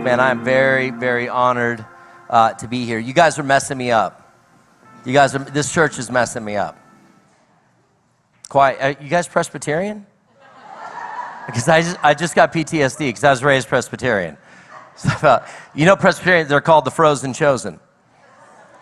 Man, 0.00 0.18
I 0.18 0.30
am 0.30 0.42
very, 0.42 0.88
very 0.88 1.28
honored 1.28 1.84
uh, 2.30 2.54
to 2.54 2.66
be 2.66 2.86
here. 2.86 2.98
You 2.98 3.12
guys 3.12 3.38
are 3.38 3.42
messing 3.42 3.76
me 3.76 3.90
up. 3.90 4.34
You 5.04 5.12
guys 5.12 5.34
are, 5.34 5.40
this 5.40 5.70
church 5.70 5.98
is 5.98 6.10
messing 6.10 6.42
me 6.42 6.56
up. 6.56 6.78
Quiet. 8.48 8.78
Uh, 8.80 9.02
you 9.02 9.10
guys 9.10 9.28
Presbyterian? 9.28 10.06
Because 11.46 11.68
I 11.68 11.82
just, 11.82 11.96
I 12.02 12.14
just 12.14 12.34
got 12.34 12.50
PTSD 12.50 12.98
because 12.98 13.24
I 13.24 13.30
was 13.30 13.44
raised 13.44 13.68
Presbyterian. 13.68 14.38
So, 14.96 15.42
you 15.74 15.84
know, 15.84 15.96
Presbyterian, 15.96 16.48
they're 16.48 16.60
called 16.60 16.84
the 16.86 16.90
frozen 16.90 17.32
chosen. 17.34 17.78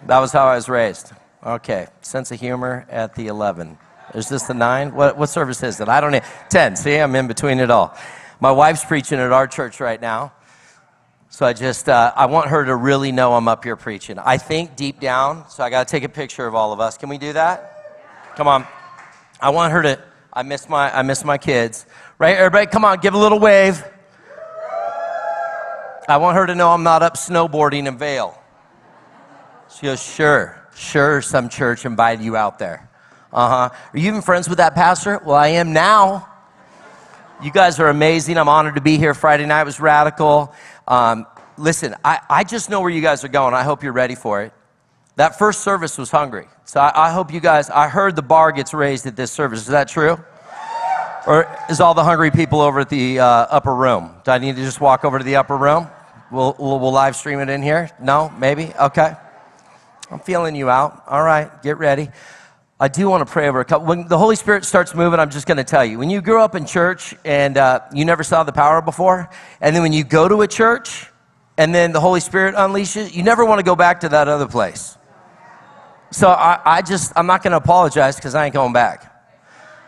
That 0.07 0.21
was 0.21 0.33
how 0.33 0.47
I 0.47 0.55
was 0.55 0.69
raised. 0.69 1.13
Okay, 1.45 1.89
sense 2.01 2.31
of 2.31 2.39
humor 2.39 2.87
at 2.89 3.15
the 3.17 3.27
11. 3.27 3.77
Is 4.15 4.29
this 4.29 4.45
the 4.45 4.55
9? 4.55 4.95
What, 4.95 5.17
what 5.17 5.29
service 5.29 5.63
is 5.63 5.81
it? 5.81 5.89
I 5.89 6.01
don't 6.01 6.13
know. 6.13 6.21
10. 6.51 6.77
See, 6.77 6.97
I'm 6.97 7.15
in 7.17 7.27
between 7.27 7.59
it 7.59 7.71
all. 7.71 7.97
My 8.41 8.53
wife's 8.53 8.85
preaching 8.85 9.19
at 9.19 9.33
our 9.33 9.47
church 9.47 9.81
right 9.81 10.01
now. 10.01 10.33
So 11.31 11.45
I 11.45 11.53
just, 11.53 11.89
uh, 11.89 12.13
I 12.17 12.27
want 12.27 12.49
her 12.49 12.65
to 12.65 12.75
really 12.75 13.13
know 13.13 13.35
I'm 13.35 13.49
up 13.49 13.63
here 13.63 13.77
preaching. 13.77 14.19
I 14.19 14.39
think 14.39 14.77
deep 14.77 14.99
down, 14.99 15.49
so 15.51 15.63
I 15.63 15.69
got 15.69 15.87
to 15.87 15.91
take 15.91 16.03
a 16.03 16.09
picture 16.09 16.47
of 16.47 16.55
all 16.55 16.73
of 16.73 16.81
us. 16.81 16.97
Can 16.97 17.11
we 17.11 17.19
do 17.19 17.35
that? 17.35 18.35
Come 18.35 18.49
on. 18.49 18.67
I 19.41 19.51
want 19.51 19.73
her 19.73 19.83
to, 19.83 20.03
I 20.33 20.43
miss 20.43 20.69
my, 20.69 20.97
I 20.97 21.03
miss 21.03 21.25
my 21.25 21.37
kids. 21.37 21.85
Right, 22.19 22.37
everybody, 22.37 22.67
come 22.67 22.85
on, 22.85 22.99
give 23.01 23.15
a 23.15 23.19
little 23.19 23.39
wave. 23.39 23.85
I 26.09 26.17
want 26.17 26.37
her 26.39 26.47
to 26.47 26.55
know 26.55 26.71
I'm 26.71 26.83
not 26.83 27.03
up 27.03 27.15
snowboarding 27.15 27.87
in 27.87 27.99
Vail. 27.99 28.43
She 29.77 29.83
goes, 29.83 30.03
sure, 30.03 30.57
sure, 30.75 31.21
some 31.21 31.51
church 31.51 31.85
invited 31.85 32.25
you 32.25 32.37
out 32.37 32.59
there. 32.59 32.89
Uh 33.31 33.69
huh. 33.69 33.77
Are 33.93 33.99
you 33.99 34.09
even 34.09 34.23
friends 34.23 34.49
with 34.49 34.57
that 34.59 34.75
pastor? 34.75 35.21
Well, 35.23 35.37
I 35.37 35.49
am 35.49 35.75
now. 35.75 36.28
You 37.41 37.53
guys 37.53 37.79
are 37.79 37.89
amazing. 37.89 38.37
I'm 38.37 38.49
honored 38.49 38.75
to 38.75 38.81
be 38.81 38.99
here. 38.99 39.15
Friday 39.15 39.47
night 39.47 39.63
was 39.63 39.79
radical. 39.79 40.53
Um, 40.89 41.25
listen, 41.57 41.95
I, 42.05 42.19
I 42.29 42.43
just 42.43 42.69
know 42.69 42.81
where 42.81 42.91
you 42.91 43.01
guys 43.01 43.23
are 43.23 43.29
going. 43.29 43.55
I 43.55 43.63
hope 43.63 43.85
you're 43.85 43.93
ready 43.93 44.17
for 44.17 44.43
it. 44.43 44.53
That 45.15 45.39
first 45.39 45.61
service 45.61 45.97
was 45.99 46.11
hungry. 46.11 46.49
So 46.65 46.81
I, 46.81 47.09
I 47.09 47.13
hope 47.13 47.33
you 47.33 47.39
guys, 47.39 47.71
I 47.71 47.87
heard 47.87 48.17
the 48.17 48.23
bar 48.23 48.51
gets 48.51 48.75
raised 48.75 49.07
at 49.07 49.15
this 49.15 49.31
service. 49.31 49.61
Is 49.61 49.69
that 49.69 49.87
true? 49.87 50.19
Or 51.29 51.57
is 51.71 51.81
all 51.81 51.95
the 51.95 52.03
hungry 52.03 52.33
people 52.33 52.61
over 52.61 52.81
at 52.81 52.89
the 52.89 53.21
uh, 53.21 53.25
upper 53.25 53.75
room? 53.75 54.17
Do 54.25 54.33
I 54.33 54.39
need 54.39 54.57
to 54.57 54.63
just 54.63 54.81
walk 54.81 55.05
over 55.05 55.19
to 55.19 55.25
the 55.25 55.37
upper 55.37 55.57
room? 55.57 55.87
We'll, 56.33 56.57
we'll, 56.59 56.81
we'll 56.81 56.93
live 56.93 57.15
stream 57.15 57.39
it 57.39 57.49
in 57.49 57.63
here? 57.63 57.89
No? 58.01 58.31
Maybe? 58.37 58.73
Okay. 58.81 59.15
I'm 60.11 60.19
feeling 60.19 60.57
you 60.57 60.71
out. 60.71 61.05
All 61.07 61.23
right, 61.23 61.63
get 61.63 61.79
ready. 61.79 62.11
I 62.81 62.87
do 62.87 63.09
want 63.09 63.27
to 63.27 63.33
pray 63.33 63.49
over 63.49 63.59
a 63.59 63.65
couple. 63.65 63.89
When 63.89 64.07
the 64.07 64.17
Holy 64.17 64.37
Spirit 64.37 64.65
starts 64.65 64.95
moving, 64.95 65.19
I'm 65.19 65.31
just 65.31 65.49
going 65.49 65.57
to 65.57 65.65
tell 65.65 65.85
you. 65.85 65.99
When 65.99 66.11
you 66.11 66.21
grew 66.21 66.41
up 66.41 66.55
in 66.55 66.65
church 66.65 67.13
and 67.25 67.57
uh, 67.57 67.81
you 67.93 68.05
never 68.05 68.23
saw 68.23 68.45
the 68.45 68.53
power 68.53 68.81
before, 68.81 69.29
and 69.61 69.75
then 69.75 69.83
when 69.83 69.93
you 69.93 70.05
go 70.05 70.29
to 70.29 70.43
a 70.43 70.47
church 70.47 71.07
and 71.57 71.75
then 71.75 71.91
the 71.91 71.99
Holy 71.99 72.21
Spirit 72.21 72.55
unleashes, 72.55 73.13
you 73.13 73.25
never 73.25 73.45
want 73.45 73.59
to 73.59 73.65
go 73.65 73.75
back 73.75 73.99
to 74.01 74.09
that 74.11 74.29
other 74.29 74.47
place. 74.47 74.97
So 76.13 76.29
I, 76.29 76.61
I 76.65 76.83
just, 76.83 77.13
I'm 77.17 77.27
not 77.27 77.43
going 77.43 77.51
to 77.51 77.57
apologize 77.57 78.15
because 78.15 78.37
I 78.37 78.45
ain't 78.45 78.55
going 78.55 78.73
back. 78.73 79.13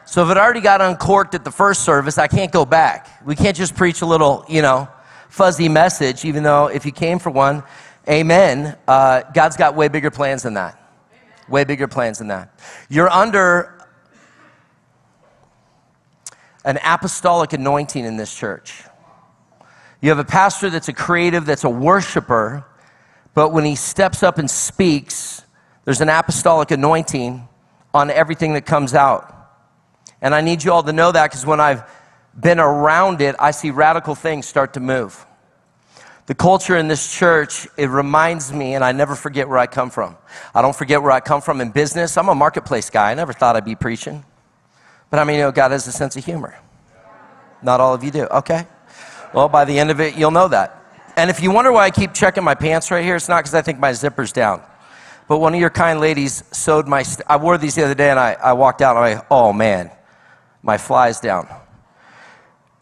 So 0.05 0.25
if 0.25 0.31
it 0.33 0.37
already 0.37 0.61
got 0.61 0.81
uncorked 0.81 1.37
at 1.37 1.45
the 1.45 1.53
first 1.53 1.85
service, 1.85 2.19
I 2.19 2.27
can't 2.27 2.51
go 2.51 2.65
back. 2.65 3.25
We 3.25 3.37
can't 3.37 3.57
just 3.57 3.77
preach 3.77 4.03
a 4.03 4.07
little, 4.07 4.45
you 4.49 4.63
know, 4.63 4.89
fuzzy 5.29 5.69
message, 5.69 6.25
even 6.25 6.43
though 6.43 6.67
if 6.67 6.85
you 6.85 6.91
came 6.91 7.21
for 7.21 7.31
one, 7.31 7.63
amen. 8.09 8.77
Uh, 8.89 9.23
God's 9.33 9.57
got 9.57 9.77
way 9.77 9.87
bigger 9.87 10.11
plans 10.11 10.43
than 10.43 10.55
that. 10.55 10.80
Way 11.51 11.65
bigger 11.65 11.89
plans 11.89 12.19
than 12.19 12.29
that. 12.29 12.59
You're 12.89 13.11
under 13.11 13.77
an 16.65 16.79
apostolic 16.85 17.53
anointing 17.53 18.05
in 18.05 18.17
this 18.17 18.35
church. 18.35 18.85
You 20.01 20.09
have 20.11 20.19
a 20.19 20.25
pastor 20.25 20.71
that's 20.71 20.89
a 20.89 20.93
creative, 20.93 21.45
that's 21.45 21.65
a 21.65 21.71
worshiper, 21.71 22.65
but 23.35 23.53
when 23.53 23.65
he 23.65 23.75
steps 23.75 24.23
up 24.23 24.39
and 24.39 24.51
speaks, 24.51 25.43
there's 25.85 26.01
an 26.01 26.09
apostolic 26.09 26.71
anointing 26.71 27.47
on 27.93 28.11
everything 28.11 28.55
that 28.55 28.65
comes 28.65 28.95
out. 28.95 29.37
And 30.23 30.35
I 30.35 30.41
need 30.41 30.63
you 30.63 30.73
all 30.73 30.83
to 30.83 30.93
know 30.93 31.13
that 31.13 31.31
because 31.31 31.45
when 31.45 31.61
I've 31.61 31.83
been 32.39 32.61
around 32.61 33.21
it, 33.21 33.35
I 33.39 33.51
see 33.51 33.71
radical 33.71 34.15
things 34.15 34.47
start 34.47 34.75
to 34.75 34.81
move. 34.81 35.27
The 36.31 36.37
culture 36.37 36.77
in 36.77 36.87
this 36.87 37.13
church, 37.13 37.67
it 37.77 37.87
reminds 37.87 38.53
me, 38.53 38.75
and 38.75 38.85
I 38.85 38.93
never 38.93 39.17
forget 39.17 39.49
where 39.49 39.59
I 39.59 39.67
come 39.67 39.91
from. 39.91 40.17
I 40.55 40.63
don't 40.63 40.77
forget 40.77 41.03
where 41.03 41.11
I 41.11 41.19
come 41.19 41.41
from 41.41 41.61
in 41.61 41.73
business. 41.73 42.17
I'm 42.17 42.29
a 42.29 42.37
marketplace 42.37 42.89
guy. 42.89 43.11
I 43.11 43.15
never 43.15 43.33
thought 43.33 43.57
I'd 43.57 43.65
be 43.65 43.75
preaching. 43.75 44.25
But 45.11 45.19
I 45.19 45.25
mean, 45.25 45.39
you 45.39 45.43
know, 45.43 45.51
God 45.51 45.73
has 45.73 45.89
a 45.89 45.91
sense 45.91 46.17
of 46.17 46.25
humor. 46.25 46.57
Not 47.65 47.81
all 47.81 47.95
of 47.95 48.05
you 48.05 48.13
do. 48.13 48.27
Okay. 48.27 48.65
Well, 49.35 49.49
by 49.49 49.65
the 49.65 49.77
end 49.77 49.91
of 49.91 50.01
it, 50.01 50.15
you'll 50.15 50.31
know 50.31 50.47
that. 50.47 50.81
And 51.17 51.31
if 51.31 51.43
you 51.43 51.51
wonder 51.51 51.73
why 51.73 51.87
I 51.87 51.91
keep 51.91 52.15
checking 52.15 52.45
my 52.45 52.55
pants 52.55 52.93
right 52.93 53.05
here, 53.05 53.17
it's 53.17 53.29
not 53.29 53.43
because 53.43 53.57
I 53.57 53.63
think 53.63 53.81
my 53.81 53.91
zipper's 53.91 54.31
down. 54.31 54.63
But 55.27 55.41
one 55.41 55.53
of 55.53 55.59
your 55.59 55.69
kind 55.69 55.99
ladies 55.99 56.45
sewed 56.53 56.87
my, 56.87 57.03
st- 57.03 57.27
I 57.29 57.39
wore 57.39 57.59
these 57.59 57.75
the 57.75 57.83
other 57.83 57.97
day 57.97 58.09
and 58.09 58.21
I, 58.21 58.35
I 58.35 58.53
walked 58.53 58.83
out 58.83 58.97
and 58.97 59.05
I, 59.05 59.27
oh 59.33 59.53
man, 59.53 59.91
my 60.63 60.79
fly's 60.79 61.19
down. 61.19 61.49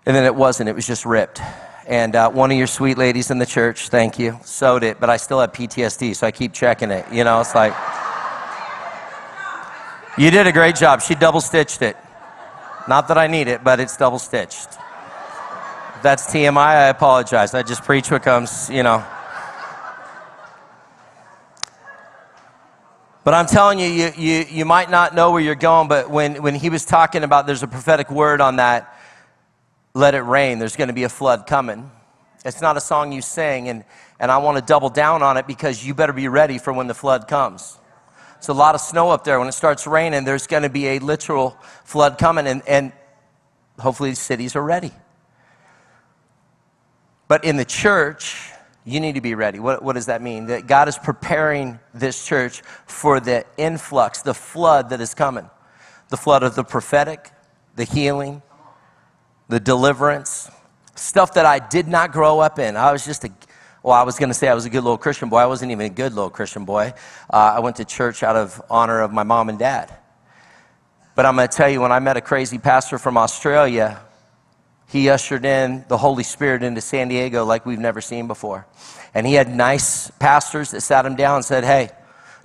And 0.05 0.15
then 0.15 0.25
it 0.27 0.35
wasn't, 0.35 0.69
it 0.69 0.75
was 0.75 0.87
just 0.87 1.07
ripped. 1.07 1.41
And 1.89 2.15
uh, 2.15 2.31
one 2.31 2.51
of 2.51 2.59
your 2.59 2.67
sweet 2.67 2.99
ladies 2.99 3.31
in 3.31 3.39
the 3.39 3.47
church, 3.47 3.89
thank 3.89 4.19
you, 4.19 4.39
sewed 4.45 4.83
it, 4.83 5.01
but 5.01 5.09
I 5.09 5.17
still 5.17 5.41
have 5.41 5.53
PTSD, 5.53 6.15
so 6.15 6.27
I 6.27 6.31
keep 6.31 6.53
checking 6.53 6.91
it. 6.91 7.11
You 7.11 7.25
know, 7.25 7.41
it's 7.41 7.55
like, 7.55 7.73
you 10.19 10.31
did 10.31 10.47
a 10.47 10.53
great 10.53 10.77
job. 10.77 11.01
She 11.01 11.15
double 11.15 11.41
stitched 11.41 11.81
it. 11.81 11.97
Not 12.89 13.09
that 13.09 13.17
I 13.17 13.27
need 13.27 13.49
it, 13.49 13.65
but 13.65 13.81
it's 13.81 13.97
double 13.97 14.19
stitched. 14.19 14.69
That's 16.03 16.27
TMI, 16.27 16.59
I 16.59 16.89
apologize. 16.89 17.55
I 17.55 17.63
just 17.63 17.83
preach 17.85 18.11
what 18.11 18.23
comes, 18.23 18.69
you 18.69 18.83
know. 18.83 19.03
But 23.25 23.33
I'm 23.33 23.47
telling 23.47 23.79
you, 23.79 23.87
you, 23.87 24.13
you, 24.15 24.45
you 24.51 24.65
might 24.67 24.91
not 24.91 25.15
know 25.15 25.33
where 25.33 25.41
you're 25.41 25.55
going, 25.55 25.89
but 25.89 26.11
when, 26.11 26.43
when 26.43 26.55
he 26.55 26.69
was 26.69 26.85
talking 26.85 27.25
about 27.25 27.47
there's 27.47 27.63
a 27.63 27.67
prophetic 27.67 28.11
word 28.11 28.43
on 28.43 28.57
that, 28.57 28.95
let 29.99 30.15
it 30.15 30.21
rain, 30.21 30.61
there's 30.61 30.77
going 30.77 30.89
to 30.89 30.95
be 30.95 31.03
a 31.03 31.09
flood 31.09 31.47
coming. 31.47 31.91
It's 32.45 32.63
not 32.63 32.77
a 32.77 32.81
song 32.81 33.11
you 33.11 33.21
sing, 33.21 33.69
and, 33.69 33.85
and 34.21 34.31
I 34.31 34.39
want 34.39 34.57
to 34.57 34.65
double 34.65 34.91
down 34.91 35.25
on 35.25 35.37
it 35.37 35.47
because 35.49 35.85
you 35.85 35.93
better 35.93 36.13
be 36.13 36.29
ready 36.29 36.59
for 36.59 36.73
when 36.73 36.87
the 36.87 36.95
flood 36.95 37.27
comes. 37.27 37.77
It's 38.37 38.49
a 38.49 38.53
lot 38.53 38.77
of 38.77 38.81
snow 38.81 39.11
up 39.11 39.25
there. 39.25 39.41
When 39.41 39.49
it 39.49 39.53
starts 39.53 39.89
raining, 39.89 40.25
there's 40.25 40.47
going 40.47 40.63
to 40.63 40.69
be 40.69 40.87
a 40.87 40.99
literal 41.01 41.59
flood 41.85 42.17
coming, 42.17 42.47
and, 42.47 42.63
and 42.69 42.93
hopefully 43.81 44.15
cities 44.15 44.55
are 44.55 44.63
ready. 44.63 44.93
But 47.27 47.45
in 47.45 47.57
the 47.57 47.65
church, 47.65 48.53
you 48.85 49.01
need 49.01 49.17
to 49.17 49.21
be 49.21 49.35
ready. 49.35 49.59
What, 49.59 49.83
what 49.83 49.95
does 49.95 50.07
that 50.07 50.23
mean? 50.23 50.47
That 50.47 50.69
God 50.69 50.87
is 50.87 50.97
preparing 50.97 51.81
this 51.93 52.25
church 52.25 52.63
for 52.87 53.19
the 53.19 53.45
influx, 53.57 54.23
the 54.23 54.33
flood 54.33 54.91
that 54.91 55.01
is 55.01 55.15
coming 55.15 55.51
the 56.11 56.17
flood 56.17 56.43
of 56.43 56.55
the 56.55 56.65
prophetic, 56.65 57.31
the 57.77 57.85
healing, 57.85 58.41
the 59.49 59.59
deliverance, 59.59 60.51
stuff 60.95 61.35
that 61.35 61.47
I 61.47 61.59
did 61.59 61.89
not 61.89 62.13
grow 62.13 62.41
up 62.41 62.59
in. 62.59 62.77
I 62.77 62.93
was 62.93 63.05
just 63.05 63.25
a, 63.25 63.31
well, 63.83 63.95
I 63.95 64.03
was 64.03 64.19
going 64.19 64.29
to 64.29 64.35
say 64.35 64.49
I 64.49 64.55
was 64.55 64.67
a 64.67 64.71
good 64.71 64.85
little 64.85 64.99
Christian 64.99 65.29
boy. 65.29 65.39
I 65.39 65.47
wasn't 65.47 65.73
even 65.73 65.87
a 65.87 65.95
good 65.95 66.13
little 66.13 66.31
Christian 66.31 66.65
boy. 66.65 66.93
Uh, 67.31 67.55
I 67.57 67.61
went 67.61 67.77
to 67.77 67.85
church 67.85 68.23
out 68.23 68.37
of 68.37 68.61
honor 68.69 69.01
of 69.01 69.13
my 69.13 69.23
mom 69.23 69.49
and 69.49 69.59
dad. 69.59 69.95
But 71.15 71.27
I'm 71.27 71.35
going 71.35 71.49
to 71.49 71.57
tell 71.57 71.69
you, 71.69 71.81
when 71.81 71.93
I 71.93 71.99
met 71.99 72.17
a 72.17 72.21
crazy 72.21 72.59
pastor 72.59 72.99
from 72.99 73.17
Australia, 73.17 74.01
he 74.89 75.09
ushered 75.11 75.45
in 75.45 75.85
the 75.89 75.97
Holy 75.97 76.23
Spirit 76.23 76.63
into 76.63 76.81
San 76.81 77.09
Diego 77.09 77.45
like 77.45 77.67
we've 77.67 77.79
never 77.79 78.01
seen 78.01 78.27
before. 78.27 78.67
And 79.15 79.27
he 79.27 79.35
had 79.35 79.55
nice 79.55 80.11
pastors 80.13 80.71
that 80.71 80.81
sat 80.83 81.05
him 81.05 81.17
down 81.17 81.37
and 81.37 81.45
said, 81.45 81.65
Hey, 81.65 81.91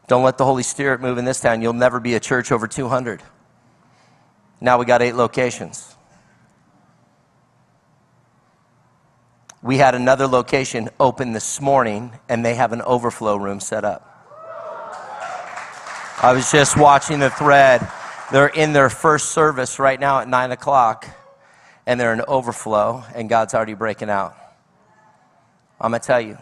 don't 0.08 0.24
let 0.24 0.38
the 0.38 0.46
Holy 0.46 0.64
Spirit 0.64 1.02
move 1.02 1.18
in 1.18 1.26
this 1.26 1.40
town. 1.40 1.62
You'll 1.62 1.74
never 1.74 2.00
be 2.00 2.16
a 2.16 2.20
church 2.20 2.52
over 2.52 2.68
200. 2.68 3.22
Now 4.60 4.78
we 4.78 4.86
got 4.86 5.02
eight 5.02 5.16
locations. 5.16 5.96
We 9.64 9.78
had 9.78 9.96
another 9.96 10.28
location 10.28 10.90
open 11.00 11.34
this 11.34 11.60
morning, 11.60 12.12
and 12.30 12.46
they 12.46 12.54
have 12.54 12.74
an 12.74 12.84
overflow 12.84 13.38
room 13.38 13.60
set 13.60 13.84
up. 13.84 14.10
I 16.22 16.34
was 16.34 16.52
just 16.52 16.78
watching 16.78 17.20
the 17.20 17.32
thread. 17.32 17.90
They're 18.32 18.48
in 18.48 18.74
their 18.74 18.90
first 18.90 19.30
service 19.30 19.80
right 19.80 20.00
now 20.00 20.20
at 20.20 20.28
9 20.28 20.52
o'clock 20.52 21.08
and 21.86 22.00
they're 22.00 22.14
in 22.14 22.22
overflow, 22.22 23.04
and 23.14 23.30
God's 23.30 23.54
already 23.54 23.74
breaking 23.74 24.10
out. 24.10 24.36
I'm 25.80 25.92
going 25.92 26.02
to 26.02 26.08
tell 26.08 26.22
you, 26.22 26.38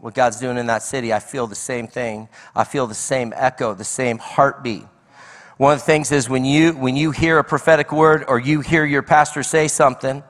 what 0.00 0.14
God's 0.14 0.38
doing 0.38 0.58
in 0.58 0.66
that 0.66 0.82
city, 0.82 1.12
I 1.12 1.18
feel 1.18 1.46
the 1.46 1.54
same 1.54 1.88
thing. 1.88 2.28
I 2.54 2.64
feel 2.64 2.86
the 2.86 2.94
same 2.94 3.32
echo, 3.34 3.74
the 3.74 3.84
same 3.84 4.18
heartbeat. 4.18 4.84
One 5.56 5.72
of 5.72 5.80
the 5.80 5.84
things 5.84 6.12
is 6.12 6.28
when 6.28 6.44
you, 6.44 6.72
when 6.72 6.96
you 6.96 7.10
hear 7.10 7.38
a 7.38 7.44
prophetic 7.44 7.90
word 7.90 8.24
or 8.28 8.38
you 8.38 8.60
hear 8.60 8.84
your 8.84 9.02
pastor 9.02 9.42
say 9.42 9.68
something, 9.68 10.22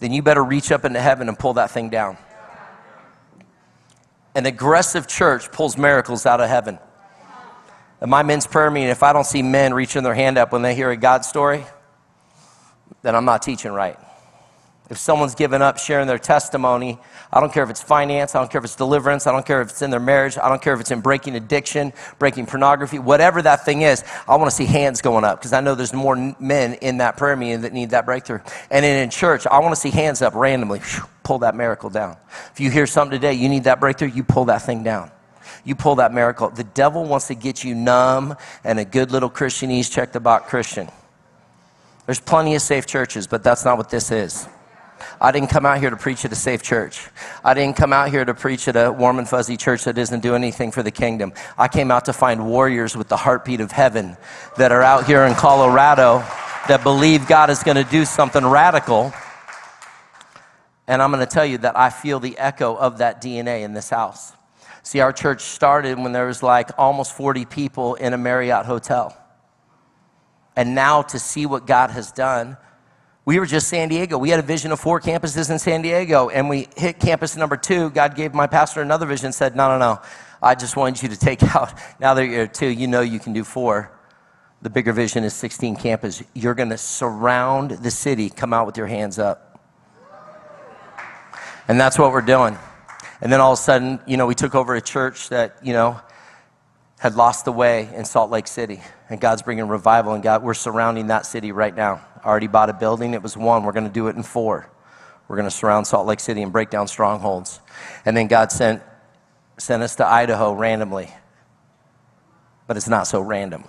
then 0.00 0.12
you 0.12 0.22
better 0.22 0.42
reach 0.42 0.72
up 0.72 0.84
into 0.84 1.00
heaven 1.00 1.28
and 1.28 1.38
pull 1.38 1.54
that 1.54 1.70
thing 1.70 1.90
down. 1.90 2.16
An 4.34 4.46
aggressive 4.46 5.06
church 5.06 5.52
pulls 5.52 5.76
miracles 5.76 6.26
out 6.26 6.40
of 6.40 6.48
heaven. 6.48 6.78
At 8.00 8.08
my 8.08 8.22
men's 8.22 8.46
prayer 8.46 8.70
meeting, 8.70 8.88
if 8.88 9.02
I 9.02 9.12
don't 9.12 9.26
see 9.26 9.42
men 9.42 9.74
reaching 9.74 10.02
their 10.02 10.14
hand 10.14 10.38
up 10.38 10.52
when 10.52 10.62
they 10.62 10.74
hear 10.74 10.90
a 10.90 10.96
God 10.96 11.24
story, 11.24 11.64
then 13.02 13.14
I'm 13.14 13.24
not 13.24 13.42
teaching 13.42 13.72
right. 13.72 13.98
If 14.90 14.98
someone's 14.98 15.36
given 15.36 15.62
up 15.62 15.78
sharing 15.78 16.08
their 16.08 16.18
testimony, 16.18 16.98
I 17.32 17.38
don't 17.38 17.52
care 17.52 17.62
if 17.62 17.70
it's 17.70 17.80
finance, 17.80 18.34
I 18.34 18.40
don't 18.40 18.50
care 18.50 18.58
if 18.58 18.64
it's 18.64 18.74
deliverance, 18.74 19.28
I 19.28 19.30
don't 19.30 19.46
care 19.46 19.62
if 19.62 19.70
it's 19.70 19.82
in 19.82 19.90
their 19.90 20.00
marriage, 20.00 20.36
I 20.36 20.48
don't 20.48 20.60
care 20.60 20.74
if 20.74 20.80
it's 20.80 20.90
in 20.90 21.00
breaking 21.00 21.36
addiction, 21.36 21.92
breaking 22.18 22.46
pornography, 22.46 22.98
whatever 22.98 23.40
that 23.42 23.64
thing 23.64 23.82
is, 23.82 24.02
I 24.26 24.34
want 24.34 24.50
to 24.50 24.56
see 24.56 24.64
hands 24.64 25.00
going 25.00 25.22
up 25.22 25.38
because 25.38 25.52
I 25.52 25.60
know 25.60 25.76
there's 25.76 25.94
more 25.94 26.16
men 26.40 26.74
in 26.74 26.98
that 26.98 27.16
prayer 27.16 27.36
meeting 27.36 27.60
that 27.60 27.72
need 27.72 27.90
that 27.90 28.04
breakthrough. 28.04 28.40
And 28.68 28.84
in, 28.84 29.10
church, 29.10 29.46
I 29.46 29.60
want 29.60 29.72
to 29.76 29.80
see 29.80 29.90
hands 29.90 30.22
up 30.22 30.34
randomly, 30.34 30.80
pull 31.22 31.38
that 31.38 31.54
miracle 31.54 31.88
down. 31.88 32.16
If 32.52 32.58
you 32.58 32.68
hear 32.68 32.88
something 32.88 33.16
today, 33.16 33.34
you 33.34 33.48
need 33.48 33.64
that 33.64 33.78
breakthrough, 33.78 34.08
you 34.08 34.24
pull 34.24 34.46
that 34.46 34.62
thing 34.62 34.82
down 34.82 35.12
you 35.62 35.74
pull 35.74 35.96
that 35.96 36.14
miracle. 36.14 36.48
The 36.48 36.64
devil 36.64 37.04
wants 37.04 37.26
to 37.26 37.34
get 37.34 37.64
you 37.64 37.74
numb 37.74 38.34
and 38.64 38.78
a 38.78 38.84
good 38.84 39.10
little 39.10 39.28
Christianese, 39.28 39.90
check 39.90 40.12
the 40.12 40.20
box 40.20 40.48
Christian. 40.48 40.88
There's 42.06 42.20
plenty 42.20 42.54
of 42.54 42.62
safe 42.62 42.86
churches, 42.86 43.26
but 43.26 43.42
that's 43.42 43.64
not 43.64 43.76
what 43.76 43.90
this 43.90 44.10
is. 44.10 44.48
I 45.20 45.32
didn't 45.32 45.50
come 45.50 45.66
out 45.66 45.78
here 45.78 45.90
to 45.90 45.96
preach 45.96 46.24
at 46.24 46.32
a 46.32 46.36
safe 46.36 46.62
church. 46.62 47.06
I 47.44 47.52
didn't 47.52 47.76
come 47.76 47.92
out 47.92 48.08
here 48.08 48.24
to 48.24 48.32
preach 48.32 48.66
at 48.68 48.76
a 48.76 48.90
warm 48.90 49.18
and 49.18 49.28
fuzzy 49.28 49.58
church 49.58 49.84
that 49.84 49.94
doesn't 49.94 50.20
do 50.20 50.34
anything 50.34 50.70
for 50.70 50.82
the 50.82 50.90
kingdom. 50.90 51.34
I 51.58 51.68
came 51.68 51.90
out 51.90 52.06
to 52.06 52.14
find 52.14 52.46
warriors 52.46 52.96
with 52.96 53.08
the 53.08 53.18
heartbeat 53.18 53.60
of 53.60 53.70
heaven 53.70 54.16
that 54.56 54.72
are 54.72 54.82
out 54.82 55.04
here 55.04 55.24
in 55.24 55.34
Colorado 55.34 56.24
that 56.68 56.80
believe 56.82 57.28
God 57.28 57.50
is 57.50 57.62
going 57.62 57.76
to 57.76 57.90
do 57.90 58.06
something 58.06 58.46
radical. 58.46 59.12
And 60.86 61.02
I'm 61.02 61.12
going 61.12 61.24
to 61.24 61.30
tell 61.30 61.44
you 61.44 61.58
that 61.58 61.76
I 61.76 61.90
feel 61.90 62.18
the 62.18 62.38
echo 62.38 62.74
of 62.74 62.98
that 62.98 63.20
DNA 63.20 63.62
in 63.62 63.74
this 63.74 63.90
house. 63.90 64.32
See, 64.82 65.00
our 65.00 65.12
church 65.12 65.42
started 65.42 65.98
when 65.98 66.12
there 66.12 66.26
was 66.26 66.42
like 66.42 66.70
almost 66.78 67.14
40 67.14 67.44
people 67.44 67.94
in 67.96 68.14
a 68.14 68.18
Marriott 68.18 68.64
hotel. 68.64 69.16
And 70.56 70.74
now 70.74 71.02
to 71.02 71.18
see 71.18 71.44
what 71.44 71.66
God 71.66 71.90
has 71.90 72.10
done, 72.10 72.56
we 73.30 73.38
were 73.38 73.46
just 73.46 73.68
San 73.68 73.88
Diego. 73.88 74.18
We 74.18 74.30
had 74.30 74.40
a 74.40 74.42
vision 74.42 74.72
of 74.72 74.80
four 74.80 75.00
campuses 75.00 75.52
in 75.52 75.60
San 75.60 75.82
Diego, 75.82 76.30
and 76.30 76.48
we 76.48 76.66
hit 76.76 76.98
campus 76.98 77.36
number 77.36 77.56
two. 77.56 77.88
God 77.90 78.16
gave 78.16 78.34
my 78.34 78.48
pastor 78.48 78.82
another 78.82 79.06
vision 79.06 79.26
and 79.26 79.34
said, 79.36 79.54
No, 79.54 79.68
no, 79.68 79.78
no. 79.78 80.00
I 80.42 80.56
just 80.56 80.76
wanted 80.76 81.00
you 81.00 81.10
to 81.10 81.16
take 81.16 81.40
out, 81.54 81.72
now 82.00 82.14
that 82.14 82.26
you're 82.26 82.48
two, 82.48 82.66
you 82.66 82.88
know 82.88 83.02
you 83.02 83.20
can 83.20 83.32
do 83.32 83.44
four. 83.44 83.92
The 84.62 84.68
bigger 84.68 84.92
vision 84.92 85.22
is 85.22 85.32
16 85.34 85.76
campus. 85.76 86.24
You're 86.34 86.56
going 86.56 86.70
to 86.70 86.76
surround 86.76 87.70
the 87.70 87.90
city. 87.92 88.30
Come 88.30 88.52
out 88.52 88.66
with 88.66 88.76
your 88.76 88.88
hands 88.88 89.20
up. 89.20 89.60
And 91.68 91.78
that's 91.78 92.00
what 92.00 92.10
we're 92.10 92.22
doing. 92.22 92.58
And 93.20 93.32
then 93.32 93.40
all 93.40 93.52
of 93.52 93.60
a 93.60 93.62
sudden, 93.62 94.00
you 94.08 94.16
know, 94.16 94.26
we 94.26 94.34
took 94.34 94.56
over 94.56 94.74
a 94.74 94.82
church 94.82 95.28
that, 95.28 95.56
you 95.62 95.72
know, 95.72 96.00
had 96.98 97.14
lost 97.14 97.44
the 97.44 97.52
way 97.52 97.88
in 97.94 98.04
Salt 98.04 98.32
Lake 98.32 98.48
City. 98.48 98.80
And 99.08 99.20
God's 99.20 99.42
bringing 99.42 99.68
revival, 99.68 100.14
and 100.14 100.22
God, 100.22 100.42
we're 100.42 100.52
surrounding 100.52 101.06
that 101.06 101.26
city 101.26 101.52
right 101.52 101.76
now 101.76 102.04
already 102.24 102.46
bought 102.46 102.70
a 102.70 102.72
building. 102.72 103.14
It 103.14 103.22
was 103.22 103.36
one. 103.36 103.64
We're 103.64 103.72
going 103.72 103.86
to 103.86 103.92
do 103.92 104.08
it 104.08 104.16
in 104.16 104.22
four. 104.22 104.70
We're 105.28 105.36
going 105.36 105.48
to 105.48 105.54
surround 105.54 105.86
Salt 105.86 106.06
Lake 106.06 106.20
City 106.20 106.42
and 106.42 106.52
break 106.52 106.70
down 106.70 106.88
strongholds. 106.88 107.60
And 108.04 108.16
then 108.16 108.26
God 108.26 108.50
sent, 108.50 108.82
sent 109.58 109.82
us 109.82 109.94
to 109.96 110.06
Idaho 110.06 110.52
randomly. 110.52 111.14
But 112.66 112.76
it's 112.76 112.88
not 112.88 113.06
so 113.06 113.20
random. 113.20 113.64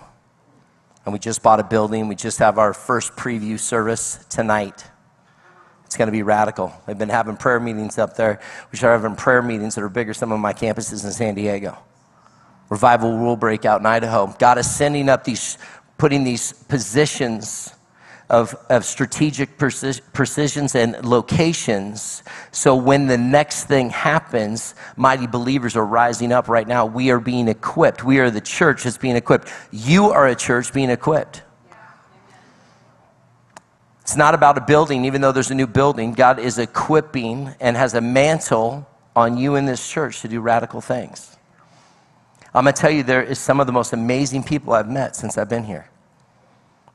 And 1.04 1.12
we 1.12 1.18
just 1.18 1.42
bought 1.42 1.60
a 1.60 1.64
building. 1.64 2.08
We 2.08 2.14
just 2.14 2.38
have 2.38 2.58
our 2.58 2.74
first 2.74 3.14
preview 3.16 3.58
service 3.58 4.24
tonight. 4.28 4.84
It's 5.84 5.96
going 5.96 6.06
to 6.06 6.12
be 6.12 6.22
radical. 6.22 6.72
They've 6.86 6.96
been 6.96 7.08
having 7.08 7.36
prayer 7.36 7.60
meetings 7.60 7.98
up 7.98 8.16
there. 8.16 8.40
We 8.70 8.78
start 8.78 9.00
having 9.00 9.16
prayer 9.16 9.42
meetings 9.42 9.74
that 9.74 9.82
are 9.82 9.88
bigger 9.88 10.14
some 10.14 10.32
of 10.32 10.40
my 10.40 10.52
campuses 10.52 11.04
in 11.04 11.12
San 11.12 11.34
Diego. 11.34 11.76
Revival 12.70 13.18
will 13.18 13.36
break 13.36 13.64
out 13.64 13.80
in 13.80 13.86
Idaho. 13.86 14.34
God 14.38 14.56
is 14.58 14.68
sending 14.68 15.08
up 15.08 15.24
these, 15.24 15.58
putting 15.98 16.24
these 16.24 16.52
positions 16.52 17.74
of, 18.32 18.56
of 18.70 18.86
strategic 18.86 19.58
precisions 19.58 20.74
and 20.74 21.04
locations. 21.04 22.22
So 22.50 22.74
when 22.74 23.06
the 23.06 23.18
next 23.18 23.64
thing 23.64 23.90
happens, 23.90 24.74
mighty 24.96 25.26
believers 25.26 25.76
are 25.76 25.84
rising 25.84 26.32
up 26.32 26.48
right 26.48 26.66
now. 26.66 26.86
We 26.86 27.10
are 27.10 27.20
being 27.20 27.46
equipped. 27.46 28.02
We 28.02 28.20
are 28.20 28.30
the 28.30 28.40
church 28.40 28.84
that's 28.84 28.96
being 28.96 29.16
equipped. 29.16 29.52
You 29.70 30.06
are 30.06 30.26
a 30.26 30.34
church 30.34 30.72
being 30.72 30.88
equipped. 30.88 31.42
It's 34.00 34.16
not 34.16 34.34
about 34.34 34.56
a 34.56 34.62
building, 34.62 35.04
even 35.04 35.20
though 35.20 35.32
there's 35.32 35.50
a 35.50 35.54
new 35.54 35.66
building. 35.66 36.14
God 36.14 36.38
is 36.38 36.58
equipping 36.58 37.54
and 37.60 37.76
has 37.76 37.92
a 37.92 38.00
mantle 38.00 38.88
on 39.14 39.36
you 39.36 39.56
in 39.56 39.66
this 39.66 39.86
church 39.86 40.22
to 40.22 40.28
do 40.28 40.40
radical 40.40 40.80
things. 40.80 41.36
I'm 42.54 42.64
going 42.64 42.74
to 42.74 42.80
tell 42.80 42.90
you, 42.90 43.02
there 43.02 43.22
is 43.22 43.38
some 43.38 43.60
of 43.60 43.66
the 43.66 43.72
most 43.74 43.92
amazing 43.92 44.42
people 44.42 44.72
I've 44.72 44.88
met 44.88 45.16
since 45.16 45.36
I've 45.36 45.50
been 45.50 45.64
here. 45.64 45.91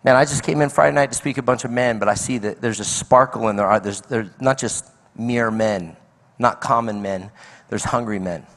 Man, 0.07 0.15
I 0.15 0.23
just 0.23 0.41
came 0.41 0.61
in 0.61 0.69
Friday 0.69 0.95
night 0.95 1.11
to 1.11 1.17
speak 1.17 1.37
a 1.37 1.41
bunch 1.41 1.65
of 1.65 1.71
men, 1.71 1.99
but 1.99 2.07
I 2.07 2.13
see 2.13 2.37
that 2.37 2.61
there's 2.61 2.79
a 2.79 2.85
sparkle 2.85 3.49
in 3.49 3.57
their 3.57 3.69
eye. 3.69 3.79
There's, 3.79 3.99
there's 3.99 4.29
not 4.39 4.57
just 4.57 4.85
mere 5.17 5.51
men, 5.51 5.97
not 6.39 6.61
common 6.61 7.01
men, 7.01 7.29
there's 7.67 7.83
hungry 7.83 8.17
men. 8.17 8.47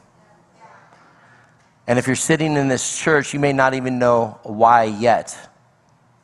And 1.87 1.99
if 1.99 2.07
you're 2.07 2.15
sitting 2.15 2.55
in 2.55 2.69
this 2.69 2.97
church, 2.97 3.33
you 3.33 3.39
may 3.41 3.51
not 3.51 3.73
even 3.73 3.99
know 3.99 4.39
why 4.43 4.85
yet, 4.85 5.37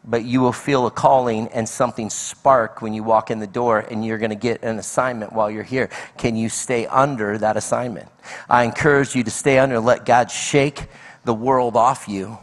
but 0.06 0.24
you 0.24 0.40
will 0.40 0.54
feel 0.54 0.88
a 0.88 0.92
calling 0.92 1.50
and 1.50 1.68
something 1.68 2.10
spark 2.10 2.82
when 2.82 2.94
you 2.94 3.04
walk 3.04 3.30
in 3.30 3.40
the 3.40 3.48
door, 3.48 3.80
and 3.80 4.06
you're 4.06 4.20
going 4.20 4.30
to 4.30 4.36
get 4.38 4.64
an 4.64 4.80
assignment 4.80 5.34
while 5.34 5.52
you're 5.52 5.62
here. 5.62 5.90
Can 6.18 6.38
you 6.38 6.48
stay 6.48 6.86
under 6.86 7.38
that 7.38 7.58
assignment? 7.58 8.08
I 8.50 8.64
encourage 8.64 9.14
you 9.14 9.26
to 9.26 9.32
stay 9.32 9.60
under, 9.60 9.78
let 9.82 10.06
God 10.06 10.32
shake 10.32 10.88
the 11.26 11.34
world 11.34 11.76
off 11.76 12.08
you 12.08 12.38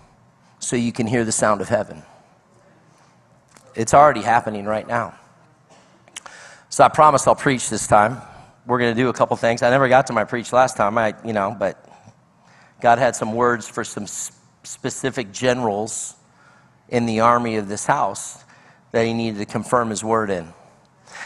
so 0.58 0.76
you 0.76 0.92
can 0.92 1.06
hear 1.06 1.24
the 1.24 1.32
sound 1.32 1.62
of 1.62 1.70
heaven. 1.70 2.02
It's 3.74 3.94
already 3.94 4.22
happening 4.22 4.66
right 4.66 4.86
now. 4.86 5.18
So 6.68 6.84
I 6.84 6.88
promise 6.88 7.26
I'll 7.26 7.34
preach 7.34 7.70
this 7.70 7.86
time. 7.86 8.20
We're 8.66 8.78
going 8.78 8.94
to 8.94 9.00
do 9.00 9.08
a 9.08 9.12
couple 9.12 9.36
things. 9.36 9.62
I 9.62 9.70
never 9.70 9.88
got 9.88 10.06
to 10.08 10.12
my 10.12 10.24
preach 10.24 10.52
last 10.52 10.76
time, 10.76 10.96
I, 10.96 11.14
you 11.24 11.32
know, 11.32 11.54
but 11.58 11.88
God 12.80 12.98
had 12.98 13.14
some 13.16 13.34
words 13.34 13.68
for 13.68 13.84
some 13.84 14.06
specific 14.06 15.32
generals 15.32 16.14
in 16.88 17.06
the 17.06 17.20
army 17.20 17.56
of 17.56 17.68
this 17.68 17.84
house 17.86 18.44
that 18.92 19.04
he 19.06 19.12
needed 19.12 19.38
to 19.38 19.46
confirm 19.46 19.90
his 19.90 20.04
word 20.04 20.30
in. 20.30 20.52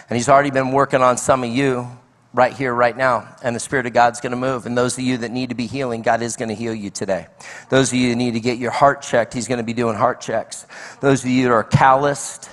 And 0.08 0.16
he's 0.16 0.28
already 0.28 0.50
been 0.50 0.72
working 0.72 1.02
on 1.02 1.16
some 1.16 1.44
of 1.44 1.50
you 1.50 1.86
right 2.32 2.52
here, 2.52 2.74
right 2.74 2.96
now. 2.96 3.28
And 3.42 3.54
the 3.54 3.60
Spirit 3.60 3.86
of 3.86 3.92
God's 3.92 4.20
going 4.20 4.30
to 4.32 4.36
move. 4.36 4.66
And 4.66 4.76
those 4.76 4.98
of 4.98 5.04
you 5.04 5.18
that 5.18 5.30
need 5.30 5.48
to 5.48 5.54
be 5.54 5.66
healing, 5.66 6.02
God 6.02 6.22
is 6.22 6.36
going 6.36 6.48
to 6.48 6.54
heal 6.54 6.74
you 6.74 6.90
today. 6.90 7.26
Those 7.70 7.92
of 7.92 7.98
you 7.98 8.10
that 8.10 8.16
need 8.16 8.34
to 8.34 8.40
get 8.40 8.58
your 8.58 8.70
heart 8.70 9.02
checked, 9.02 9.34
He's 9.34 9.48
going 9.48 9.58
to 9.58 9.64
be 9.64 9.72
doing 9.72 9.96
heart 9.96 10.20
checks. 10.20 10.66
Those 11.00 11.24
of 11.24 11.30
you 11.30 11.44
that 11.44 11.52
are 11.52 11.64
calloused 11.64 12.50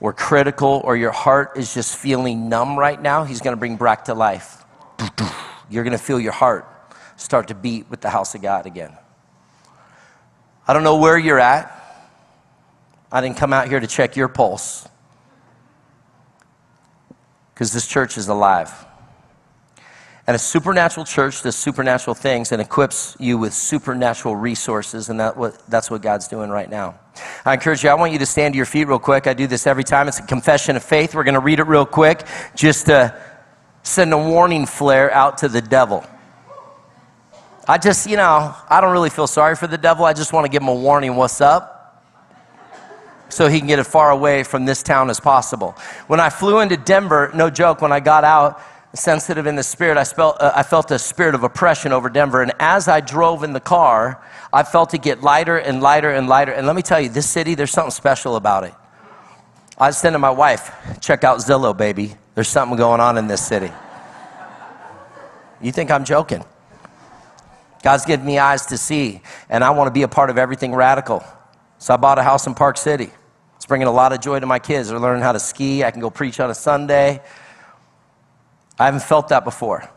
or 0.00 0.12
critical 0.12 0.80
or 0.84 0.96
your 0.96 1.12
heart 1.12 1.52
is 1.56 1.74
just 1.74 1.96
feeling 1.96 2.48
numb 2.48 2.78
right 2.78 3.00
now, 3.00 3.24
He's 3.24 3.40
going 3.40 3.54
to 3.54 3.58
bring 3.58 3.76
back 3.76 4.04
to 4.04 4.14
life. 4.14 4.64
You're 5.70 5.84
going 5.84 5.96
to 5.96 6.02
feel 6.02 6.20
your 6.20 6.32
heart 6.32 6.66
start 7.16 7.48
to 7.48 7.54
beat 7.54 7.90
with 7.90 8.00
the 8.00 8.10
house 8.10 8.34
of 8.34 8.42
God 8.42 8.66
again. 8.66 8.96
I 10.66 10.72
don't 10.72 10.84
know 10.84 10.96
where 10.96 11.18
you're 11.18 11.40
at. 11.40 11.74
I 13.10 13.20
didn't 13.20 13.38
come 13.38 13.52
out 13.52 13.68
here 13.68 13.80
to 13.80 13.86
check 13.86 14.16
your 14.16 14.28
pulse 14.28 14.86
because 17.54 17.72
this 17.72 17.86
church 17.86 18.18
is 18.18 18.28
alive. 18.28 18.72
And 20.28 20.34
a 20.34 20.38
supernatural 20.38 21.06
church 21.06 21.40
does 21.40 21.56
supernatural 21.56 22.14
things 22.14 22.52
and 22.52 22.60
equips 22.60 23.16
you 23.18 23.38
with 23.38 23.54
supernatural 23.54 24.36
resources, 24.36 25.08
and 25.08 25.18
that 25.20 25.38
what, 25.38 25.58
that's 25.68 25.90
what 25.90 26.02
God's 26.02 26.28
doing 26.28 26.50
right 26.50 26.68
now. 26.68 27.00
I 27.46 27.54
encourage 27.54 27.82
you, 27.82 27.88
I 27.88 27.94
want 27.94 28.12
you 28.12 28.18
to 28.18 28.26
stand 28.26 28.52
to 28.52 28.58
your 28.58 28.66
feet 28.66 28.84
real 28.84 28.98
quick. 28.98 29.26
I 29.26 29.32
do 29.32 29.46
this 29.46 29.66
every 29.66 29.84
time. 29.84 30.06
It's 30.06 30.18
a 30.18 30.22
confession 30.26 30.76
of 30.76 30.84
faith. 30.84 31.14
We're 31.14 31.24
going 31.24 31.32
to 31.32 31.40
read 31.40 31.60
it 31.60 31.62
real 31.62 31.86
quick 31.86 32.26
just 32.54 32.84
to 32.86 33.18
send 33.82 34.12
a 34.12 34.18
warning 34.18 34.66
flare 34.66 35.10
out 35.14 35.38
to 35.38 35.48
the 35.48 35.62
devil. 35.62 36.04
I 37.66 37.78
just, 37.78 38.06
you 38.06 38.18
know, 38.18 38.54
I 38.68 38.82
don't 38.82 38.92
really 38.92 39.08
feel 39.08 39.26
sorry 39.26 39.56
for 39.56 39.66
the 39.66 39.78
devil. 39.78 40.04
I 40.04 40.12
just 40.12 40.34
want 40.34 40.44
to 40.44 40.50
give 40.50 40.60
him 40.60 40.68
a 40.68 40.74
warning 40.74 41.16
what's 41.16 41.40
up 41.40 42.04
so 43.30 43.48
he 43.48 43.60
can 43.60 43.66
get 43.66 43.78
as 43.78 43.88
far 43.88 44.10
away 44.10 44.42
from 44.42 44.66
this 44.66 44.82
town 44.82 45.08
as 45.08 45.20
possible. 45.20 45.74
When 46.06 46.20
I 46.20 46.28
flew 46.28 46.60
into 46.60 46.76
Denver, 46.76 47.30
no 47.34 47.48
joke, 47.48 47.80
when 47.80 47.92
I 47.92 48.00
got 48.00 48.24
out, 48.24 48.60
sensitive 48.94 49.46
in 49.46 49.56
the 49.56 49.62
spirit. 49.62 49.96
I 49.96 50.04
felt, 50.04 50.40
uh, 50.40 50.52
I 50.54 50.62
felt 50.62 50.90
a 50.90 50.98
spirit 50.98 51.34
of 51.34 51.44
oppression 51.44 51.92
over 51.92 52.08
Denver. 52.08 52.42
And 52.42 52.52
as 52.58 52.88
I 52.88 53.00
drove 53.00 53.42
in 53.42 53.52
the 53.52 53.60
car, 53.60 54.22
I 54.52 54.62
felt 54.62 54.94
it 54.94 55.02
get 55.02 55.22
lighter 55.22 55.58
and 55.58 55.82
lighter 55.82 56.10
and 56.10 56.28
lighter. 56.28 56.52
And 56.52 56.66
let 56.66 56.74
me 56.74 56.82
tell 56.82 57.00
you, 57.00 57.08
this 57.08 57.28
city, 57.28 57.54
there's 57.54 57.70
something 57.70 57.90
special 57.90 58.36
about 58.36 58.64
it. 58.64 58.74
I 59.78 59.90
saying 59.90 60.14
to 60.14 60.18
my 60.18 60.30
wife, 60.30 60.72
check 61.00 61.22
out 61.22 61.38
Zillow, 61.38 61.76
baby. 61.76 62.14
There's 62.34 62.48
something 62.48 62.76
going 62.76 63.00
on 63.00 63.16
in 63.16 63.28
this 63.28 63.46
city. 63.46 63.70
You 65.60 65.70
think 65.72 65.90
I'm 65.90 66.04
joking? 66.04 66.44
God's 67.82 68.04
given 68.04 68.26
me 68.26 68.38
eyes 68.38 68.66
to 68.66 68.78
see, 68.78 69.22
and 69.48 69.62
I 69.62 69.70
want 69.70 69.86
to 69.86 69.92
be 69.92 70.02
a 70.02 70.08
part 70.08 70.30
of 70.30 70.38
everything 70.38 70.74
radical. 70.74 71.22
So 71.78 71.94
I 71.94 71.96
bought 71.96 72.18
a 72.18 72.24
house 72.24 72.46
in 72.46 72.54
Park 72.54 72.76
City. 72.76 73.10
It's 73.54 73.66
bringing 73.66 73.86
a 73.86 73.92
lot 73.92 74.12
of 74.12 74.20
joy 74.20 74.40
to 74.40 74.46
my 74.46 74.58
kids. 74.58 74.88
They're 74.88 74.98
learning 74.98 75.22
how 75.22 75.32
to 75.32 75.38
ski. 75.38 75.84
I 75.84 75.92
can 75.92 76.00
go 76.00 76.10
preach 76.10 76.40
on 76.40 76.50
a 76.50 76.54
Sunday. 76.54 77.20
I 78.78 78.84
haven't 78.84 79.02
felt 79.02 79.28
that 79.28 79.44
before. 79.44 79.88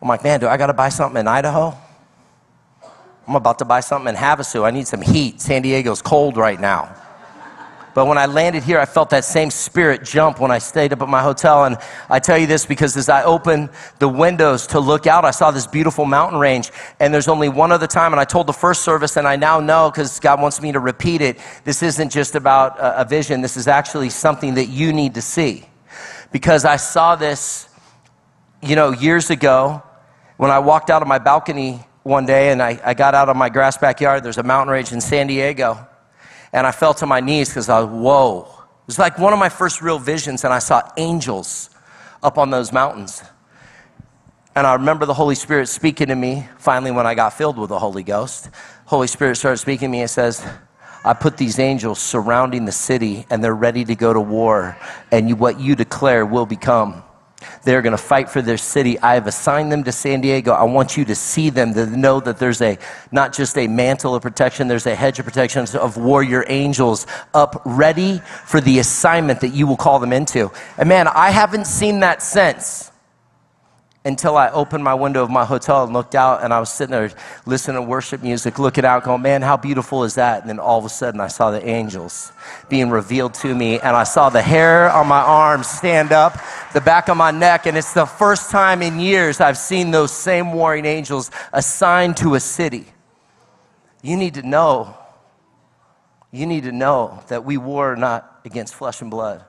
I'm 0.00 0.08
like, 0.08 0.24
man, 0.24 0.40
do 0.40 0.48
I 0.48 0.56
got 0.56 0.68
to 0.68 0.74
buy 0.74 0.88
something 0.88 1.20
in 1.20 1.28
Idaho? 1.28 1.76
I'm 3.26 3.36
about 3.36 3.58
to 3.60 3.64
buy 3.64 3.80
something 3.80 4.14
in 4.14 4.20
Havasu. 4.20 4.64
I 4.64 4.70
need 4.70 4.86
some 4.86 5.00
heat. 5.00 5.40
San 5.40 5.62
Diego's 5.62 6.02
cold 6.02 6.36
right 6.36 6.60
now. 6.60 6.94
But 7.94 8.06
when 8.06 8.18
I 8.18 8.26
landed 8.26 8.64
here, 8.64 8.80
I 8.80 8.86
felt 8.86 9.10
that 9.10 9.24
same 9.24 9.50
spirit 9.50 10.02
jump 10.02 10.40
when 10.40 10.50
I 10.50 10.58
stayed 10.58 10.92
up 10.92 11.00
at 11.00 11.08
my 11.08 11.22
hotel. 11.22 11.64
And 11.64 11.78
I 12.10 12.18
tell 12.18 12.36
you 12.36 12.48
this 12.48 12.66
because 12.66 12.96
as 12.96 13.08
I 13.08 13.22
opened 13.22 13.70
the 14.00 14.08
windows 14.08 14.66
to 14.68 14.80
look 14.80 15.06
out, 15.06 15.24
I 15.24 15.30
saw 15.30 15.52
this 15.52 15.66
beautiful 15.66 16.04
mountain 16.04 16.40
range. 16.40 16.72
And 16.98 17.14
there's 17.14 17.28
only 17.28 17.48
one 17.48 17.70
other 17.70 17.86
time, 17.86 18.12
and 18.12 18.18
I 18.18 18.24
told 18.24 18.48
the 18.48 18.52
first 18.52 18.82
service, 18.82 19.16
and 19.16 19.28
I 19.28 19.36
now 19.36 19.60
know 19.60 19.90
because 19.90 20.18
God 20.18 20.42
wants 20.42 20.60
me 20.60 20.72
to 20.72 20.80
repeat 20.80 21.20
it 21.20 21.38
this 21.62 21.84
isn't 21.84 22.10
just 22.10 22.34
about 22.34 22.76
a 22.78 23.04
vision, 23.08 23.42
this 23.42 23.56
is 23.56 23.68
actually 23.68 24.10
something 24.10 24.54
that 24.54 24.66
you 24.66 24.92
need 24.92 25.14
to 25.14 25.22
see. 25.22 25.64
Because 26.32 26.64
I 26.64 26.76
saw 26.76 27.14
this, 27.14 27.68
you 28.66 28.76
know, 28.76 28.90
years 28.90 29.30
ago 29.30 29.82
when 30.36 30.50
I 30.50 30.58
walked 30.58 30.90
out 30.90 31.02
of 31.02 31.08
my 31.08 31.18
balcony 31.18 31.84
one 32.02 32.26
day 32.26 32.50
and 32.50 32.62
I, 32.62 32.80
I 32.84 32.94
got 32.94 33.14
out 33.14 33.28
of 33.28 33.36
my 33.36 33.48
grass 33.48 33.76
backyard. 33.76 34.22
There's 34.22 34.38
a 34.38 34.42
mountain 34.42 34.72
range 34.72 34.92
in 34.92 35.00
San 35.00 35.26
Diego 35.26 35.86
and 36.54 36.68
I 36.68 36.70
fell 36.70 36.94
to 36.94 37.06
my 37.06 37.20
knees 37.20 37.48
because 37.48 37.68
I 37.68 37.80
was, 37.80 37.88
whoa. 37.90 38.42
It 38.84 38.86
was 38.86 38.98
like 38.98 39.18
one 39.18 39.32
of 39.32 39.40
my 39.40 39.48
first 39.48 39.82
real 39.82 39.98
visions, 39.98 40.44
and 40.44 40.54
I 40.54 40.60
saw 40.60 40.82
angels 40.96 41.68
up 42.22 42.38
on 42.38 42.50
those 42.50 42.72
mountains. 42.72 43.24
And 44.54 44.66
I 44.66 44.74
remember 44.74 45.04
the 45.04 45.14
Holy 45.14 45.34
Spirit 45.34 45.66
speaking 45.66 46.06
to 46.08 46.14
me 46.14 46.46
finally 46.58 46.92
when 46.92 47.06
I 47.06 47.14
got 47.16 47.30
filled 47.32 47.58
with 47.58 47.70
the 47.70 47.78
Holy 47.78 48.04
Ghost. 48.04 48.50
Holy 48.84 49.08
Spirit 49.08 49.34
started 49.34 49.56
speaking 49.56 49.88
to 49.88 49.92
me 49.92 50.02
and 50.02 50.10
says, 50.10 50.46
I 51.04 51.12
put 51.12 51.36
these 51.36 51.58
angels 51.58 51.98
surrounding 51.98 52.66
the 52.66 52.72
city 52.72 53.26
and 53.30 53.42
they're 53.42 53.54
ready 53.54 53.84
to 53.86 53.96
go 53.96 54.12
to 54.12 54.20
war, 54.20 54.76
and 55.10 55.28
you, 55.28 55.34
what 55.34 55.58
you 55.58 55.74
declare 55.74 56.24
will 56.24 56.46
become. 56.46 57.02
They're 57.62 57.82
going 57.82 57.92
to 57.92 57.98
fight 58.02 58.28
for 58.30 58.42
their 58.42 58.56
city. 58.56 58.98
I 59.00 59.14
have 59.14 59.26
assigned 59.26 59.70
them 59.70 59.84
to 59.84 59.92
San 59.92 60.20
Diego. 60.20 60.52
I 60.52 60.64
want 60.64 60.96
you 60.96 61.04
to 61.06 61.14
see 61.14 61.50
them, 61.50 61.74
to 61.74 61.86
know 61.86 62.20
that 62.20 62.38
there's 62.38 62.62
a 62.62 62.78
not 63.12 63.32
just 63.32 63.56
a 63.58 63.68
mantle 63.68 64.14
of 64.14 64.22
protection, 64.22 64.68
there's 64.68 64.86
a 64.86 64.94
hedge 64.94 65.18
of 65.18 65.24
protection 65.24 65.66
of 65.78 65.96
warrior 65.96 66.44
angels 66.48 67.06
up 67.32 67.62
ready 67.64 68.20
for 68.44 68.60
the 68.60 68.78
assignment 68.78 69.40
that 69.40 69.54
you 69.54 69.66
will 69.66 69.76
call 69.76 69.98
them 69.98 70.12
into. 70.12 70.50
And 70.78 70.88
man, 70.88 71.08
I 71.08 71.30
haven't 71.30 71.66
seen 71.66 72.00
that 72.00 72.22
since 72.22 72.90
until 74.06 74.36
I 74.36 74.50
opened 74.50 74.84
my 74.84 74.92
window 74.92 75.22
of 75.22 75.30
my 75.30 75.46
hotel 75.46 75.82
and 75.82 75.94
looked 75.94 76.14
out, 76.14 76.44
and 76.44 76.52
I 76.52 76.60
was 76.60 76.70
sitting 76.70 76.90
there 76.90 77.10
listening 77.46 77.76
to 77.76 77.82
worship 77.82 78.22
music, 78.22 78.58
looking 78.58 78.84
out, 78.84 79.04
going, 79.04 79.22
Man, 79.22 79.40
how 79.40 79.56
beautiful 79.56 80.04
is 80.04 80.16
that? 80.16 80.42
And 80.42 80.50
then 80.50 80.58
all 80.58 80.78
of 80.78 80.84
a 80.84 80.90
sudden, 80.90 81.20
I 81.20 81.28
saw 81.28 81.50
the 81.50 81.66
angels 81.66 82.30
being 82.68 82.90
revealed 82.90 83.32
to 83.34 83.54
me, 83.54 83.80
and 83.80 83.96
I 83.96 84.04
saw 84.04 84.28
the 84.28 84.42
hair 84.42 84.90
on 84.90 85.06
my 85.06 85.20
arms 85.20 85.66
stand 85.66 86.12
up, 86.12 86.38
the 86.74 86.82
back 86.82 87.08
of 87.08 87.16
my 87.16 87.30
neck, 87.30 87.64
and 87.64 87.78
it's 87.78 87.94
the 87.94 88.04
first 88.04 88.50
time 88.50 88.82
in 88.82 89.00
years 89.00 89.40
I've 89.40 89.58
seen 89.58 89.90
those 89.90 90.12
same 90.12 90.52
warring 90.52 90.84
angels 90.84 91.30
assigned 91.52 92.18
to 92.18 92.34
a 92.34 92.40
city. 92.40 92.84
You 94.02 94.18
need 94.18 94.34
to 94.34 94.42
know, 94.42 94.94
you 96.30 96.44
need 96.44 96.64
to 96.64 96.72
know 96.72 97.22
that 97.28 97.42
we 97.46 97.56
war 97.56 97.96
not 97.96 98.40
against 98.44 98.74
flesh 98.74 99.00
and 99.00 99.10
blood 99.10 99.42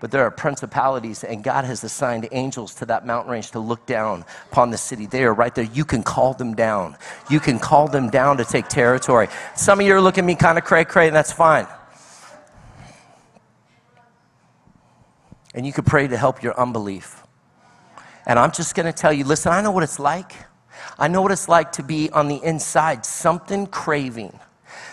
but 0.00 0.10
there 0.10 0.22
are 0.22 0.30
principalities, 0.30 1.22
and 1.22 1.44
God 1.44 1.66
has 1.66 1.84
assigned 1.84 2.26
angels 2.32 2.74
to 2.76 2.86
that 2.86 3.06
mountain 3.06 3.30
range 3.30 3.50
to 3.50 3.58
look 3.58 3.84
down 3.84 4.24
upon 4.50 4.70
the 4.70 4.78
city. 4.78 5.04
They 5.04 5.24
are 5.24 5.34
right 5.34 5.54
there. 5.54 5.64
You 5.64 5.84
can 5.84 6.02
call 6.02 6.32
them 6.32 6.54
down. 6.54 6.96
You 7.28 7.38
can 7.38 7.58
call 7.58 7.86
them 7.86 8.08
down 8.08 8.38
to 8.38 8.44
take 8.44 8.66
territory. 8.68 9.28
Some 9.54 9.78
of 9.78 9.86
you 9.86 9.94
are 9.94 10.00
looking 10.00 10.24
at 10.24 10.26
me 10.26 10.34
kind 10.36 10.56
of 10.56 10.64
cray 10.64 10.84
cray, 10.86 11.08
and 11.08 11.14
that's 11.14 11.32
fine. 11.32 11.66
And 15.54 15.66
you 15.66 15.72
could 15.72 15.86
pray 15.86 16.08
to 16.08 16.16
help 16.16 16.42
your 16.42 16.58
unbelief. 16.58 17.22
And 18.26 18.38
I'm 18.38 18.52
just 18.52 18.74
going 18.74 18.86
to 18.86 18.92
tell 18.92 19.12
you 19.12 19.24
listen, 19.24 19.52
I 19.52 19.60
know 19.60 19.70
what 19.70 19.82
it's 19.82 19.98
like. 19.98 20.32
I 20.98 21.08
know 21.08 21.20
what 21.20 21.32
it's 21.32 21.48
like 21.48 21.72
to 21.72 21.82
be 21.82 22.10
on 22.10 22.28
the 22.28 22.42
inside, 22.42 23.04
something 23.04 23.66
craving 23.66 24.38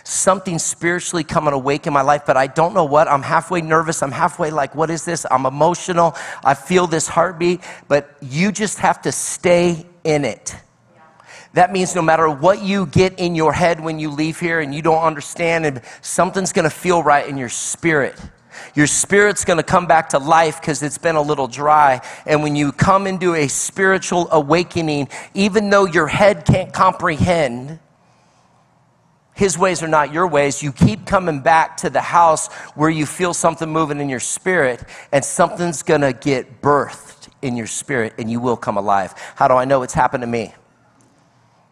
something 0.08 0.58
spiritually 0.58 1.24
coming 1.24 1.54
awake 1.54 1.86
in 1.86 1.92
my 1.92 2.02
life, 2.02 2.24
but 2.26 2.38
I 2.38 2.48
don't 2.48 2.74
know 2.74 2.86
what. 2.86 3.08
I'm 3.10 3.22
halfway 3.22 3.62
nervous. 3.62 4.02
I'm 4.02 4.12
halfway 4.12 4.52
like, 4.52 4.74
what 4.74 4.90
is 4.90 5.04
this? 5.04 5.26
I'm 5.30 5.46
emotional. 5.46 6.16
I 6.46 6.54
feel 6.54 6.88
this 6.88 7.08
heartbeat, 7.08 7.62
but 7.88 8.16
you 8.22 8.52
just 8.52 8.80
have 8.80 9.02
to 9.02 9.12
stay 9.12 9.86
in 10.04 10.24
it. 10.24 10.56
That 11.54 11.74
means 11.74 11.94
no 11.94 12.02
matter 12.02 12.30
what 12.30 12.62
you 12.62 12.86
get 12.86 13.20
in 13.20 13.36
your 13.36 13.52
head 13.52 13.80
when 13.80 14.00
you 14.00 14.10
leave 14.10 14.40
here 14.40 14.62
and 14.62 14.74
you 14.74 14.82
don't 14.82 15.04
understand, 15.04 15.66
and 15.66 15.82
something's 16.02 16.54
gonna 16.54 16.70
feel 16.70 17.04
right 17.04 17.28
in 17.28 17.38
your 17.38 17.50
spirit. 17.50 18.18
Your 18.76 18.88
spirit's 18.88 19.44
gonna 19.44 19.64
come 19.64 19.88
back 19.88 20.10
to 20.10 20.20
life 20.20 20.62
because 20.62 20.84
it's 20.84 20.98
been 20.98 21.16
a 21.16 21.22
little 21.22 21.48
dry. 21.48 22.00
And 22.26 22.44
when 22.44 22.56
you 22.56 22.72
come 22.72 23.08
into 23.08 23.36
a 23.36 23.48
spiritual 23.48 24.30
awakening, 24.32 25.10
even 25.34 25.70
though 25.70 25.86
your 25.86 26.08
head 26.08 26.46
can't 26.46 26.72
comprehend, 26.72 27.80
his 29.38 29.58
ways 29.58 29.84
are 29.84 29.88
not 29.88 30.12
your 30.12 30.28
ways. 30.28 30.64
You 30.64 30.72
keep 30.72 31.06
coming 31.06 31.42
back 31.42 31.78
to 31.78 31.92
the 31.92 32.02
house 32.02 32.52
where 32.74 32.90
you 32.90 33.06
feel 33.06 33.36
something 33.36 33.70
moving 33.70 34.00
in 34.00 34.10
your 34.10 34.20
spirit, 34.20 34.84
and 35.12 35.24
something's 35.24 35.84
gonna 35.84 36.12
get 36.12 36.62
birthed 36.62 37.30
in 37.44 37.56
your 37.56 37.68
spirit, 37.68 38.16
and 38.18 38.32
you 38.32 38.40
will 38.40 38.58
come 38.58 38.78
alive. 38.78 39.14
How 39.36 39.48
do 39.48 39.54
I 39.54 39.66
know 39.66 39.84
it's 39.84 39.94
happened 39.94 40.22
to 40.22 40.28
me? 40.28 40.56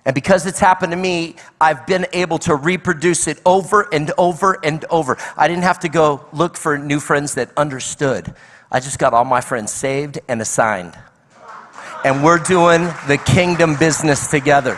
And 0.06 0.14
because 0.14 0.46
it's 0.46 0.60
happened 0.60 0.92
to 0.92 0.98
me, 0.98 1.38
I've 1.60 1.88
been 1.88 2.06
able 2.14 2.38
to 2.40 2.56
reproduce 2.56 3.28
it 3.28 3.42
over 3.44 3.90
and 3.92 4.12
over 4.20 4.60
and 4.64 4.86
over. 4.92 5.18
I 5.36 5.48
didn't 5.48 5.64
have 5.64 5.80
to 5.80 5.90
go 5.90 6.24
look 6.32 6.58
for 6.58 6.78
new 6.78 7.00
friends 7.00 7.34
that 7.34 7.50
understood. 7.58 8.36
I 8.72 8.80
just 8.80 9.00
got 9.00 9.16
all 9.16 9.26
my 9.26 9.42
friends 9.42 9.72
saved 9.72 10.20
and 10.28 10.40
assigned. 10.40 10.96
And 12.04 12.24
we're 12.24 12.38
doing 12.38 12.84
the 13.08 13.18
kingdom 13.18 13.76
business 13.78 14.28
together. 14.28 14.78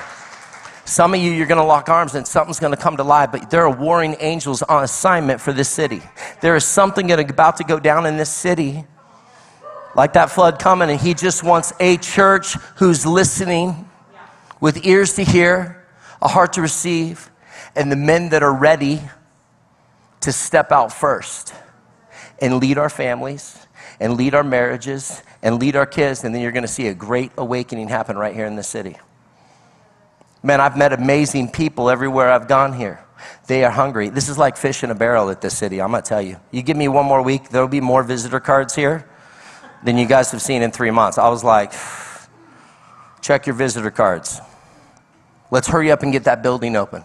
Some 0.88 1.14
of 1.14 1.20
you, 1.20 1.34
you're 1.34 1.48
going 1.48 1.60
to 1.60 1.66
lock 1.66 1.90
arms 1.90 2.16
and 2.16 2.26
something's 2.26 2.62
going 2.62 2.74
to 2.74 2.82
come 2.82 2.96
to 2.96 3.04
life, 3.04 3.30
but 3.34 3.52
there 3.52 3.62
are 3.64 3.70
warring 3.70 4.16
angels 4.22 4.62
on 4.64 4.86
assignment 4.86 5.42
for 5.42 5.52
this 5.52 5.68
city. 5.68 6.02
There 6.40 6.56
is 6.56 6.64
something 6.64 7.12
about 7.12 7.58
to 7.58 7.66
go 7.66 7.78
down 7.78 8.06
in 8.06 8.16
this 8.16 8.30
city, 8.30 8.86
like 9.98 10.14
that 10.14 10.32
flood 10.32 10.60
coming, 10.60 10.90
and 10.90 10.98
he 10.98 11.14
just 11.14 11.44
wants 11.44 11.74
a 11.82 11.98
church 11.98 12.54
who's 12.78 13.06
listening 13.06 13.90
with 14.62 14.86
ears 14.86 15.16
to 15.16 15.26
hear, 15.26 15.86
a 16.22 16.30
heart 16.30 16.54
to 16.54 16.62
receive, 16.62 17.32
and 17.76 17.92
the 17.92 17.98
men 17.98 18.30
that 18.30 18.42
are 18.42 18.56
ready 18.56 19.02
to 20.22 20.32
step 20.32 20.72
out 20.72 20.94
first 20.94 21.54
and 22.40 22.62
lead 22.62 22.78
our 22.78 22.90
families 22.90 23.68
and 24.00 24.16
lead 24.16 24.34
our 24.34 24.44
marriages 24.44 25.22
and 25.44 25.60
lead 25.60 25.76
our 25.76 25.86
kids, 25.86 26.24
and 26.24 26.34
then 26.34 26.42
you're 26.42 26.54
going 26.54 26.64
to 26.64 26.68
see 26.68 26.88
a 26.88 26.94
great 26.94 27.34
awakening 27.38 27.90
happen 27.90 28.18
right 28.18 28.34
here 28.34 28.46
in 28.46 28.56
the 28.56 28.64
city. 28.64 28.96
Man, 30.48 30.62
I've 30.62 30.78
met 30.78 30.94
amazing 30.94 31.52
people 31.52 31.90
everywhere 31.90 32.32
I've 32.32 32.48
gone 32.48 32.72
here. 32.72 33.04
They 33.48 33.66
are 33.66 33.70
hungry. 33.70 34.08
This 34.08 34.30
is 34.30 34.38
like 34.38 34.56
fish 34.56 34.82
in 34.82 34.90
a 34.92 34.96
barrel 34.96 35.30
at 35.30 35.42
this 35.42 35.58
city, 35.58 35.82
I'm 35.82 35.92
going 35.92 36.02
to 36.02 36.08
tell 36.08 36.22
you. 36.22 36.38
You 36.52 36.62
give 36.62 36.78
me 36.78 36.88
one 36.88 37.06
more 37.06 37.22
week, 37.22 37.50
there'll 37.50 37.68
be 37.68 37.82
more 37.82 38.02
visitor 38.02 38.40
cards 38.40 38.74
here 38.74 39.10
than 39.84 39.98
you 39.98 40.06
guys 40.08 40.32
have 40.32 40.42
seen 40.42 40.62
in 40.62 40.72
three 40.72 40.90
months. 40.90 41.18
I 41.18 41.28
was 41.28 41.44
like, 41.44 41.74
check 43.22 43.46
your 43.46 43.56
visitor 43.56 43.92
cards. 43.92 44.40
Let's 45.52 45.68
hurry 45.68 45.92
up 45.92 46.02
and 46.02 46.14
get 46.14 46.24
that 46.24 46.44
building 46.44 46.78
open. 46.78 47.04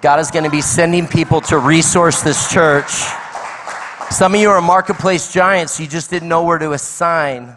God 0.00 0.18
is 0.18 0.30
going 0.30 0.44
to 0.44 0.50
be 0.50 0.62
sending 0.62 1.06
people 1.06 1.42
to 1.42 1.58
resource 1.58 2.22
this 2.22 2.50
church. 2.50 2.90
Some 4.10 4.34
of 4.34 4.40
you 4.40 4.48
are 4.48 4.62
marketplace 4.62 5.30
giants, 5.30 5.78
you 5.78 5.86
just 5.86 6.08
didn't 6.08 6.30
know 6.30 6.42
where 6.42 6.56
to 6.56 6.72
assign 6.72 7.54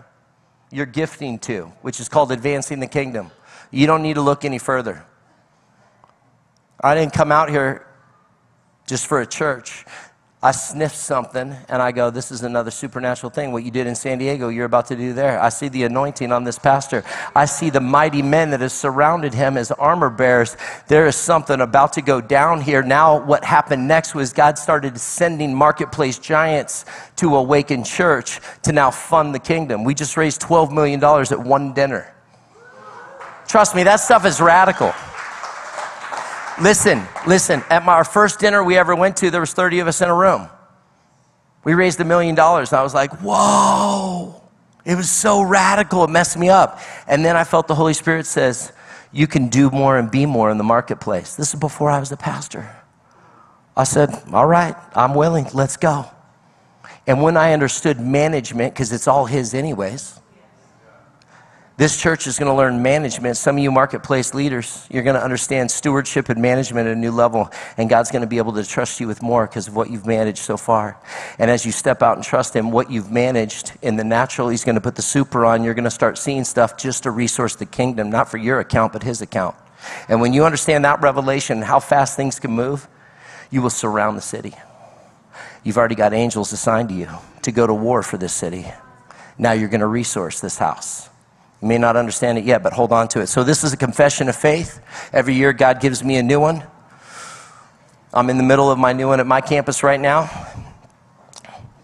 your 0.74 0.88
gifting 0.88 1.40
to, 1.40 1.72
which 1.84 2.02
is 2.02 2.10
called 2.10 2.34
advancing 2.34 2.82
the 2.82 2.88
kingdom. 2.88 3.32
You 3.72 3.88
don't 3.88 4.04
need 4.04 4.16
to 4.16 4.22
look 4.22 4.44
any 4.44 4.60
further. 4.60 5.06
I 6.84 6.96
didn't 6.96 7.14
come 7.14 7.32
out 7.32 7.50
here 7.50 7.86
just 8.88 9.08
for 9.08 9.22
a 9.22 9.26
church. 9.26 9.86
I 10.44 10.50
sniffed 10.50 10.98
something 10.98 11.56
and 11.70 11.82
I 11.84 11.92
go, 11.92 12.10
This 12.10 12.32
is 12.32 12.42
another 12.42 12.72
supernatural 12.72 13.30
thing. 13.30 13.52
What 13.52 13.64
you 13.64 13.70
did 13.70 13.86
in 13.86 13.94
San 13.94 14.18
Diego, 14.18 14.50
you're 14.50 14.66
about 14.66 14.88
to 14.88 14.96
do 14.96 15.14
there. 15.14 15.40
I 15.40 15.50
see 15.50 15.68
the 15.68 15.84
anointing 15.84 16.32
on 16.32 16.44
this 16.44 16.58
pastor. 16.58 17.04
I 17.36 17.46
see 17.46 17.70
the 17.70 17.80
mighty 17.80 18.24
men 18.24 18.50
that 18.50 18.62
have 18.62 18.72
surrounded 18.72 19.36
him 19.36 19.56
as 19.56 19.70
armor 19.72 20.10
bearers. 20.10 20.58
There 20.88 21.06
is 21.06 21.16
something 21.16 21.62
about 21.62 21.94
to 21.94 22.02
go 22.02 22.22
down 22.22 22.62
here. 22.62 22.82
Now, 22.82 23.24
what 23.24 23.44
happened 23.44 23.88
next 23.88 24.16
was 24.16 24.34
God 24.34 24.58
started 24.58 25.00
sending 25.00 25.54
marketplace 25.54 26.18
giants 26.18 26.86
to 27.18 27.36
awaken 27.36 27.84
church 27.84 28.40
to 28.64 28.72
now 28.72 28.90
fund 28.90 29.36
the 29.36 29.40
kingdom. 29.40 29.84
We 29.84 29.94
just 29.94 30.18
raised 30.18 30.42
$12 30.42 30.72
million 30.72 31.04
at 31.04 31.40
one 31.40 31.74
dinner. 31.74 32.16
Trust 33.48 33.76
me, 33.76 33.84
that 33.84 33.98
stuff 33.98 34.26
is 34.26 34.42
radical. 34.42 34.92
Listen, 36.62 37.08
listen. 37.26 37.64
At 37.70 37.84
my, 37.84 37.94
our 37.94 38.04
first 38.04 38.40
dinner 38.40 38.64
we 38.64 38.78
ever 38.78 38.96
went 38.96 39.18
to, 39.18 39.32
there 39.32 39.42
was 39.42 39.54
30 39.54 39.80
of 39.80 39.88
us 39.88 40.02
in 40.02 40.10
a 40.10 40.16
room. 40.16 40.48
We 41.64 41.74
raised 41.74 42.00
a 42.00 42.06
million 42.06 42.36
dollars. 42.36 42.72
and 42.72 42.80
I 42.80 42.84
was 42.84 42.94
like, 42.94 43.12
whoa. 43.22 44.42
It 44.86 44.96
was 44.96 45.10
so 45.10 45.42
radical. 45.42 46.04
It 46.04 46.10
messed 46.10 46.38
me 46.38 46.50
up. 46.50 46.80
And 47.08 47.26
then 47.26 47.36
I 47.36 47.44
felt 47.44 47.68
the 47.68 47.76
Holy 47.76 47.94
Spirit 47.94 48.26
says, 48.26 48.72
you 49.12 49.28
can 49.28 49.50
do 49.50 49.70
more 49.70 49.98
and 49.98 50.10
be 50.10 50.26
more 50.26 50.50
in 50.52 50.58
the 50.58 50.64
marketplace. 50.64 51.36
This 51.36 51.54
is 51.54 51.60
before 51.60 51.90
I 51.90 52.00
was 52.00 52.12
a 52.12 52.18
pastor. 52.18 52.76
I 53.76 53.84
said, 53.84 54.24
all 54.32 54.48
right, 54.48 54.76
I'm 54.96 55.16
willing. 55.16 55.48
Let's 55.54 55.78
go. 55.78 56.06
And 57.08 57.22
when 57.22 57.38
I 57.38 57.54
understood 57.54 58.00
management, 58.00 58.74
because 58.74 58.92
it's 58.92 59.08
all 59.08 59.26
his 59.26 59.54
anyways, 59.54 60.21
This 61.78 62.00
church 62.00 62.28
is 62.28 62.38
going 62.38 62.52
to 62.52 62.56
learn 62.56 62.84
management. 62.84 63.38
Some 63.38 63.58
of 63.58 63.64
you 63.64 63.72
marketplace 63.72 64.34
leaders, 64.34 64.86
you're 64.92 65.04
going 65.04 65.16
to 65.16 65.24
understand 65.24 65.72
stewardship 65.72 66.30
and 66.30 66.42
management 66.42 66.88
at 66.88 66.94
a 66.94 67.00
new 67.00 67.12
level, 67.12 67.50
and 67.78 67.90
God's 67.90 68.12
going 68.12 68.22
to 68.22 68.28
be 68.28 68.38
able 68.38 68.54
to 68.54 68.64
trust 68.64 69.00
you 69.00 69.08
with 69.08 69.22
more 69.24 69.48
because 69.48 69.68
of 69.68 69.76
what 69.76 69.90
you've 69.90 70.06
managed 70.06 70.40
so 70.40 70.58
far. 70.58 70.98
And 71.40 71.50
as 71.50 71.66
you 71.66 71.72
step 71.72 72.04
out 72.04 72.18
and 72.18 72.26
trust 72.26 72.56
Him, 72.56 72.72
what 72.72 72.92
you've 72.92 73.10
managed 73.10 73.72
in 73.82 73.96
the 73.96 74.04
natural, 74.04 74.50
He's 74.50 74.64
going 74.64 74.76
to 74.76 74.82
put 74.82 74.96
the 74.96 75.02
super 75.02 75.46
on. 75.46 75.64
You're 75.64 75.74
going 75.74 75.86
to 75.86 75.90
start 75.90 76.18
seeing 76.18 76.44
stuff 76.44 76.78
just 76.78 77.04
to 77.04 77.12
resource 77.12 77.56
the 77.56 77.66
kingdom, 77.66 78.10
not 78.10 78.30
for 78.30 78.38
your 78.38 78.60
account, 78.60 78.94
but 78.94 79.02
His 79.02 79.22
account. 79.22 79.56
And 80.08 80.22
when 80.22 80.34
you 80.34 80.46
understand 80.46 80.86
that 80.86 81.02
revelation, 81.02 81.62
how 81.62 81.80
fast 81.80 82.16
things 82.16 82.40
can 82.40 82.52
move, 82.52 82.88
you 83.50 83.62
will 83.62 83.70
surround 83.70 84.18
the 84.18 84.22
city. 84.22 84.54
You've 85.64 85.78
already 85.78 85.96
got 85.96 86.14
angels 86.14 86.52
assigned 86.54 86.90
to 86.90 86.96
you 86.96 87.10
to 87.44 87.52
go 87.52 87.66
to 87.66 87.74
war 87.74 88.04
for 88.04 88.18
this 88.18 88.34
city. 88.34 88.66
Now 89.38 89.54
you're 89.54 89.70
going 89.70 89.82
to 89.82 89.88
resource 89.88 90.42
this 90.42 90.58
house. 90.58 91.11
You 91.62 91.68
may 91.68 91.78
not 91.78 91.96
understand 91.96 92.38
it 92.38 92.44
yet, 92.44 92.64
but 92.64 92.74
hold 92.74 92.92
on 92.92 93.08
to 93.10 93.22
it. 93.22 93.28
So, 93.28 93.44
this 93.44 93.64
is 93.64 93.72
a 93.74 93.78
confession 93.78 94.30
of 94.30 94.36
faith. 94.36 94.80
Every 95.14 95.36
year, 95.36 95.54
God 95.54 95.80
gives 95.80 96.04
me 96.04 96.18
a 96.18 96.24
new 96.24 96.40
one. 96.40 96.64
I'm 98.14 98.30
in 98.30 98.38
the 98.38 98.44
middle 98.44 98.70
of 98.72 98.78
my 98.78 98.94
new 98.94 99.08
one 99.08 99.20
at 99.20 99.28
my 99.28 99.42
campus 99.42 99.84
right 99.84 100.00
now. 100.00 100.30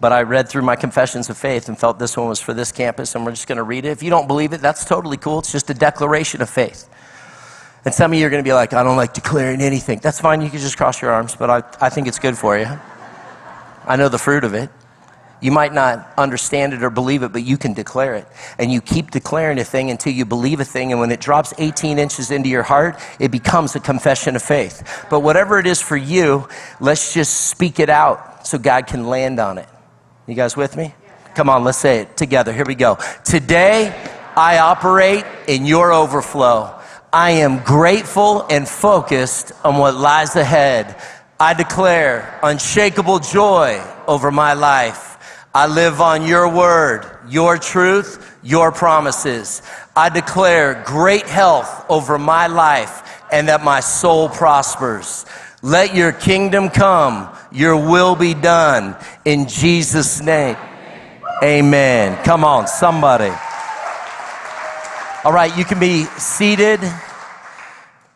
But 0.00 0.12
I 0.12 0.22
read 0.22 0.48
through 0.48 0.62
my 0.62 0.76
confessions 0.76 1.28
of 1.28 1.36
faith 1.36 1.68
and 1.68 1.78
felt 1.78 1.98
this 1.98 2.16
one 2.16 2.28
was 2.28 2.40
for 2.40 2.54
this 2.54 2.70
campus, 2.70 3.14
and 3.14 3.24
we're 3.24 3.32
just 3.32 3.48
going 3.48 3.56
to 3.56 3.64
read 3.64 3.84
it. 3.84 3.88
If 3.88 4.02
you 4.02 4.10
don't 4.10 4.28
believe 4.28 4.52
it, 4.52 4.60
that's 4.60 4.84
totally 4.84 5.16
cool. 5.16 5.40
It's 5.40 5.50
just 5.50 5.70
a 5.70 5.74
declaration 5.74 6.40
of 6.40 6.48
faith. 6.48 6.88
And 7.84 7.94
some 7.94 8.12
of 8.12 8.18
you 8.18 8.26
are 8.26 8.30
going 8.30 8.42
to 8.42 8.48
be 8.48 8.52
like, 8.52 8.74
I 8.74 8.82
don't 8.82 8.96
like 8.96 9.14
declaring 9.14 9.60
anything. 9.60 10.00
That's 10.00 10.20
fine. 10.20 10.40
You 10.40 10.50
can 10.50 10.60
just 10.60 10.76
cross 10.76 11.00
your 11.00 11.10
arms, 11.10 11.34
but 11.34 11.50
I, 11.50 11.86
I 11.86 11.88
think 11.88 12.06
it's 12.06 12.18
good 12.18 12.36
for 12.36 12.58
you. 12.58 12.66
I 13.86 13.96
know 13.96 14.08
the 14.08 14.18
fruit 14.18 14.44
of 14.44 14.54
it. 14.54 14.70
You 15.40 15.52
might 15.52 15.72
not 15.72 16.12
understand 16.16 16.72
it 16.72 16.82
or 16.82 16.90
believe 16.90 17.22
it, 17.22 17.32
but 17.32 17.42
you 17.42 17.56
can 17.56 17.72
declare 17.72 18.14
it. 18.14 18.26
And 18.58 18.72
you 18.72 18.80
keep 18.80 19.10
declaring 19.10 19.58
a 19.58 19.64
thing 19.64 19.90
until 19.90 20.12
you 20.12 20.24
believe 20.24 20.60
a 20.60 20.64
thing. 20.64 20.90
And 20.90 21.00
when 21.00 21.10
it 21.12 21.20
drops 21.20 21.54
18 21.58 21.98
inches 21.98 22.30
into 22.30 22.48
your 22.48 22.64
heart, 22.64 23.00
it 23.20 23.30
becomes 23.30 23.76
a 23.76 23.80
confession 23.80 24.34
of 24.36 24.42
faith. 24.42 25.06
But 25.10 25.20
whatever 25.20 25.58
it 25.58 25.66
is 25.66 25.80
for 25.80 25.96
you, 25.96 26.48
let's 26.80 27.14
just 27.14 27.48
speak 27.48 27.78
it 27.78 27.88
out 27.88 28.46
so 28.46 28.58
God 28.58 28.86
can 28.86 29.06
land 29.06 29.38
on 29.38 29.58
it. 29.58 29.68
You 30.26 30.34
guys 30.34 30.56
with 30.56 30.76
me? 30.76 30.94
Come 31.34 31.48
on, 31.48 31.62
let's 31.62 31.78
say 31.78 32.00
it 32.00 32.16
together. 32.16 32.52
Here 32.52 32.64
we 32.66 32.74
go. 32.74 32.98
Today, 33.24 33.94
I 34.36 34.58
operate 34.58 35.24
in 35.46 35.66
your 35.66 35.92
overflow. 35.92 36.74
I 37.12 37.30
am 37.30 37.60
grateful 37.60 38.44
and 38.50 38.68
focused 38.68 39.52
on 39.64 39.78
what 39.78 39.94
lies 39.94 40.36
ahead. 40.36 41.00
I 41.40 41.54
declare 41.54 42.38
unshakable 42.42 43.20
joy 43.20 43.80
over 44.06 44.30
my 44.30 44.54
life. 44.54 45.17
I 45.54 45.66
live 45.66 46.00
on 46.00 46.26
your 46.26 46.48
word, 46.48 47.10
your 47.28 47.58
truth, 47.58 48.38
your 48.42 48.70
promises. 48.70 49.62
I 49.96 50.08
declare 50.08 50.82
great 50.86 51.26
health 51.26 51.86
over 51.88 52.18
my 52.18 52.46
life 52.46 53.22
and 53.32 53.48
that 53.48 53.64
my 53.64 53.80
soul 53.80 54.28
prospers. 54.28 55.26
Let 55.62 55.94
your 55.94 56.12
kingdom 56.12 56.68
come, 56.68 57.34
your 57.50 57.76
will 57.76 58.14
be 58.14 58.34
done 58.34 58.96
in 59.24 59.48
Jesus' 59.48 60.20
name. 60.20 60.56
Amen. 61.42 62.22
Come 62.24 62.44
on, 62.44 62.66
somebody. 62.66 63.32
All 65.24 65.32
right, 65.32 65.56
you 65.56 65.64
can 65.64 65.80
be 65.80 66.04
seated. 66.04 66.80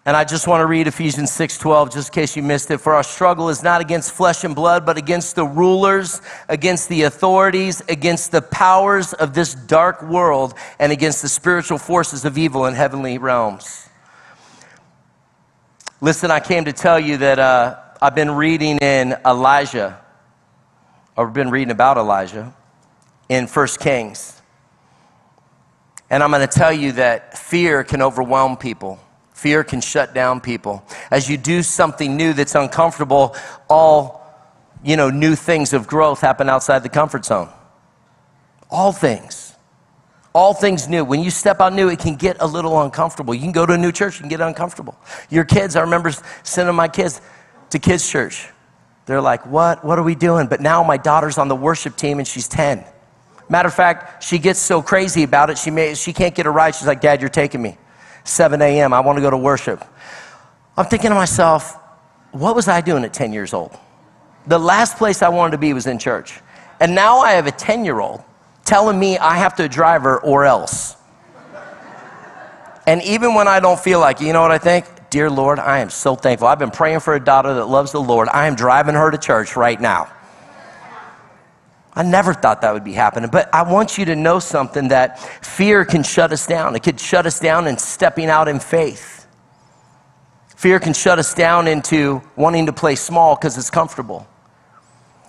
And 0.04 0.16
I 0.16 0.24
just 0.24 0.48
want 0.48 0.62
to 0.62 0.66
read 0.66 0.88
Ephesians 0.88 1.30
6:12 1.30 1.92
just 1.92 2.08
in 2.08 2.12
case 2.12 2.34
you 2.34 2.42
missed 2.42 2.72
it. 2.72 2.78
For 2.78 2.94
our 2.94 3.04
struggle 3.04 3.48
is 3.48 3.62
not 3.62 3.80
against 3.80 4.10
flesh 4.10 4.42
and 4.42 4.54
blood, 4.54 4.84
but 4.84 4.96
against 4.96 5.36
the 5.36 5.44
rulers, 5.44 6.20
against 6.48 6.88
the 6.88 7.04
authorities, 7.04 7.82
against 7.88 8.32
the 8.32 8.42
powers 8.42 9.12
of 9.12 9.32
this 9.32 9.54
dark 9.54 10.02
world, 10.02 10.54
and 10.80 10.90
against 10.90 11.22
the 11.22 11.28
spiritual 11.28 11.78
forces 11.78 12.24
of 12.24 12.36
evil 12.36 12.66
in 12.66 12.74
heavenly 12.74 13.18
realms. 13.18 13.88
Listen, 16.00 16.32
I 16.32 16.40
came 16.40 16.64
to 16.64 16.72
tell 16.72 16.98
you 16.98 17.18
that 17.18 17.38
uh, 17.38 17.76
I've 18.00 18.16
been 18.16 18.32
reading 18.32 18.78
in 18.78 19.16
Elijah, 19.24 20.00
or 21.16 21.28
been 21.28 21.50
reading 21.50 21.70
about 21.70 21.96
Elijah 21.96 22.52
in 23.28 23.46
First 23.46 23.78
Kings. 23.78 24.42
And 26.10 26.24
I'm 26.24 26.30
going 26.32 26.46
to 26.46 26.52
tell 26.52 26.72
you 26.72 26.90
that 26.92 27.38
fear 27.38 27.84
can 27.84 28.02
overwhelm 28.02 28.56
people. 28.56 28.98
Fear 29.42 29.64
can 29.64 29.80
shut 29.80 30.14
down 30.14 30.40
people. 30.40 30.84
As 31.10 31.28
you 31.28 31.36
do 31.36 31.64
something 31.64 32.16
new 32.16 32.32
that's 32.32 32.54
uncomfortable, 32.54 33.34
all, 33.68 34.24
you 34.84 34.96
know, 34.96 35.10
new 35.10 35.34
things 35.34 35.72
of 35.72 35.88
growth 35.88 36.20
happen 36.20 36.48
outside 36.48 36.84
the 36.84 36.88
comfort 36.88 37.24
zone. 37.24 37.48
All 38.70 38.92
things. 38.92 39.56
All 40.32 40.54
things 40.54 40.86
new. 40.86 41.04
When 41.04 41.24
you 41.24 41.30
step 41.30 41.60
out 41.60 41.72
new, 41.72 41.88
it 41.88 41.98
can 41.98 42.14
get 42.14 42.36
a 42.38 42.46
little 42.46 42.80
uncomfortable. 42.82 43.34
You 43.34 43.40
can 43.40 43.50
go 43.50 43.66
to 43.66 43.72
a 43.72 43.76
new 43.76 43.90
church 43.90 44.20
and 44.20 44.30
get 44.30 44.40
uncomfortable. 44.40 44.96
Your 45.28 45.44
kids, 45.44 45.74
I 45.74 45.80
remember 45.80 46.12
sending 46.44 46.76
my 46.76 46.86
kids 46.86 47.20
to 47.70 47.80
kids' 47.80 48.08
church. 48.08 48.48
They're 49.06 49.20
like, 49.20 49.44
what? 49.44 49.84
What 49.84 49.98
are 49.98 50.04
we 50.04 50.14
doing? 50.14 50.46
But 50.46 50.60
now 50.60 50.84
my 50.84 50.98
daughter's 50.98 51.36
on 51.36 51.48
the 51.48 51.56
worship 51.56 51.96
team 51.96 52.20
and 52.20 52.28
she's 52.28 52.46
10. 52.46 52.84
Matter 53.48 53.66
of 53.66 53.74
fact, 53.74 54.22
she 54.22 54.38
gets 54.38 54.60
so 54.60 54.82
crazy 54.82 55.24
about 55.24 55.50
it, 55.50 55.58
she, 55.58 55.72
may, 55.72 55.94
she 55.94 56.12
can't 56.12 56.32
get 56.32 56.46
a 56.46 56.50
ride. 56.50 56.76
She's 56.76 56.86
like, 56.86 57.00
Dad, 57.00 57.20
you're 57.20 57.28
taking 57.28 57.60
me. 57.60 57.76
7 58.24 58.60
a.m. 58.62 58.92
I 58.92 59.00
want 59.00 59.16
to 59.16 59.22
go 59.22 59.30
to 59.30 59.36
worship. 59.36 59.84
I'm 60.76 60.86
thinking 60.86 61.10
to 61.10 61.14
myself, 61.14 61.76
what 62.32 62.54
was 62.54 62.68
I 62.68 62.80
doing 62.80 63.04
at 63.04 63.12
10 63.12 63.32
years 63.32 63.52
old? 63.52 63.76
The 64.46 64.58
last 64.58 64.96
place 64.96 65.22
I 65.22 65.28
wanted 65.28 65.52
to 65.52 65.58
be 65.58 65.72
was 65.72 65.86
in 65.86 65.98
church. 65.98 66.40
And 66.80 66.94
now 66.94 67.18
I 67.18 67.32
have 67.32 67.46
a 67.46 67.52
10 67.52 67.84
year 67.84 68.00
old 68.00 68.22
telling 68.64 68.98
me 68.98 69.18
I 69.18 69.36
have 69.36 69.54
to 69.56 69.68
drive 69.68 70.02
her 70.02 70.20
or 70.20 70.44
else. 70.44 70.96
And 72.86 73.02
even 73.02 73.34
when 73.34 73.46
I 73.46 73.60
don't 73.60 73.78
feel 73.78 74.00
like 74.00 74.20
it, 74.20 74.26
you 74.26 74.32
know 74.32 74.42
what 74.42 74.50
I 74.50 74.58
think? 74.58 74.86
Dear 75.10 75.30
Lord, 75.30 75.58
I 75.58 75.78
am 75.80 75.90
so 75.90 76.16
thankful. 76.16 76.48
I've 76.48 76.58
been 76.58 76.70
praying 76.70 77.00
for 77.00 77.14
a 77.14 77.20
daughter 77.22 77.54
that 77.54 77.66
loves 77.66 77.92
the 77.92 78.00
Lord. 78.00 78.28
I 78.32 78.46
am 78.46 78.56
driving 78.56 78.94
her 78.94 79.10
to 79.10 79.18
church 79.18 79.56
right 79.56 79.80
now. 79.80 80.10
I 81.94 82.02
never 82.02 82.32
thought 82.32 82.62
that 82.62 82.72
would 82.72 82.84
be 82.84 82.94
happening, 82.94 83.28
but 83.30 83.54
I 83.54 83.70
want 83.70 83.98
you 83.98 84.06
to 84.06 84.16
know 84.16 84.38
something 84.38 84.88
that 84.88 85.18
fear 85.44 85.84
can 85.84 86.02
shut 86.02 86.32
us 86.32 86.46
down. 86.46 86.74
It 86.74 86.82
could 86.82 86.98
shut 86.98 87.26
us 87.26 87.38
down 87.38 87.66
in 87.66 87.76
stepping 87.76 88.30
out 88.30 88.48
in 88.48 88.60
faith. 88.60 89.26
Fear 90.56 90.80
can 90.80 90.94
shut 90.94 91.18
us 91.18 91.34
down 91.34 91.68
into 91.68 92.22
wanting 92.34 92.66
to 92.66 92.72
play 92.72 92.94
small 92.94 93.34
because 93.34 93.58
it's 93.58 93.68
comfortable. 93.68 94.26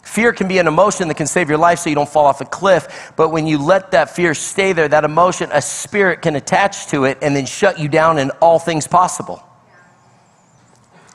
Fear 0.03 0.33
can 0.33 0.47
be 0.47 0.57
an 0.57 0.67
emotion 0.67 1.07
that 1.09 1.15
can 1.15 1.27
save 1.27 1.49
your 1.49 1.57
life 1.57 1.79
so 1.79 1.89
you 1.89 1.95
don't 1.95 2.07
fall 2.07 2.25
off 2.25 2.39
a 2.39 2.45
cliff, 2.45 3.11
but 3.17 3.29
when 3.29 3.47
you 3.47 3.57
let 3.57 3.91
that 3.91 4.09
fear 4.09 4.33
stay 4.33 4.71
there, 4.71 4.87
that 4.87 5.03
emotion, 5.03 5.49
a 5.51 5.61
spirit 5.61 6.21
can 6.21 6.35
attach 6.35 6.87
to 6.87 7.05
it 7.05 7.17
and 7.21 7.35
then 7.35 7.45
shut 7.45 7.79
you 7.79 7.89
down 7.89 8.19
in 8.19 8.29
all 8.41 8.59
things 8.59 8.87
possible. 8.87 9.43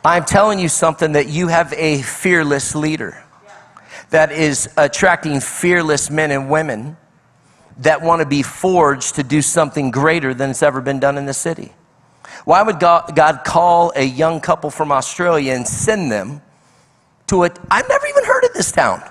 I'm 0.04 0.24
telling 0.24 0.58
you 0.58 0.68
something 0.68 1.12
that 1.12 1.28
you 1.28 1.48
have 1.48 1.72
a 1.74 2.02
fearless 2.02 2.74
leader 2.74 3.22
that 4.10 4.32
is 4.32 4.68
attracting 4.76 5.40
fearless 5.40 6.10
men 6.10 6.30
and 6.30 6.50
women 6.50 6.96
that 7.78 8.02
want 8.02 8.20
to 8.20 8.26
be 8.26 8.42
forged 8.42 9.14
to 9.16 9.22
do 9.22 9.40
something 9.42 9.90
greater 9.90 10.34
than 10.34 10.50
it's 10.50 10.62
ever 10.62 10.80
been 10.80 10.98
done 10.98 11.16
in 11.16 11.26
the 11.26 11.34
city. 11.34 11.72
Why 12.44 12.62
would 12.62 12.80
God, 12.80 13.42
call 13.44 13.92
a 13.94 14.02
young 14.02 14.40
couple 14.40 14.70
from 14.70 14.90
Australia 14.90 15.52
and 15.52 15.66
send 15.66 16.10
them 16.10 16.42
to 17.28 17.44
a, 17.44 17.50
I've 17.70 17.88
never 17.88 18.06
even 18.06 18.24
heard 18.24 18.44
of 18.44 18.52
this 18.54 18.72
town. 18.72 19.02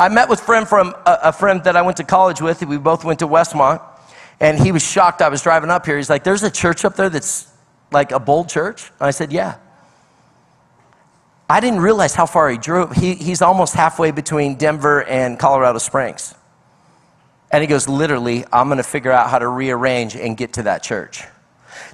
I 0.00 0.08
met 0.08 0.28
with 0.28 0.40
friend 0.40 0.66
from 0.66 0.94
a, 1.06 1.18
a 1.24 1.32
friend 1.32 1.62
that 1.64 1.76
I 1.76 1.82
went 1.82 1.98
to 1.98 2.04
college 2.04 2.40
with. 2.40 2.64
We 2.64 2.78
both 2.78 3.04
went 3.04 3.20
to 3.20 3.28
Westmont, 3.28 3.80
and 4.40 4.58
he 4.58 4.72
was 4.72 4.82
shocked 4.82 5.22
I 5.22 5.28
was 5.28 5.42
driving 5.42 5.70
up 5.70 5.86
here. 5.86 5.96
He's 5.96 6.10
like, 6.10 6.24
"There's 6.24 6.42
a 6.42 6.50
church 6.50 6.84
up 6.84 6.96
there 6.96 7.08
that's 7.08 7.46
like 7.92 8.10
a 8.10 8.18
bold 8.18 8.48
church." 8.48 8.90
And 8.98 9.06
I 9.06 9.12
said, 9.12 9.32
"Yeah." 9.32 9.58
I 11.52 11.60
didn't 11.60 11.80
realize 11.80 12.14
how 12.14 12.24
far 12.24 12.48
he 12.48 12.56
drove. 12.56 12.96
He, 12.96 13.14
he's 13.14 13.42
almost 13.42 13.74
halfway 13.74 14.10
between 14.10 14.54
Denver 14.54 15.04
and 15.04 15.38
Colorado 15.38 15.76
Springs. 15.76 16.34
And 17.50 17.60
he 17.60 17.66
goes, 17.66 17.86
literally, 17.86 18.46
I'm 18.50 18.68
going 18.68 18.78
to 18.78 18.82
figure 18.82 19.12
out 19.12 19.28
how 19.28 19.38
to 19.38 19.46
rearrange 19.46 20.16
and 20.16 20.34
get 20.34 20.54
to 20.54 20.62
that 20.62 20.82
church. 20.82 21.22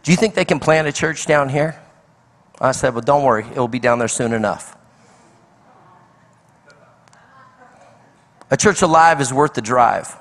Do 0.05 0.13
you 0.13 0.17
think 0.17 0.37
they 0.37 0.45
can 0.45 0.61
plant 0.61 0.87
a 0.87 0.93
church 0.93 1.27
down 1.27 1.49
here? 1.49 1.77
I 2.61 2.71
said, 2.71 2.95
well, 2.95 3.03
don't 3.03 3.25
worry, 3.25 3.47
it 3.47 3.57
will 3.57 3.67
be 3.67 3.81
down 3.81 3.99
there 3.99 4.07
soon 4.07 4.33
enough. 4.33 4.77
A 8.53 8.57
church 8.57 8.83
alive 8.83 9.21
is 9.21 9.33
worth 9.33 9.55
the 9.55 9.61
drive. 9.61 10.15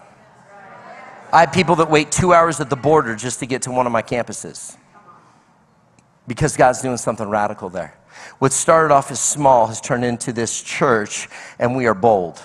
I 1.31 1.41
have 1.41 1.53
people 1.53 1.75
that 1.75 1.91
wait 1.91 2.11
two 2.11 2.33
hours 2.33 2.59
at 2.59 2.71
the 2.71 2.75
border 2.75 3.15
just 3.15 3.37
to 3.41 3.45
get 3.45 3.61
to 3.61 3.71
one 3.71 3.85
of 3.85 3.91
my 3.91 4.01
campuses 4.01 4.75
because 6.25 6.57
God's 6.57 6.81
doing 6.81 6.97
something 6.97 7.29
radical 7.29 7.69
there. 7.69 7.93
What 8.39 8.53
started 8.53 8.93
off 8.93 9.11
as 9.11 9.19
small 9.19 9.67
has 9.67 9.81
turned 9.81 10.05
into 10.05 10.31
this 10.31 10.61
church, 10.61 11.27
and 11.59 11.75
we 11.75 11.87
are 11.87 11.93
bold. 11.93 12.39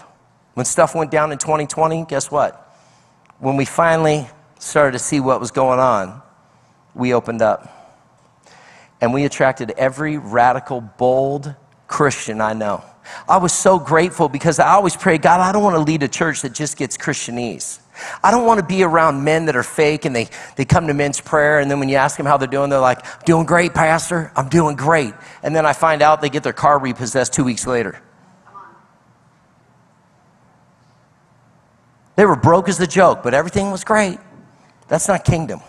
When 0.55 0.67
stuff 0.67 0.95
went 0.95 1.11
down 1.11 1.33
in 1.33 1.39
2020, 1.39 2.05
guess 2.07 2.31
what? 2.31 2.59
When 3.39 3.57
we 3.57 3.65
finally 3.65 4.29
started 4.59 4.93
to 4.93 4.99
see 4.99 5.21
what 5.21 5.41
was 5.41 5.51
going 5.51 5.81
on, 5.81 6.23
we 6.95 7.15
opened 7.15 7.43
up. 7.43 7.79
And 9.01 9.13
we 9.13 9.25
attracted 9.25 9.73
every 9.73 10.19
radical, 10.19 10.81
bold 10.81 11.55
Christian 11.89 12.41
I 12.41 12.53
know. 12.53 12.85
I 13.29 13.37
was 13.37 13.53
so 13.53 13.79
grateful 13.79 14.29
because 14.29 14.59
I 14.59 14.73
always 14.73 14.97
pray, 14.97 15.19
God, 15.19 15.41
I 15.41 15.53
don't 15.53 15.63
want 15.63 15.77
to 15.77 15.81
lead 15.83 16.03
a 16.03 16.09
church 16.09 16.43
that 16.43 16.53
just 16.53 16.77
gets 16.77 16.97
Christianese. 16.97 17.81
I 18.23 18.31
don't 18.31 18.47
want 18.47 18.59
to 18.59 18.67
be 18.67 18.83
around 18.83 19.23
men 19.23 19.47
that 19.47 19.57
are 19.57 19.63
fake 19.63 20.05
and 20.05 20.17
they, 20.17 20.29
they 20.57 20.65
come 20.65 20.87
to 20.87 20.95
men's 20.95 21.21
prayer, 21.21 21.61
and 21.61 21.71
then 21.71 21.79
when 21.79 21.89
you 21.89 21.97
ask 21.97 22.17
them 22.17 22.27
how 22.27 22.37
they're 22.37 22.49
doing, 22.49 22.71
they're 22.71 22.81
like, 22.81 23.25
Doing 23.25 23.47
great, 23.47 23.75
Pastor. 23.75 24.33
I'm 24.35 24.49
doing 24.49 24.77
great. 24.77 25.15
And 25.43 25.55
then 25.55 25.67
I 25.67 25.73
find 25.73 26.03
out 26.03 26.21
they 26.21 26.31
get 26.31 26.43
their 26.43 26.53
car 26.53 26.79
repossessed 26.79 27.33
two 27.33 27.45
weeks 27.45 27.67
later. 27.67 28.03
They 32.17 32.27
were 32.27 32.37
broke 32.37 32.69
as 32.69 32.79
the 32.79 32.87
joke, 32.87 33.23
but 33.23 33.35
everything 33.35 33.71
was 33.71 33.85
great. 33.85 34.19
That's 34.89 35.09
not 35.09 35.25
kingdom. 35.25 35.61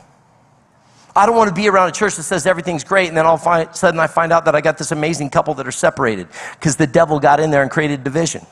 I 1.15 1.26
don't 1.26 1.36
want 1.36 1.49
to 1.49 1.54
be 1.54 1.67
around 1.67 1.89
a 1.89 1.91
church 1.91 2.15
that 2.15 2.23
says 2.23 2.47
everything's 2.47 2.84
great, 2.84 3.08
and 3.08 3.15
then 3.15 3.26
all 3.26 3.36
of 3.36 3.45
a 3.45 3.73
sudden 3.73 3.99
I 3.99 4.08
find 4.08 4.34
out 4.34 4.45
that 4.45 4.56
I 4.56 4.62
got 4.62 4.78
this 4.78 4.91
amazing 4.91 5.30
couple 5.30 5.54
that 5.56 5.67
are 5.67 5.71
separated 5.71 6.28
because 6.54 6.76
the 6.76 6.88
devil 6.88 7.19
got 7.19 7.39
in 7.39 7.52
there 7.52 7.62
and 7.62 7.69
created 7.69 8.04
division. 8.04 8.45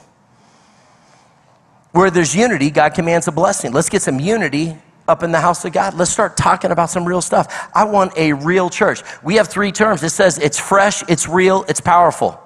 Where 1.91 2.11
there's 2.11 2.35
unity, 2.35 2.69
God 2.69 2.93
commands 2.93 3.27
a 3.27 3.31
blessing. 3.31 3.71
Let's 3.71 3.89
get 3.89 4.01
some 4.01 4.19
unity 4.19 4.77
up 5.07 5.23
in 5.23 5.31
the 5.31 5.39
house 5.41 5.65
of 5.65 5.73
God. 5.73 5.95
Let's 5.95 6.11
start 6.11 6.37
talking 6.37 6.71
about 6.71 6.89
some 6.89 7.03
real 7.05 7.21
stuff. 7.21 7.69
I 7.73 7.83
want 7.83 8.17
a 8.17 8.33
real 8.33 8.69
church. 8.69 9.01
We 9.23 9.35
have 9.35 9.47
three 9.47 9.71
terms. 9.71 10.03
It 10.03 10.09
says 10.09 10.37
it's 10.37 10.59
fresh, 10.59 11.03
it's 11.09 11.27
real, 11.27 11.65
it's 11.67 11.81
powerful. 11.81 12.39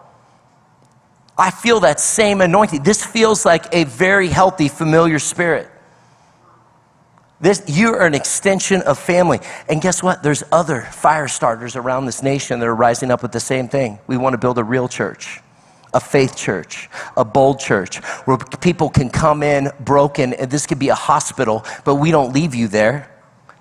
I 1.38 1.52
feel 1.52 1.82
that 1.82 2.00
same 2.00 2.40
anointing. 2.40 2.84
This 2.84 3.06
feels 3.06 3.46
like 3.46 3.74
a 3.74 3.84
very 3.84 4.30
healthy, 4.30 4.70
familiar 4.70 5.20
spirit. 5.20 5.70
This, 7.46 7.62
you 7.68 7.94
are 7.94 8.08
an 8.08 8.16
extension 8.16 8.82
of 8.82 8.98
family. 8.98 9.40
And 9.70 9.80
guess 9.80 10.02
what? 10.02 10.24
There's 10.24 10.44
other 10.52 10.82
fire 10.82 11.28
starters 11.28 11.76
around 11.76 12.08
this 12.08 12.24
nation 12.24 12.60
that 12.60 12.66
are 12.66 12.74
rising 12.74 13.12
up 13.12 13.22
with 13.22 13.34
the 13.34 13.40
same 13.40 13.68
thing. 13.68 14.00
We 14.08 14.18
want 14.18 14.34
to 14.34 14.40
build 14.40 14.58
a 14.58 14.64
real 14.64 14.88
church 14.88 15.42
a 15.94 16.00
faith 16.00 16.36
church, 16.36 16.90
a 17.16 17.24
bold 17.24 17.60
church, 17.60 17.98
where 18.26 18.38
people 18.38 18.90
can 18.90 19.12
come 19.12 19.44
in 19.44 19.70
broken. 19.80 20.34
And 20.34 20.50
this 20.50 20.66
could 20.66 20.80
be 20.80 20.90
a 20.90 20.96
hospital, 20.96 21.64
but 21.86 21.96
we 21.96 22.10
don't 22.10 22.34
leave 22.34 22.56
you 22.56 22.68
there. 22.68 23.12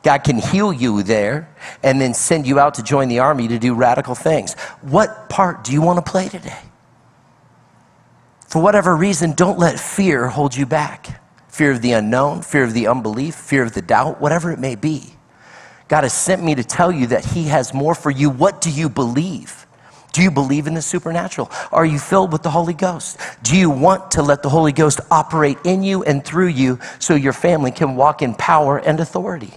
God 0.02 0.24
can 0.24 0.38
heal 0.38 0.72
you 0.72 1.02
there 1.02 1.54
and 1.82 2.00
then 2.00 2.14
send 2.14 2.46
you 2.46 2.58
out 2.58 2.74
to 2.74 2.82
join 2.82 3.08
the 3.08 3.18
army 3.18 3.48
to 3.48 3.58
do 3.58 3.74
radical 3.74 4.14
things. 4.14 4.54
What 4.80 5.28
part 5.28 5.62
do 5.62 5.72
you 5.72 5.82
want 5.82 6.02
to 6.02 6.10
play 6.10 6.30
today? 6.30 6.58
For 8.48 8.62
whatever 8.62 8.96
reason, 8.96 9.32
don't 9.32 9.58
let 9.58 9.78
fear 9.78 10.28
hold 10.28 10.56
you 10.56 10.64
back. 10.64 11.20
Fear 11.54 11.70
of 11.70 11.82
the 11.82 11.92
unknown, 11.92 12.42
fear 12.42 12.64
of 12.64 12.72
the 12.72 12.88
unbelief, 12.88 13.36
fear 13.36 13.62
of 13.62 13.74
the 13.74 13.80
doubt, 13.80 14.20
whatever 14.20 14.50
it 14.50 14.58
may 14.58 14.74
be. 14.74 15.14
God 15.86 16.02
has 16.02 16.12
sent 16.12 16.42
me 16.42 16.56
to 16.56 16.64
tell 16.64 16.90
you 16.90 17.06
that 17.06 17.24
He 17.24 17.44
has 17.44 17.72
more 17.72 17.94
for 17.94 18.10
you. 18.10 18.28
What 18.28 18.60
do 18.60 18.72
you 18.72 18.88
believe? 18.88 19.64
Do 20.12 20.20
you 20.20 20.32
believe 20.32 20.66
in 20.66 20.74
the 20.74 20.82
supernatural? 20.82 21.52
Are 21.70 21.86
you 21.86 22.00
filled 22.00 22.32
with 22.32 22.42
the 22.42 22.50
Holy 22.50 22.74
Ghost? 22.74 23.20
Do 23.44 23.56
you 23.56 23.70
want 23.70 24.10
to 24.10 24.22
let 24.22 24.42
the 24.42 24.48
Holy 24.48 24.72
Ghost 24.72 24.98
operate 25.12 25.58
in 25.62 25.84
you 25.84 26.02
and 26.02 26.24
through 26.24 26.48
you 26.48 26.80
so 26.98 27.14
your 27.14 27.32
family 27.32 27.70
can 27.70 27.94
walk 27.94 28.20
in 28.20 28.34
power 28.34 28.78
and 28.78 28.98
authority? 28.98 29.54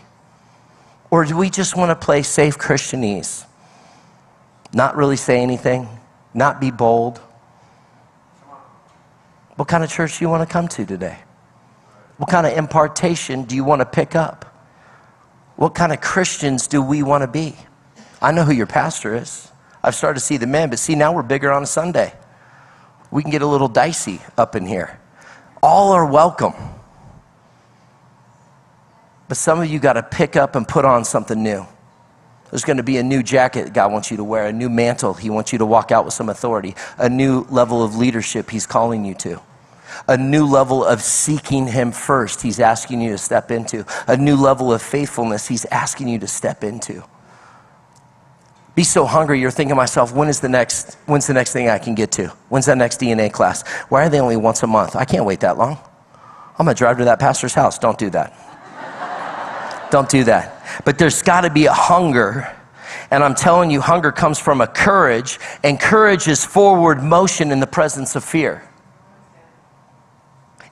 Or 1.10 1.26
do 1.26 1.36
we 1.36 1.50
just 1.50 1.76
want 1.76 1.90
to 1.90 1.96
play 1.96 2.22
safe 2.22 2.60
Christianese? 2.60 3.44
Not 4.72 4.96
really 4.96 5.18
say 5.18 5.42
anything, 5.42 5.90
not 6.36 6.62
be 6.62 6.70
bold? 6.70 7.18
What 9.56 9.68
kind 9.68 9.84
of 9.84 9.90
church 9.90 10.20
do 10.20 10.26
you 10.26 10.30
want 10.30 10.48
to 10.48 10.54
come 10.54 10.68
to 10.68 10.86
today? 10.86 11.18
What 12.18 12.30
kind 12.30 12.48
of 12.48 12.54
impartation 12.58 13.44
do 13.44 13.56
you 13.56 13.64
want 13.64 13.82
to 13.82 13.86
pick 13.86 14.16
up? 14.16 14.46
What 15.56 15.76
kind 15.76 15.92
of 15.92 16.02
Christians 16.02 16.68
do 16.68 16.82
we 16.82 17.04
want 17.04 17.24
to 17.24 17.28
be? 17.28 17.56
I 18.22 18.32
know 18.32 18.44
who 18.44 18.54
your 18.54 18.68
pastor 18.68 19.16
is. 19.16 19.52
I've 19.84 19.96
started 19.96 20.20
to 20.20 20.26
see 20.26 20.38
the 20.38 20.48
men, 20.48 20.70
but 20.70 20.80
see, 20.80 20.96
now 20.96 21.14
we're 21.14 21.24
bigger 21.24 21.52
on 21.52 21.64
a 21.64 21.68
Sunday. 21.68 22.14
We 23.12 23.22
can 23.22 23.32
get 23.32 23.42
a 23.42 23.48
little 23.48 23.68
dicey 23.68 24.20
up 24.38 24.56
in 24.56 24.66
here. 24.66 25.00
All 25.62 25.94
are 25.94 26.06
welcome. 26.06 26.54
But 29.28 29.38
some 29.38 29.62
of 29.62 29.68
you 29.68 29.80
got 29.80 29.94
to 29.94 30.04
pick 30.04 30.36
up 30.36 30.56
and 30.56 30.68
put 30.68 30.86
on 30.86 31.06
something 31.06 31.42
new. 31.42 31.66
There's 32.50 32.64
going 32.64 32.78
to 32.78 32.84
be 32.84 32.98
a 32.98 33.04
new 33.04 33.24
jacket 33.24 33.74
God 33.74 33.92
wants 33.92 34.10
you 34.10 34.18
to 34.18 34.24
wear, 34.24 34.48
a 34.48 34.54
new 34.54 34.70
mantle 34.70 35.14
He 35.14 35.30
wants 35.30 35.52
you 35.52 35.60
to 35.60 35.66
walk 35.66 35.92
out 35.92 36.06
with 36.06 36.14
some 36.14 36.30
authority, 36.30 36.76
a 36.98 37.10
new 37.10 37.42
level 37.50 37.84
of 37.84 37.98
leadership 37.98 38.50
He's 38.50 38.66
calling 38.66 39.04
you 39.04 39.14
to, 39.16 39.42
a 40.08 40.18
new 40.18 40.46
level 40.46 40.84
of 40.84 41.02
seeking 41.02 41.68
Him 41.68 41.92
first 41.92 42.42
He's 42.42 42.60
asking 42.60 43.02
you 43.02 43.12
to 43.12 43.18
step 43.18 43.52
into, 43.52 43.86
a 44.08 44.18
new 44.18 44.36
level 44.36 44.72
of 44.72 44.82
faithfulness 44.82 45.48
He's 45.48 45.66
asking 45.66 46.08
you 46.08 46.20
to 46.20 46.28
step 46.28 46.64
into. 46.64 47.04
Be 48.76 48.84
so 48.84 49.06
hungry 49.06 49.40
you're 49.40 49.50
thinking 49.50 49.70
to 49.70 49.76
myself 49.76 50.14
when 50.14 50.30
is 50.30 50.40
the 50.40 50.50
next 50.50 50.96
when's 51.08 51.26
the 51.26 51.34
next 51.34 51.52
thing 51.52 51.68
i 51.68 51.80
can 51.80 51.96
get 51.96 52.12
to? 52.12 52.28
When's 52.50 52.68
that 52.68 52.78
next 52.78 53.00
dna 53.00 53.32
class? 53.32 53.68
Why 53.90 54.06
are 54.06 54.10
they 54.10 54.20
only 54.20 54.38
once 54.38 54.62
a 54.62 54.68
month? 54.68 54.96
I 54.96 55.04
can't 55.04 55.26
wait 55.26 55.40
that 55.40 55.58
long. 55.58 55.80
I'm 56.60 56.68
to 56.68 56.74
drive 56.76 57.00
to 57.00 57.06
that 57.06 57.20
pastor's 57.20 57.54
house. 57.54 57.80
Don't 57.80 57.98
do 57.98 58.10
that. 58.12 59.90
Don't 59.92 60.10
do 60.10 60.24
that. 60.26 60.64
But 60.86 60.98
there's 60.98 61.22
got 61.22 61.42
to 61.42 61.50
be 61.50 61.66
a 61.66 61.74
hunger 61.74 62.54
and 63.12 63.24
i'm 63.24 63.36
telling 63.36 63.72
you 63.72 63.82
hunger 63.82 64.12
comes 64.12 64.40
from 64.40 64.62
a 64.62 64.68
courage 64.68 65.40
and 65.64 65.80
courage 65.80 66.28
is 66.28 66.46
forward 66.46 67.02
motion 67.02 67.52
in 67.52 67.60
the 67.60 67.68
presence 67.68 68.16
of 68.16 68.24
fear 68.24 68.67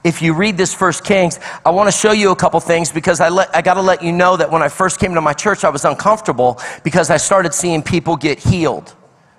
if 0.06 0.22
you 0.22 0.32
read 0.32 0.56
this 0.56 0.72
first 0.72 1.04
kings 1.04 1.40
i 1.64 1.70
want 1.70 1.88
to 1.88 1.92
show 1.92 2.12
you 2.12 2.30
a 2.30 2.36
couple 2.36 2.60
things 2.60 2.92
because 2.92 3.20
i, 3.20 3.28
I 3.52 3.60
got 3.60 3.74
to 3.74 3.82
let 3.82 4.02
you 4.02 4.12
know 4.12 4.36
that 4.36 4.50
when 4.50 4.62
i 4.62 4.68
first 4.68 5.00
came 5.00 5.14
to 5.14 5.20
my 5.20 5.32
church 5.32 5.64
i 5.64 5.68
was 5.68 5.84
uncomfortable 5.84 6.60
because 6.84 7.10
i 7.10 7.16
started 7.16 7.52
seeing 7.52 7.82
people 7.82 8.16
get 8.16 8.38
healed. 8.38 8.94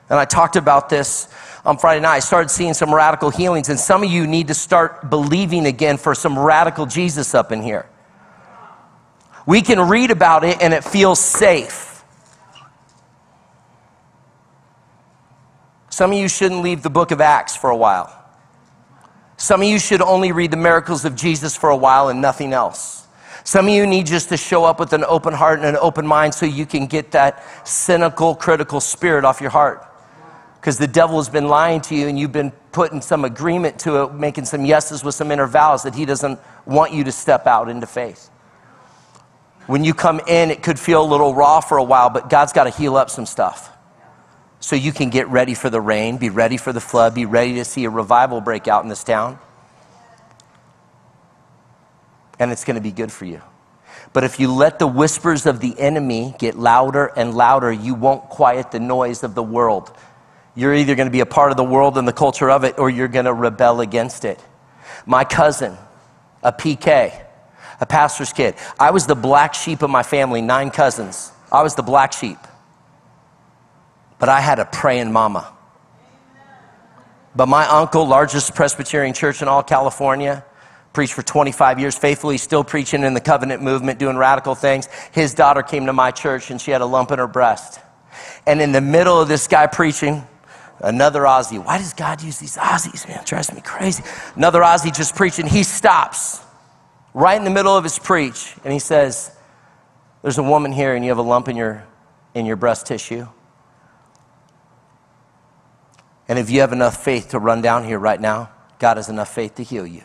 And 0.09 0.19
i 0.19 0.25
talked 0.25 0.57
about 0.57 0.89
this 0.89 1.33
on 1.65 1.77
friday 1.77 2.01
night. 2.01 2.17
I 2.17 2.19
started 2.19 2.49
seeing 2.49 2.73
some 2.73 2.93
radical 2.93 3.29
healings 3.29 3.69
and 3.69 3.79
some 3.79 4.03
of 4.03 4.11
you 4.11 4.27
need 4.27 4.47
to 4.49 4.53
start 4.53 5.09
believing 5.09 5.65
again 5.65 5.97
for 5.97 6.13
some 6.13 6.37
radical 6.37 6.85
jesus 6.85 7.33
up 7.33 7.51
in 7.53 7.61
here. 7.61 7.89
We 9.45 9.61
can 9.61 9.79
read 9.87 10.11
about 10.11 10.43
it 10.43 10.61
and 10.61 10.73
it 10.73 10.83
feels 10.83 11.19
safe. 11.19 12.03
Some 15.89 16.11
of 16.11 16.17
you 16.17 16.27
shouldn't 16.27 16.61
leave 16.61 16.83
the 16.83 16.89
book 16.89 17.11
of 17.11 17.21
acts 17.21 17.55
for 17.55 17.69
a 17.69 17.77
while 17.77 18.16
some 19.37 19.61
of 19.61 19.67
you 19.67 19.77
should 19.77 20.01
only 20.01 20.31
read 20.31 20.49
the 20.49 20.57
miracles 20.57 21.05
of 21.05 21.15
Jesus 21.15 21.55
for 21.55 21.69
a 21.69 21.77
while 21.77 22.09
and 22.09 22.19
nothing 22.19 22.53
else. 22.53 23.07
Some 23.43 23.67
of 23.67 23.73
you 23.73 23.85
need 23.85 24.07
just 24.07 24.29
to 24.29 24.37
show 24.37 24.65
up 24.65 24.79
with 24.79 24.93
an 24.93 25.05
open 25.07 25.33
heart 25.33 25.59
and 25.59 25.67
an 25.67 25.77
open 25.79 26.05
mind 26.05 26.33
so 26.33 26.45
you 26.45 26.65
can 26.65 26.87
get 26.87 27.11
that 27.11 27.43
cynical, 27.65 28.35
critical 28.35 28.81
spirit 28.81 29.23
off 29.23 29.39
your 29.39 29.51
heart. 29.51 29.87
Because 30.59 30.79
the 30.79 30.87
devil 30.87 31.17
has 31.17 31.29
been 31.29 31.47
lying 31.47 31.79
to 31.81 31.95
you 31.95 32.07
and 32.07 32.19
you've 32.19 32.31
been 32.31 32.51
putting 32.71 32.99
some 32.99 33.23
agreement 33.23 33.79
to 33.79 34.03
it, 34.03 34.13
making 34.15 34.45
some 34.45 34.65
yeses 34.65 35.03
with 35.03 35.13
some 35.15 35.31
inner 35.31 35.47
vows 35.47 35.83
that 35.83 35.93
he 35.93 36.03
doesn't 36.03 36.39
want 36.65 36.91
you 36.91 37.03
to 37.03 37.11
step 37.11 37.45
out 37.45 37.69
into 37.69 37.85
faith. 37.85 38.29
When 39.67 39.83
you 39.83 39.93
come 39.93 40.19
in, 40.27 40.49
it 40.49 40.63
could 40.63 40.79
feel 40.79 41.01
a 41.01 41.05
little 41.05 41.35
raw 41.35 41.61
for 41.61 41.77
a 41.77 41.83
while, 41.83 42.09
but 42.09 42.29
God's 42.29 42.53
got 42.53 42.63
to 42.63 42.69
heal 42.71 42.97
up 42.97 43.09
some 43.09 43.25
stuff 43.25 43.76
so 44.59 44.75
you 44.75 44.91
can 44.91 45.09
get 45.09 45.27
ready 45.29 45.53
for 45.53 45.69
the 45.69 45.81
rain, 45.81 46.17
be 46.17 46.29
ready 46.29 46.57
for 46.57 46.73
the 46.73 46.81
flood, 46.81 47.13
be 47.13 47.25
ready 47.25 47.55
to 47.55 47.65
see 47.65 47.85
a 47.85 47.89
revival 47.89 48.41
break 48.41 48.67
out 48.67 48.83
in 48.83 48.89
this 48.89 49.03
town. 49.03 49.39
And 52.39 52.51
it's 52.51 52.63
going 52.63 52.75
to 52.75 52.81
be 52.81 52.91
good 52.91 53.11
for 53.11 53.25
you. 53.25 53.41
But 54.13 54.23
if 54.23 54.39
you 54.39 54.51
let 54.51 54.79
the 54.79 54.87
whispers 54.87 55.45
of 55.45 55.59
the 55.59 55.79
enemy 55.79 56.33
get 56.39 56.55
louder 56.55 57.11
and 57.15 57.35
louder, 57.35 57.71
you 57.71 57.93
won't 57.93 58.29
quiet 58.29 58.71
the 58.71 58.79
noise 58.79 59.23
of 59.23 59.35
the 59.35 59.43
world. 59.43 59.95
You're 60.55 60.73
either 60.73 60.95
going 60.95 61.07
to 61.07 61.11
be 61.11 61.19
a 61.19 61.25
part 61.25 61.51
of 61.51 61.57
the 61.57 61.63
world 61.63 61.97
and 61.97 62.07
the 62.07 62.13
culture 62.13 62.49
of 62.49 62.63
it, 62.63 62.79
or 62.79 62.89
you're 62.89 63.07
going 63.07 63.25
to 63.25 63.33
rebel 63.33 63.81
against 63.81 64.25
it. 64.25 64.43
My 65.05 65.23
cousin, 65.23 65.77
a 66.41 66.51
PK, 66.51 67.25
a 67.79 67.85
pastor's 67.85 68.33
kid, 68.33 68.55
I 68.79 68.91
was 68.91 69.05
the 69.05 69.15
black 69.15 69.53
sheep 69.53 69.83
of 69.83 69.89
my 69.89 70.03
family, 70.03 70.41
nine 70.41 70.71
cousins. 70.71 71.31
I 71.51 71.61
was 71.61 71.75
the 71.75 71.83
black 71.83 72.11
sheep. 72.11 72.39
But 74.19 74.29
I 74.29 74.41
had 74.41 74.59
a 74.59 74.65
praying 74.65 75.11
mama. 75.11 75.53
But 77.35 77.47
my 77.47 77.67
uncle, 77.67 78.07
largest 78.07 78.55
Presbyterian 78.55 79.13
church 79.13 79.41
in 79.41 79.47
all 79.47 79.61
California, 79.61 80.43
preached 80.91 81.13
for 81.13 81.21
25 81.21 81.79
years 81.79 81.95
faithfully, 81.95 82.39
still 82.39 82.63
preaching 82.63 83.03
in 83.03 83.13
the 83.13 83.21
covenant 83.21 83.61
movement, 83.61 83.99
doing 83.99 84.17
radical 84.17 84.55
things. 84.55 84.87
His 85.11 85.35
daughter 85.35 85.61
came 85.61 85.85
to 85.85 85.93
my 85.93 86.09
church 86.09 86.49
and 86.49 86.59
she 86.59 86.71
had 86.71 86.81
a 86.81 86.85
lump 86.87 87.11
in 87.11 87.19
her 87.19 87.27
breast. 87.27 87.79
And 88.47 88.59
in 88.59 88.71
the 88.71 88.81
middle 88.81 89.21
of 89.21 89.27
this 89.27 89.47
guy 89.47 89.67
preaching, 89.67 90.25
another 90.79 91.21
Aussie, 91.21 91.63
why 91.63 91.77
does 91.77 91.93
God 91.93 92.23
use 92.23 92.39
these 92.39 92.57
Aussies, 92.57 93.07
man? 93.07 93.19
It 93.19 93.27
drives 93.27 93.53
me 93.53 93.61
crazy. 93.61 94.03
Another 94.35 94.61
Aussie 94.61 94.91
just 94.91 95.15
preaching, 95.15 95.45
he 95.45 95.61
stops 95.61 96.41
right 97.13 97.37
in 97.37 97.43
the 97.43 97.51
middle 97.51 97.77
of 97.77 97.83
his 97.83 97.99
preach 97.99 98.55
and 98.63 98.73
he 98.73 98.79
says, 98.79 99.31
There's 100.23 100.39
a 100.39 100.43
woman 100.43 100.71
here 100.71 100.95
and 100.95 101.05
you 101.05 101.11
have 101.11 101.19
a 101.19 101.21
lump 101.21 101.47
in 101.47 101.55
your, 101.55 101.85
in 102.33 102.47
your 102.47 102.55
breast 102.55 102.87
tissue. 102.87 103.27
And 106.27 106.37
if 106.37 106.49
you 106.49 106.61
have 106.61 106.73
enough 106.73 107.03
faith 107.03 107.29
to 107.29 107.39
run 107.39 107.61
down 107.61 107.85
here 107.85 107.99
right 107.99 108.19
now, 108.19 108.51
God 108.79 108.97
has 108.97 109.09
enough 109.09 109.33
faith 109.33 109.55
to 109.55 109.63
heal 109.63 109.87
you. 109.87 110.03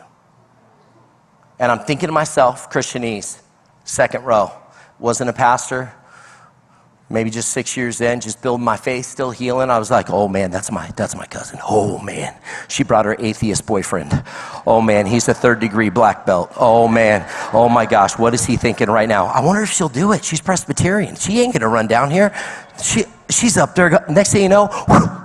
And 1.59 1.71
I'm 1.71 1.79
thinking 1.79 2.07
to 2.07 2.13
myself, 2.13 2.69
Christianese, 2.71 3.41
second 3.83 4.23
row, 4.23 4.51
wasn't 4.99 5.29
a 5.29 5.33
pastor, 5.33 5.93
maybe 7.09 7.29
just 7.29 7.49
six 7.49 7.77
years 7.77 8.01
in, 8.01 8.19
just 8.19 8.41
building 8.41 8.63
my 8.63 8.75
faith, 8.75 9.05
still 9.05 9.31
healing. 9.31 9.69
I 9.69 9.77
was 9.77 9.91
like, 9.91 10.09
oh 10.09 10.27
man, 10.27 10.49
that's 10.49 10.71
my 10.71 10.89
that's 10.95 11.15
my 11.15 11.25
cousin. 11.25 11.59
Oh 11.63 11.99
man. 11.99 12.35
She 12.67 12.83
brought 12.83 13.05
her 13.05 13.15
atheist 13.19 13.65
boyfriend. 13.65 14.23
Oh 14.65 14.81
man, 14.81 15.05
he's 15.05 15.27
a 15.27 15.33
third 15.33 15.59
degree 15.59 15.89
black 15.89 16.25
belt. 16.25 16.51
Oh 16.57 16.87
man. 16.87 17.29
Oh 17.53 17.69
my 17.69 17.85
gosh, 17.85 18.17
what 18.17 18.33
is 18.33 18.45
he 18.45 18.57
thinking 18.57 18.89
right 18.89 19.07
now? 19.07 19.27
I 19.27 19.41
wonder 19.41 19.61
if 19.61 19.69
she'll 19.69 19.89
do 19.89 20.11
it. 20.13 20.23
She's 20.23 20.41
Presbyterian. 20.41 21.15
She 21.15 21.39
ain't 21.39 21.53
gonna 21.53 21.69
run 21.69 21.87
down 21.87 22.09
here. 22.09 22.33
She 22.81 23.05
she's 23.29 23.57
up 23.57 23.75
there. 23.75 24.05
Next 24.09 24.31
thing 24.31 24.43
you 24.43 24.49
know, 24.49 24.69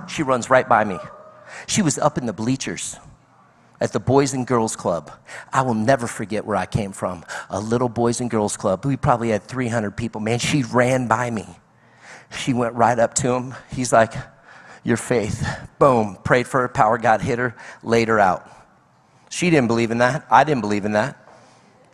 she 0.07 0.23
runs 0.23 0.49
right 0.49 0.67
by 0.67 0.83
me. 0.83 0.97
She 1.67 1.81
was 1.81 1.97
up 1.97 2.17
in 2.17 2.25
the 2.25 2.33
bleachers 2.33 2.97
at 3.81 3.93
the 3.93 3.99
Boys 3.99 4.33
and 4.33 4.45
Girls 4.45 4.75
Club. 4.75 5.11
I 5.51 5.61
will 5.61 5.73
never 5.73 6.07
forget 6.07 6.45
where 6.45 6.55
I 6.55 6.65
came 6.65 6.91
from. 6.91 7.23
A 7.49 7.59
little 7.59 7.89
Boys 7.89 8.21
and 8.21 8.29
Girls 8.29 8.57
Club. 8.57 8.85
We 8.85 8.97
probably 8.97 9.29
had 9.29 9.43
300 9.43 9.91
people. 9.91 10.21
Man, 10.21 10.39
she 10.39 10.63
ran 10.63 11.07
by 11.07 11.29
me. 11.29 11.47
She 12.37 12.53
went 12.53 12.75
right 12.75 12.97
up 12.99 13.13
to 13.15 13.33
him. 13.33 13.55
He's 13.71 13.91
like, 13.91 14.13
Your 14.83 14.97
faith. 14.97 15.47
Boom. 15.79 16.17
Prayed 16.23 16.47
for 16.47 16.61
her. 16.61 16.67
Power 16.67 16.97
God 16.97 17.21
hit 17.21 17.39
her, 17.39 17.55
laid 17.83 18.07
her 18.07 18.19
out. 18.19 18.49
She 19.29 19.49
didn't 19.49 19.67
believe 19.67 19.91
in 19.91 19.99
that. 19.99 20.25
I 20.29 20.43
didn't 20.43 20.61
believe 20.61 20.85
in 20.85 20.93
that. 20.93 21.15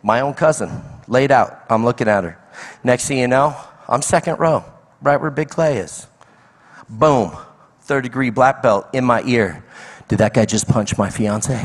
My 0.02 0.20
own 0.20 0.34
cousin, 0.34 0.70
laid 1.08 1.30
out. 1.30 1.64
I'm 1.68 1.84
looking 1.84 2.08
at 2.08 2.24
her. 2.24 2.38
Next 2.82 3.08
thing 3.08 3.18
you 3.18 3.28
know, 3.28 3.56
I'm 3.88 4.02
second 4.02 4.38
row, 4.38 4.64
right 5.00 5.20
where 5.20 5.30
Big 5.30 5.48
Clay 5.48 5.78
is. 5.78 6.06
Boom. 6.88 7.36
Third 7.82 8.02
degree 8.02 8.30
black 8.30 8.62
belt 8.62 8.86
in 8.92 9.04
my 9.04 9.22
ear. 9.22 9.64
Did 10.08 10.18
that 10.18 10.34
guy 10.34 10.44
just 10.44 10.68
punch 10.68 10.96
my 10.96 11.10
fiance? 11.10 11.56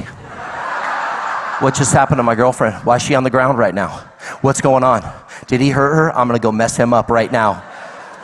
What 1.62 1.76
just 1.76 1.94
happened 1.94 2.17
to 2.17 2.24
my 2.24 2.34
girlfriend? 2.36 2.76
Why 2.86 2.96
is 2.96 3.04
she 3.04 3.13
on 3.13 3.24
the 3.24 3.30
ground 3.30 3.60
right 3.60 3.74
now? 3.74 3.89
What's 4.41 4.62
going 4.62 4.84
on? 4.84 5.04
Did 5.46 5.62
he 5.62 5.70
hurt 5.70 5.94
her? 5.94 6.17
I'm 6.17 6.28
gonna 6.28 6.39
go 6.39 6.52
mess 6.52 6.76
him 6.76 6.94
up 6.94 7.10
right 7.10 7.32
now. 7.32 7.63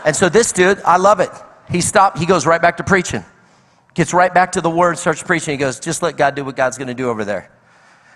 And 0.05 0.15
so 0.15 0.27
this 0.29 0.51
dude, 0.51 0.81
I 0.83 0.97
love 0.97 1.19
it. 1.19 1.29
He 1.69 1.81
stopped, 1.81 2.17
he 2.17 2.25
goes 2.25 2.45
right 2.45 2.61
back 2.61 2.77
to 2.77 2.83
preaching. 2.83 3.23
Gets 3.93 4.13
right 4.13 4.33
back 4.33 4.53
to 4.53 4.61
the 4.61 4.69
word, 4.69 4.97
starts 4.97 5.21
preaching. 5.21 5.51
He 5.51 5.57
goes, 5.57 5.79
just 5.79 6.01
let 6.01 6.17
God 6.17 6.33
do 6.33 6.45
what 6.45 6.55
God's 6.55 6.77
gonna 6.77 6.93
do 6.93 7.09
over 7.09 7.25
there. 7.25 7.51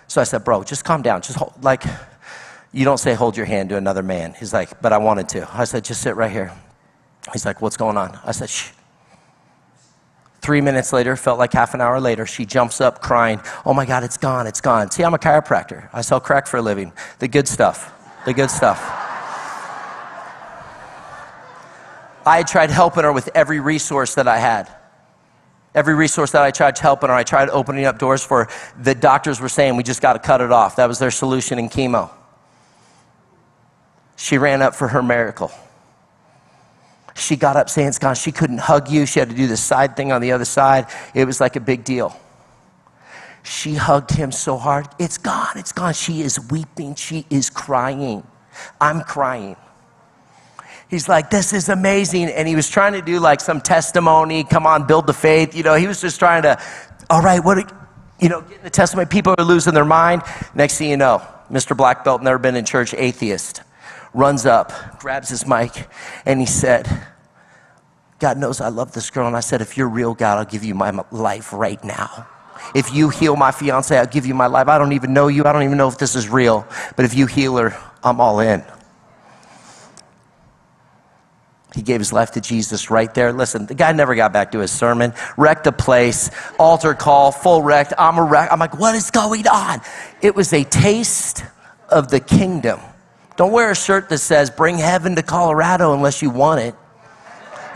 So 0.08 0.20
I 0.20 0.24
said, 0.24 0.44
bro, 0.44 0.64
just 0.64 0.84
calm 0.84 1.02
down. 1.02 1.22
Just 1.22 1.38
hold, 1.38 1.54
like, 1.62 1.84
you 2.72 2.84
don't 2.84 2.98
say 2.98 3.14
hold 3.14 3.36
your 3.36 3.46
hand 3.46 3.68
to 3.70 3.76
another 3.76 4.02
man. 4.02 4.34
He's 4.38 4.52
like, 4.52 4.80
but 4.80 4.92
I 4.92 4.98
wanted 4.98 5.28
to. 5.30 5.48
I 5.52 5.64
said, 5.64 5.84
just 5.84 6.02
sit 6.02 6.16
right 6.16 6.30
here. 6.30 6.52
He's 7.30 7.46
like, 7.46 7.62
what's 7.62 7.76
going 7.76 7.96
on? 7.96 8.18
I 8.24 8.32
said, 8.32 8.50
shh. 8.50 8.70
Three 10.40 10.60
minutes 10.60 10.92
later, 10.92 11.14
felt 11.14 11.38
like 11.38 11.52
half 11.52 11.72
an 11.72 11.80
hour 11.80 12.00
later, 12.00 12.26
she 12.26 12.44
jumps 12.44 12.80
up 12.80 13.00
crying, 13.00 13.40
Oh 13.64 13.72
my 13.72 13.86
God, 13.86 14.02
it's 14.02 14.16
gone, 14.16 14.48
it's 14.48 14.60
gone. 14.60 14.90
See, 14.90 15.04
I'm 15.04 15.14
a 15.14 15.18
chiropractor. 15.18 15.88
I 15.92 16.00
sell 16.00 16.18
crack 16.18 16.48
for 16.48 16.56
a 16.56 16.62
living. 16.62 16.92
The 17.20 17.28
good 17.28 17.46
stuff. 17.46 17.92
The 18.24 18.34
good 18.34 18.50
stuff. 18.50 18.80
I 22.26 22.42
tried 22.42 22.70
helping 22.70 23.04
her 23.04 23.12
with 23.12 23.28
every 23.34 23.60
resource 23.60 24.16
that 24.16 24.26
I 24.26 24.38
had. 24.38 24.68
Every 25.74 25.94
resource 25.94 26.32
that 26.32 26.42
I 26.42 26.50
tried 26.50 26.76
helping 26.76 27.08
her, 27.08 27.14
I 27.14 27.22
tried 27.22 27.48
opening 27.48 27.84
up 27.84 27.98
doors 27.98 28.24
for 28.24 28.44
her. 28.44 28.50
The 28.82 28.94
doctors 28.94 29.40
were 29.40 29.48
saying, 29.48 29.76
we 29.76 29.82
just 29.82 30.02
got 30.02 30.14
to 30.14 30.18
cut 30.18 30.40
it 30.40 30.52
off. 30.52 30.76
That 30.76 30.88
was 30.88 30.98
their 30.98 31.10
solution 31.10 31.58
in 31.58 31.68
chemo. 31.68 32.10
She 34.16 34.38
ran 34.38 34.60
up 34.60 34.74
for 34.74 34.88
her 34.88 35.02
miracle. 35.02 35.50
She 37.14 37.36
got 37.36 37.56
up 37.56 37.68
saying 37.68 37.88
it's 37.88 37.98
gone. 37.98 38.14
She 38.14 38.32
couldn't 38.32 38.58
hug 38.58 38.88
you. 38.88 39.06
She 39.06 39.20
had 39.20 39.30
to 39.30 39.36
do 39.36 39.46
the 39.46 39.56
side 39.56 39.96
thing 39.96 40.12
on 40.12 40.20
the 40.20 40.32
other 40.32 40.44
side. 40.44 40.86
It 41.14 41.24
was 41.24 41.40
like 41.40 41.56
a 41.56 41.60
big 41.60 41.84
deal. 41.84 42.16
She 43.42 43.74
hugged 43.74 44.12
him 44.12 44.32
so 44.32 44.56
hard. 44.56 44.88
It's 44.98 45.18
gone. 45.18 45.56
It's 45.56 45.72
gone. 45.72 45.94
She 45.94 46.22
is 46.22 46.38
weeping. 46.50 46.94
She 46.94 47.26
is 47.28 47.50
crying. 47.50 48.26
I'm 48.80 49.00
crying 49.02 49.56
he's 50.92 51.08
like, 51.08 51.30
This 51.30 51.52
is 51.52 51.68
amazing. 51.68 52.26
And 52.26 52.46
he 52.46 52.54
was 52.54 52.70
trying 52.70 52.92
to 52.92 53.02
do 53.02 53.18
like 53.18 53.40
some 53.40 53.60
testimony, 53.60 54.44
come 54.44 54.64
on, 54.64 54.86
build 54.86 55.08
the 55.08 55.12
faith. 55.12 55.56
You 55.56 55.64
know, 55.64 55.74
he 55.74 55.88
was 55.88 56.00
just 56.00 56.20
trying 56.20 56.42
to, 56.42 56.62
all 57.10 57.22
right, 57.22 57.42
what, 57.42 57.72
you 58.20 58.28
know, 58.28 58.42
getting 58.42 58.62
the 58.62 58.70
testimony. 58.70 59.08
People 59.08 59.34
are 59.36 59.44
losing 59.44 59.74
their 59.74 59.84
mind. 59.84 60.22
Next 60.54 60.78
thing 60.78 60.90
you 60.90 60.96
know, 60.96 61.26
Mr. 61.50 61.76
Black 61.76 62.04
Belt, 62.04 62.22
never 62.22 62.38
been 62.38 62.54
in 62.54 62.64
church, 62.64 62.94
atheist, 62.94 63.62
runs 64.14 64.46
up, 64.46 64.72
grabs 64.98 65.28
his 65.28 65.46
mic, 65.46 65.88
and 66.26 66.40
he 66.40 66.46
said, 66.46 66.88
God 68.18 68.38
knows 68.38 68.60
I 68.60 68.68
love 68.68 68.92
this 68.92 69.10
girl. 69.10 69.26
And 69.26 69.36
I 69.36 69.40
said, 69.40 69.60
If 69.60 69.76
you're 69.76 69.88
real, 69.88 70.14
God, 70.14 70.38
I'll 70.38 70.44
give 70.44 70.62
you 70.62 70.74
my 70.74 70.92
life 71.10 71.52
right 71.52 71.82
now. 71.82 72.28
If 72.74 72.94
you 72.94 73.08
heal 73.08 73.34
my 73.34 73.50
fiance, 73.50 73.98
I'll 73.98 74.06
give 74.06 74.26
you 74.26 74.34
my 74.34 74.46
life. 74.46 74.68
I 74.68 74.78
don't 74.78 74.92
even 74.92 75.12
know 75.12 75.26
you. 75.26 75.44
I 75.44 75.52
don't 75.52 75.64
even 75.64 75.76
know 75.76 75.88
if 75.88 75.98
this 75.98 76.14
is 76.14 76.28
real. 76.28 76.64
But 76.94 77.04
if 77.04 77.14
you 77.14 77.26
heal 77.26 77.56
her, 77.56 77.76
I'm 78.04 78.20
all 78.20 78.38
in. 78.38 78.62
He 81.74 81.82
gave 81.82 82.00
his 82.00 82.12
life 82.12 82.32
to 82.32 82.40
Jesus 82.40 82.90
right 82.90 83.12
there. 83.12 83.32
Listen, 83.32 83.66
the 83.66 83.74
guy 83.74 83.92
never 83.92 84.14
got 84.14 84.32
back 84.32 84.52
to 84.52 84.58
his 84.60 84.70
sermon. 84.70 85.14
Wrecked 85.36 85.64
the 85.64 85.72
place, 85.72 86.30
altar 86.58 86.94
call, 86.94 87.32
full 87.32 87.62
wrecked. 87.62 87.94
I'm 87.98 88.18
a 88.18 88.22
wreck. 88.22 88.50
I'm 88.52 88.60
like, 88.60 88.78
what 88.78 88.94
is 88.94 89.10
going 89.10 89.48
on? 89.48 89.80
It 90.20 90.36
was 90.36 90.52
a 90.52 90.64
taste 90.64 91.44
of 91.88 92.08
the 92.08 92.20
kingdom. 92.20 92.78
Don't 93.36 93.52
wear 93.52 93.70
a 93.70 93.76
shirt 93.76 94.08
that 94.08 94.18
says, 94.18 94.50
bring 94.50 94.78
heaven 94.78 95.16
to 95.16 95.22
Colorado 95.22 95.94
unless 95.94 96.22
you 96.22 96.30
want 96.30 96.60
it. 96.60 96.74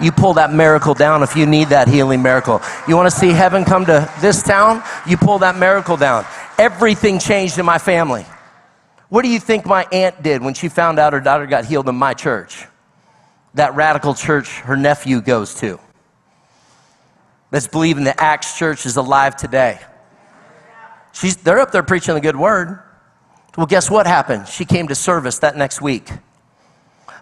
You 0.01 0.13
pull 0.13 0.35
that 0.35 0.53
miracle 0.53 0.93
down 0.93 1.23
if 1.23 1.37
you 1.37 1.47
need 1.47 1.69
that 1.69 1.89
healing 1.89 2.23
miracle. 2.23 2.61
You 2.87 2.97
want 2.97 3.11
to 3.11 3.17
see 3.17 3.31
heaven 3.31 3.65
come 3.65 3.87
to 3.87 4.13
this 4.21 4.43
town? 4.43 4.83
You 5.07 5.17
pull 5.17 5.39
that 5.39 5.57
miracle 5.57 5.97
down. 5.97 6.27
Everything 6.59 7.19
changed 7.19 7.59
in 7.59 7.65
my 7.65 7.79
family. 7.79 8.27
What 9.09 9.23
do 9.23 9.29
you 9.29 9.41
think 9.41 9.65
my 9.65 9.87
aunt 9.93 10.23
did 10.23 10.43
when 10.43 10.53
she 10.53 10.69
found 10.69 10.99
out 10.99 11.13
her 11.13 11.21
daughter 11.21 11.47
got 11.47 11.65
healed 11.65 11.89
in 11.89 11.95
my 11.95 12.13
church? 12.13 12.67
that 13.57 13.75
radical 13.75 14.15
church 14.15 14.61
her 14.61 14.77
nephew 14.77 15.21
goes 15.21 15.55
to. 15.57 15.81
That's 17.51 17.67
believing 17.67 18.05
the 18.05 18.19
Acts 18.21 18.59
church 18.59 18.87
is 18.87 18.97
alive 18.97 19.37
today. 19.37 19.81
She's, 21.13 21.37
they're 21.37 21.61
up 21.61 21.73
there 21.73 21.83
preaching 21.83 22.15
the 22.15 22.21
good 22.21 22.37
word. 22.37 22.81
Well, 23.57 23.67
guess 23.67 23.91
what 23.91 24.07
happened? 24.07 24.49
She 24.49 24.65
came 24.65 24.89
to 24.89 24.95
service 24.95 25.39
that 25.39 25.57
next 25.57 25.81
week. 25.81 26.11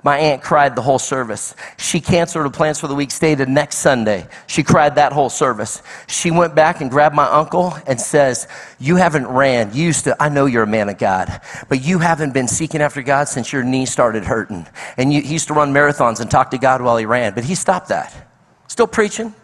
My 0.02 0.18
aunt 0.18 0.42
cried 0.42 0.76
the 0.76 0.82
whole 0.82 0.98
service. 0.98 1.54
She 1.78 1.98
canceled 1.98 2.44
her 2.44 2.50
plans 2.50 2.78
for 2.78 2.88
the 2.88 2.94
week, 2.94 3.10
stayed 3.10 3.38
next 3.48 3.78
Sunday. 3.78 4.26
She 4.46 4.62
cried 4.62 4.96
that 4.96 5.12
whole 5.12 5.30
service. 5.30 5.80
She 6.08 6.30
went 6.30 6.54
back 6.54 6.82
and 6.82 6.90
grabbed 6.90 7.14
my 7.14 7.24
uncle 7.24 7.72
and 7.86 7.98
says, 7.98 8.46
You 8.78 8.96
haven't 8.96 9.26
ran. 9.26 9.72
You 9.72 9.84
used 9.84 10.04
to, 10.04 10.22
I 10.22 10.28
know 10.28 10.44
you're 10.44 10.64
a 10.64 10.66
man 10.66 10.90
of 10.90 10.98
God, 10.98 11.40
but 11.70 11.82
you 11.82 12.00
haven't 12.00 12.34
been 12.34 12.48
seeking 12.48 12.82
after 12.82 13.00
God 13.00 13.28
since 13.28 13.50
your 13.50 13.64
knee 13.64 13.86
started 13.86 14.24
hurting. 14.24 14.66
And 14.98 15.10
you, 15.10 15.22
he 15.22 15.32
used 15.32 15.48
to 15.48 15.54
run 15.54 15.72
marathons 15.72 16.20
and 16.20 16.30
talk 16.30 16.50
to 16.50 16.58
God 16.58 16.82
while 16.82 16.98
he 16.98 17.06
ran, 17.06 17.32
but 17.32 17.44
he 17.44 17.54
stopped 17.54 17.88
that. 17.88 18.28
Still 18.66 18.86
preaching. 18.86 19.34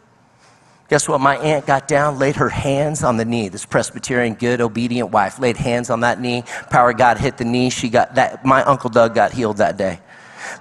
Guess 0.91 1.09
what? 1.09 1.21
My 1.21 1.37
aunt 1.37 1.67
got 1.67 1.87
down, 1.87 2.19
laid 2.19 2.35
her 2.37 2.49
hands 2.49 3.05
on 3.05 3.17
the 3.17 3.25
knee. 3.25 3.49
This 3.49 3.65
Presbyterian, 3.65 4.35
good, 4.35 4.61
obedient 4.61 5.13
wife 5.13 5.39
laid 5.39 5.57
hands 5.57 5.89
on 5.89 6.01
that 6.01 6.21
knee. 6.21 6.43
Power 6.69 6.91
of 6.91 6.99
God 6.99 7.17
hit 7.17 7.39
the 7.39 7.45
knee. 7.45 7.71
She 7.71 7.89
got 7.89 8.17
that. 8.17 8.45
My 8.45 8.65
uncle 8.65 8.91
Doug 8.91 9.15
got 9.15 9.31
healed 9.31 9.59
that 9.59 9.77
day. 9.77 10.01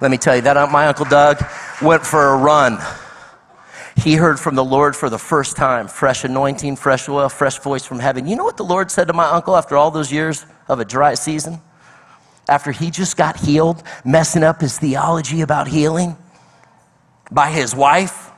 Let 0.00 0.12
me 0.12 0.18
tell 0.18 0.36
you, 0.36 0.42
that 0.42 0.70
my 0.70 0.86
Uncle 0.86 1.04
Doug 1.06 1.44
went 1.82 2.06
for 2.06 2.28
a 2.28 2.36
run. 2.36 2.78
He 3.96 4.14
heard 4.14 4.38
from 4.38 4.54
the 4.54 4.64
Lord 4.64 4.94
for 4.94 5.10
the 5.10 5.18
first 5.18 5.56
time 5.56 5.88
fresh 5.88 6.22
anointing, 6.22 6.76
fresh 6.76 7.08
oil, 7.08 7.28
fresh 7.28 7.58
voice 7.58 7.84
from 7.84 7.98
heaven. 7.98 8.28
You 8.28 8.36
know 8.36 8.44
what 8.44 8.56
the 8.56 8.64
Lord 8.64 8.90
said 8.90 9.08
to 9.08 9.12
my 9.12 9.26
uncle 9.26 9.56
after 9.56 9.76
all 9.76 9.90
those 9.90 10.12
years 10.12 10.46
of 10.68 10.78
a 10.78 10.84
dry 10.84 11.14
season? 11.14 11.60
After 12.48 12.70
he 12.70 12.90
just 12.90 13.16
got 13.16 13.36
healed, 13.36 13.82
messing 14.04 14.44
up 14.44 14.60
his 14.60 14.78
theology 14.78 15.40
about 15.40 15.66
healing 15.66 16.16
by 17.32 17.50
his 17.50 17.74
wife? 17.74 18.29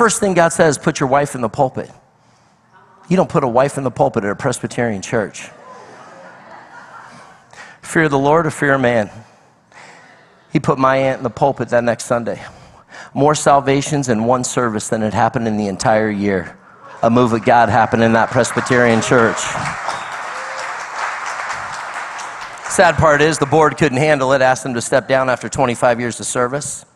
First 0.00 0.18
thing 0.18 0.32
God 0.32 0.48
says, 0.48 0.78
put 0.78 0.98
your 0.98 1.10
wife 1.10 1.34
in 1.34 1.42
the 1.42 1.50
pulpit. 1.50 1.90
You 3.10 3.18
don't 3.18 3.28
put 3.28 3.44
a 3.44 3.48
wife 3.48 3.76
in 3.76 3.84
the 3.84 3.90
pulpit 3.90 4.24
at 4.24 4.30
a 4.30 4.34
Presbyterian 4.34 5.02
church. 5.02 5.50
Fear 7.82 8.08
the 8.08 8.18
Lord 8.18 8.46
or 8.46 8.50
fear 8.50 8.78
man? 8.78 9.10
He 10.54 10.58
put 10.58 10.78
my 10.78 10.96
aunt 10.96 11.18
in 11.18 11.22
the 11.22 11.28
pulpit 11.28 11.68
that 11.68 11.84
next 11.84 12.04
Sunday. 12.04 12.42
More 13.12 13.34
salvations 13.34 14.08
in 14.08 14.24
one 14.24 14.42
service 14.42 14.88
than 14.88 15.02
had 15.02 15.12
happened 15.12 15.46
in 15.46 15.58
the 15.58 15.66
entire 15.66 16.10
year. 16.10 16.58
A 17.02 17.10
move 17.10 17.34
of 17.34 17.44
God 17.44 17.68
happened 17.68 18.02
in 18.02 18.14
that 18.14 18.30
Presbyterian 18.30 19.02
church. 19.02 19.36
Sad 22.70 22.94
part 22.94 23.20
is 23.20 23.36
the 23.36 23.44
board 23.44 23.76
couldn't 23.76 23.98
handle 23.98 24.32
it, 24.32 24.40
asked 24.40 24.62
them 24.62 24.72
to 24.72 24.80
step 24.80 25.08
down 25.08 25.28
after 25.28 25.50
25 25.50 26.00
years 26.00 26.18
of 26.20 26.24
service 26.24 26.86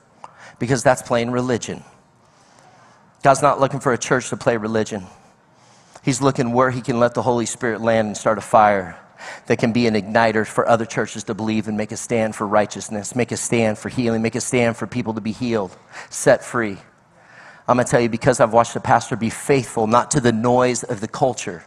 because 0.58 0.82
that's 0.82 1.02
plain 1.02 1.28
religion. 1.28 1.84
God's 3.24 3.40
not 3.40 3.58
looking 3.58 3.80
for 3.80 3.94
a 3.94 3.96
church 3.96 4.28
to 4.28 4.36
play 4.36 4.58
religion. 4.58 5.06
He's 6.02 6.20
looking 6.20 6.52
where 6.52 6.70
he 6.70 6.82
can 6.82 7.00
let 7.00 7.14
the 7.14 7.22
Holy 7.22 7.46
Spirit 7.46 7.80
land 7.80 8.08
and 8.08 8.16
start 8.16 8.36
a 8.36 8.42
fire 8.42 8.98
that 9.46 9.58
can 9.58 9.72
be 9.72 9.86
an 9.86 9.94
igniter 9.94 10.46
for 10.46 10.68
other 10.68 10.84
churches 10.84 11.24
to 11.24 11.34
believe 11.34 11.66
and 11.66 11.74
make 11.74 11.90
a 11.90 11.96
stand 11.96 12.36
for 12.36 12.46
righteousness, 12.46 13.16
make 13.16 13.32
a 13.32 13.38
stand 13.38 13.78
for 13.78 13.88
healing, 13.88 14.20
make 14.20 14.34
a 14.34 14.42
stand 14.42 14.76
for 14.76 14.86
people 14.86 15.14
to 15.14 15.22
be 15.22 15.32
healed, 15.32 15.74
set 16.10 16.44
free. 16.44 16.76
I'm 17.66 17.76
going 17.78 17.86
to 17.86 17.90
tell 17.90 18.02
you 18.02 18.10
because 18.10 18.40
I've 18.40 18.52
watched 18.52 18.76
a 18.76 18.80
pastor 18.80 19.16
be 19.16 19.30
faithful, 19.30 19.86
not 19.86 20.10
to 20.10 20.20
the 20.20 20.30
noise 20.32 20.82
of 20.82 21.00
the 21.00 21.08
culture, 21.08 21.64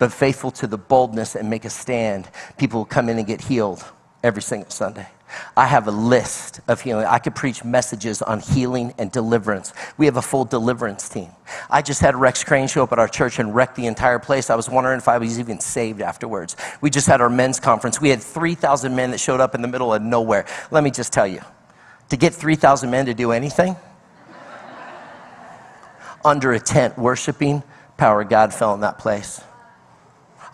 but 0.00 0.12
faithful 0.12 0.50
to 0.50 0.66
the 0.66 0.78
boldness 0.78 1.36
and 1.36 1.48
make 1.48 1.64
a 1.64 1.70
stand, 1.70 2.28
people 2.56 2.80
will 2.80 2.86
come 2.86 3.08
in 3.08 3.18
and 3.18 3.26
get 3.28 3.42
healed. 3.42 3.84
Every 4.22 4.42
single 4.42 4.70
Sunday. 4.70 5.08
I 5.56 5.66
have 5.66 5.88
a 5.88 5.90
list 5.90 6.60
of 6.68 6.80
healing. 6.80 7.06
I 7.06 7.18
could 7.18 7.34
preach 7.34 7.64
messages 7.64 8.20
on 8.22 8.40
healing 8.40 8.92
and 8.98 9.10
deliverance. 9.10 9.72
We 9.96 10.06
have 10.06 10.16
a 10.16 10.22
full 10.22 10.44
deliverance 10.44 11.08
team. 11.08 11.30
I 11.70 11.82
just 11.82 12.00
had 12.00 12.14
Rex 12.14 12.44
Crane 12.44 12.68
show 12.68 12.82
up 12.82 12.92
at 12.92 12.98
our 12.98 13.08
church 13.08 13.38
and 13.38 13.54
wreck 13.54 13.74
the 13.74 13.86
entire 13.86 14.18
place. 14.18 14.50
I 14.50 14.54
was 14.54 14.68
wondering 14.68 14.98
if 14.98 15.08
I 15.08 15.18
was 15.18 15.38
even 15.38 15.58
saved 15.60 16.02
afterwards. 16.02 16.56
We 16.80 16.90
just 16.90 17.06
had 17.06 17.20
our 17.20 17.30
men's 17.30 17.60
conference. 17.60 18.00
We 18.00 18.10
had 18.10 18.20
3,000 18.22 18.94
men 18.94 19.10
that 19.12 19.18
showed 19.18 19.40
up 19.40 19.54
in 19.54 19.62
the 19.62 19.68
middle 19.68 19.94
of 19.94 20.02
nowhere. 20.02 20.44
Let 20.70 20.84
me 20.84 20.90
just 20.90 21.12
tell 21.12 21.26
you 21.26 21.40
to 22.10 22.16
get 22.16 22.34
3,000 22.34 22.90
men 22.90 23.06
to 23.06 23.14
do 23.14 23.32
anything, 23.32 23.74
under 26.24 26.52
a 26.52 26.60
tent 26.60 26.98
worshiping, 26.98 27.62
power 27.96 28.20
of 28.20 28.28
God 28.28 28.52
fell 28.52 28.74
in 28.74 28.80
that 28.80 28.98
place. 28.98 29.40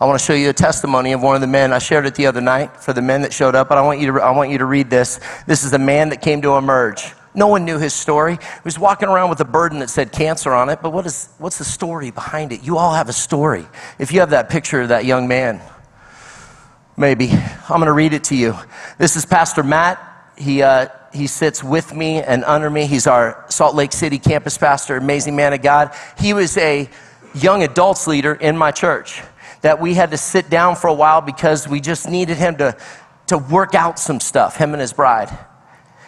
I 0.01 0.05
want 0.05 0.17
to 0.17 0.25
show 0.25 0.33
you 0.33 0.49
a 0.49 0.53
testimony 0.53 1.11
of 1.11 1.21
one 1.21 1.35
of 1.35 1.41
the 1.41 1.47
men. 1.47 1.73
I 1.73 1.79
shared 1.79 2.05
it 2.05 2.15
the 2.15 2.27
other 2.27 2.39
night 2.39 2.77
for 2.77 2.93
the 2.93 3.01
men 3.01 3.21
that 3.23 3.33
showed 3.33 3.53
up, 3.53 3.67
but 3.67 3.77
I 3.77 3.81
want 3.81 3.99
you 3.99 4.13
to, 4.13 4.21
I 4.21 4.31
want 4.31 4.49
you 4.49 4.57
to 4.59 4.65
read 4.65 4.89
this. 4.89 5.19
This 5.45 5.65
is 5.65 5.71
the 5.71 5.79
man 5.79 6.07
that 6.09 6.21
came 6.21 6.41
to 6.43 6.55
emerge. 6.55 7.11
No 7.35 7.47
one 7.47 7.65
knew 7.65 7.77
his 7.77 7.93
story. 7.93 8.35
He 8.35 8.61
was 8.63 8.79
walking 8.79 9.09
around 9.09 9.29
with 9.29 9.41
a 9.41 9.45
burden 9.45 9.79
that 9.79 9.89
said 9.89 10.13
cancer 10.13 10.53
on 10.53 10.69
it, 10.69 10.79
but 10.81 10.93
what 10.93 11.05
is, 11.05 11.27
what's 11.37 11.57
the 11.57 11.65
story 11.65 12.11
behind 12.11 12.53
it? 12.53 12.63
You 12.63 12.77
all 12.77 12.93
have 12.93 13.09
a 13.09 13.13
story. 13.13 13.67
If 13.99 14.13
you 14.13 14.21
have 14.21 14.29
that 14.29 14.49
picture 14.49 14.81
of 14.81 14.87
that 14.87 15.03
young 15.03 15.27
man, 15.27 15.61
maybe, 16.95 17.29
I'm 17.31 17.79
going 17.79 17.87
to 17.87 17.91
read 17.91 18.13
it 18.13 18.23
to 18.25 18.37
you. 18.37 18.55
This 18.99 19.17
is 19.17 19.25
Pastor 19.25 19.63
Matt. 19.63 20.01
He, 20.37 20.61
uh, 20.61 20.87
he 21.13 21.27
sits 21.27 21.61
with 21.61 21.93
me 21.93 22.23
and 22.23 22.45
under 22.45 22.69
me. 22.69 22.85
He's 22.85 23.05
our 23.05 23.43
Salt 23.49 23.75
Lake 23.75 23.91
City 23.91 24.17
campus 24.17 24.57
pastor, 24.57 24.95
amazing 24.95 25.35
man 25.35 25.51
of 25.51 25.61
God. 25.61 25.93
He 26.17 26.33
was 26.33 26.57
a 26.57 26.89
young 27.35 27.63
adults 27.63 28.07
leader 28.07 28.33
in 28.33 28.57
my 28.57 28.71
church 28.71 29.21
that 29.61 29.79
we 29.79 29.93
had 29.93 30.11
to 30.11 30.17
sit 30.17 30.49
down 30.49 30.75
for 30.75 30.87
a 30.87 30.93
while 30.93 31.21
because 31.21 31.67
we 31.67 31.79
just 31.81 32.09
needed 32.09 32.37
him 32.37 32.57
to, 32.57 32.77
to 33.27 33.37
work 33.37 33.75
out 33.75 33.99
some 33.99 34.19
stuff, 34.19 34.55
him 34.55 34.73
and 34.73 34.81
his 34.81 34.93
bride. 34.93 35.29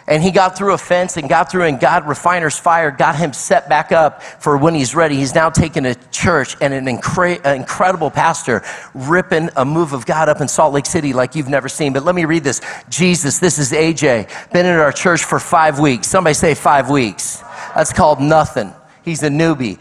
And 0.06 0.20
he 0.22 0.32
got 0.32 0.58
through 0.58 0.74
a 0.74 0.78
fence 0.78 1.16
and 1.16 1.28
got 1.28 1.50
through, 1.50 1.64
and 1.64 1.78
God, 1.78 2.08
refiner's 2.08 2.58
fire, 2.58 2.90
got 2.90 3.14
him 3.14 3.32
set 3.32 3.68
back 3.68 3.92
up 3.92 4.22
for 4.22 4.56
when 4.56 4.74
he's 4.74 4.94
ready. 4.96 5.14
He's 5.14 5.34
now 5.34 5.48
taken 5.48 5.86
a 5.86 5.94
church 5.94 6.56
and 6.60 6.74
an 6.74 6.86
incre- 6.86 7.44
incredible 7.54 8.10
pastor 8.10 8.62
ripping 8.94 9.50
a 9.56 9.64
move 9.64 9.92
of 9.92 10.04
God 10.04 10.28
up 10.28 10.40
in 10.40 10.48
Salt 10.48 10.72
Lake 10.72 10.86
City 10.86 11.12
like 11.12 11.36
you've 11.36 11.48
never 11.48 11.68
seen. 11.68 11.92
But 11.92 12.04
let 12.04 12.16
me 12.16 12.24
read 12.24 12.42
this 12.42 12.60
Jesus, 12.88 13.38
this 13.38 13.58
is 13.58 13.70
AJ, 13.70 14.50
been 14.52 14.66
in 14.66 14.76
our 14.76 14.92
church 14.92 15.24
for 15.24 15.38
five 15.38 15.78
weeks. 15.78 16.08
Somebody 16.08 16.34
say 16.34 16.54
five 16.54 16.90
weeks. 16.90 17.42
That's 17.74 17.92
called 17.92 18.20
nothing. 18.20 18.72
He's 19.04 19.22
a 19.22 19.28
newbie 19.28 19.78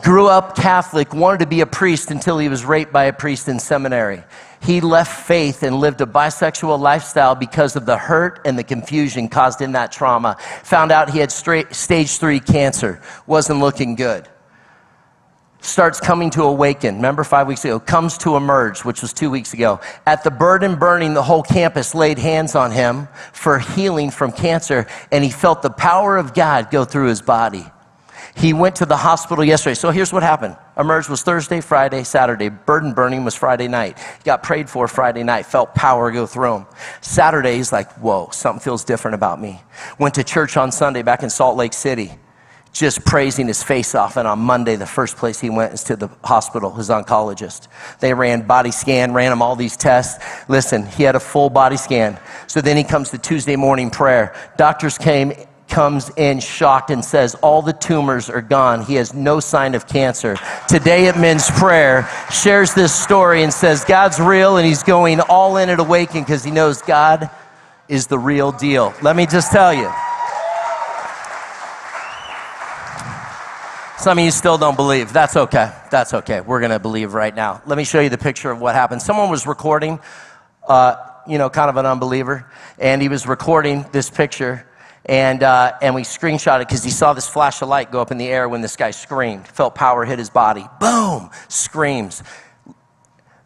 grew 0.00 0.26
up 0.28 0.56
Catholic, 0.56 1.12
wanted 1.12 1.40
to 1.40 1.46
be 1.46 1.60
a 1.60 1.66
priest 1.66 2.10
until 2.10 2.38
he 2.38 2.48
was 2.48 2.64
raped 2.64 2.92
by 2.92 3.04
a 3.04 3.12
priest 3.12 3.48
in 3.48 3.58
seminary. 3.58 4.22
He 4.62 4.80
left 4.80 5.26
faith 5.26 5.62
and 5.62 5.80
lived 5.80 6.00
a 6.00 6.06
bisexual 6.06 6.78
lifestyle 6.78 7.34
because 7.34 7.76
of 7.76 7.84
the 7.84 7.98
hurt 7.98 8.40
and 8.44 8.58
the 8.58 8.64
confusion 8.64 9.28
caused 9.28 9.60
in 9.60 9.72
that 9.72 9.92
trauma. 9.92 10.36
Found 10.64 10.92
out 10.92 11.10
he 11.10 11.18
had 11.18 11.32
straight, 11.32 11.74
stage 11.74 12.16
three 12.18 12.40
cancer, 12.40 13.02
wasn't 13.26 13.60
looking 13.60 13.96
good. 13.96 14.28
Starts 15.60 16.00
coming 16.00 16.30
to 16.30 16.42
awaken. 16.42 16.96
Remember 16.96 17.22
five 17.22 17.46
weeks 17.46 17.64
ago? 17.64 17.78
Comes 17.78 18.18
to 18.18 18.36
emerge, 18.36 18.84
which 18.84 19.00
was 19.00 19.12
two 19.12 19.30
weeks 19.30 19.52
ago. 19.52 19.80
At 20.06 20.24
the 20.24 20.30
burden 20.30 20.76
burning, 20.76 21.14
the 21.14 21.22
whole 21.22 21.42
campus 21.42 21.94
laid 21.94 22.18
hands 22.18 22.56
on 22.56 22.72
him 22.72 23.06
for 23.32 23.60
healing 23.60 24.10
from 24.10 24.32
cancer, 24.32 24.88
and 25.12 25.22
he 25.22 25.30
felt 25.30 25.62
the 25.62 25.70
power 25.70 26.16
of 26.16 26.34
God 26.34 26.70
go 26.72 26.84
through 26.84 27.08
his 27.08 27.22
body. 27.22 27.64
He 28.34 28.52
went 28.52 28.76
to 28.76 28.86
the 28.86 28.96
hospital 28.96 29.44
yesterday. 29.44 29.74
So 29.74 29.90
here's 29.90 30.12
what 30.12 30.22
happened. 30.22 30.56
Emerge 30.76 31.08
was 31.08 31.22
Thursday, 31.22 31.60
Friday, 31.60 32.02
Saturday. 32.02 32.48
Burden 32.48 32.94
burning 32.94 33.24
was 33.24 33.34
Friday 33.34 33.68
night. 33.68 33.98
He 33.98 34.24
got 34.24 34.42
prayed 34.42 34.70
for 34.70 34.88
Friday 34.88 35.22
night, 35.22 35.44
felt 35.44 35.74
power 35.74 36.10
go 36.10 36.26
through 36.26 36.56
him. 36.56 36.66
Saturday, 37.02 37.56
he's 37.56 37.72
like, 37.72 37.92
whoa, 37.98 38.30
something 38.32 38.60
feels 38.60 38.84
different 38.84 39.14
about 39.14 39.40
me. 39.40 39.60
Went 39.98 40.14
to 40.14 40.24
church 40.24 40.56
on 40.56 40.72
Sunday 40.72 41.02
back 41.02 41.22
in 41.22 41.28
Salt 41.28 41.56
Lake 41.58 41.74
City, 41.74 42.12
just 42.72 43.04
praising 43.04 43.46
his 43.46 43.62
face 43.62 43.94
off. 43.94 44.16
And 44.16 44.26
on 44.26 44.38
Monday, 44.38 44.76
the 44.76 44.86
first 44.86 45.18
place 45.18 45.38
he 45.38 45.50
went 45.50 45.74
is 45.74 45.84
to 45.84 45.96
the 45.96 46.08
hospital, 46.24 46.72
his 46.72 46.88
oncologist. 46.88 47.68
They 48.00 48.14
ran 48.14 48.46
body 48.46 48.70
scan, 48.70 49.12
ran 49.12 49.30
him 49.30 49.42
all 49.42 49.56
these 49.56 49.76
tests. 49.76 50.24
Listen, 50.48 50.86
he 50.86 51.02
had 51.02 51.16
a 51.16 51.20
full 51.20 51.50
body 51.50 51.76
scan. 51.76 52.18
So 52.46 52.62
then 52.62 52.78
he 52.78 52.84
comes 52.84 53.10
to 53.10 53.18
Tuesday 53.18 53.56
morning 53.56 53.90
prayer. 53.90 54.34
Doctors 54.56 54.96
came 54.96 55.34
comes 55.68 56.10
in 56.16 56.40
shocked 56.40 56.90
and 56.90 57.04
says, 57.04 57.34
All 57.36 57.62
the 57.62 57.72
tumors 57.72 58.28
are 58.28 58.42
gone. 58.42 58.84
He 58.84 58.94
has 58.94 59.14
no 59.14 59.40
sign 59.40 59.74
of 59.74 59.86
cancer. 59.86 60.36
Today 60.68 61.08
at 61.08 61.18
Men's 61.18 61.50
Prayer, 61.50 62.08
shares 62.30 62.74
this 62.74 62.94
story 62.94 63.42
and 63.42 63.52
says, 63.52 63.84
God's 63.84 64.20
real 64.20 64.56
and 64.56 64.66
he's 64.66 64.82
going 64.82 65.20
all 65.20 65.56
in 65.56 65.70
at 65.70 65.80
Awaken 65.80 66.22
because 66.22 66.44
he 66.44 66.50
knows 66.50 66.82
God 66.82 67.30
is 67.88 68.06
the 68.06 68.18
real 68.18 68.52
deal. 68.52 68.94
Let 69.02 69.16
me 69.16 69.26
just 69.26 69.52
tell 69.52 69.72
you. 69.72 69.90
Some 73.98 74.18
of 74.18 74.24
you 74.24 74.32
still 74.32 74.58
don't 74.58 74.74
believe. 74.74 75.12
That's 75.12 75.36
okay. 75.36 75.72
That's 75.90 76.12
okay. 76.12 76.40
We're 76.40 76.58
going 76.58 76.72
to 76.72 76.80
believe 76.80 77.14
right 77.14 77.32
now. 77.32 77.62
Let 77.66 77.78
me 77.78 77.84
show 77.84 78.00
you 78.00 78.08
the 78.08 78.18
picture 78.18 78.50
of 78.50 78.60
what 78.60 78.74
happened. 78.74 79.00
Someone 79.00 79.30
was 79.30 79.46
recording, 79.46 80.00
uh, 80.66 80.96
you 81.28 81.38
know, 81.38 81.48
kind 81.48 81.70
of 81.70 81.76
an 81.76 81.86
unbeliever, 81.86 82.50
and 82.80 83.00
he 83.00 83.08
was 83.08 83.28
recording 83.28 83.84
this 83.92 84.10
picture 84.10 84.66
and, 85.06 85.42
uh, 85.42 85.72
and 85.82 85.94
we 85.94 86.02
screenshot 86.02 86.60
it 86.60 86.68
because 86.68 86.84
he 86.84 86.90
saw 86.90 87.12
this 87.12 87.28
flash 87.28 87.60
of 87.62 87.68
light 87.68 87.90
go 87.90 88.00
up 88.00 88.10
in 88.10 88.18
the 88.18 88.28
air 88.28 88.48
when 88.48 88.60
this 88.60 88.76
guy 88.76 88.92
screamed. 88.92 89.46
Felt 89.48 89.74
power 89.74 90.04
hit 90.04 90.18
his 90.18 90.30
body. 90.30 90.66
Boom! 90.80 91.30
Screams. 91.48 92.22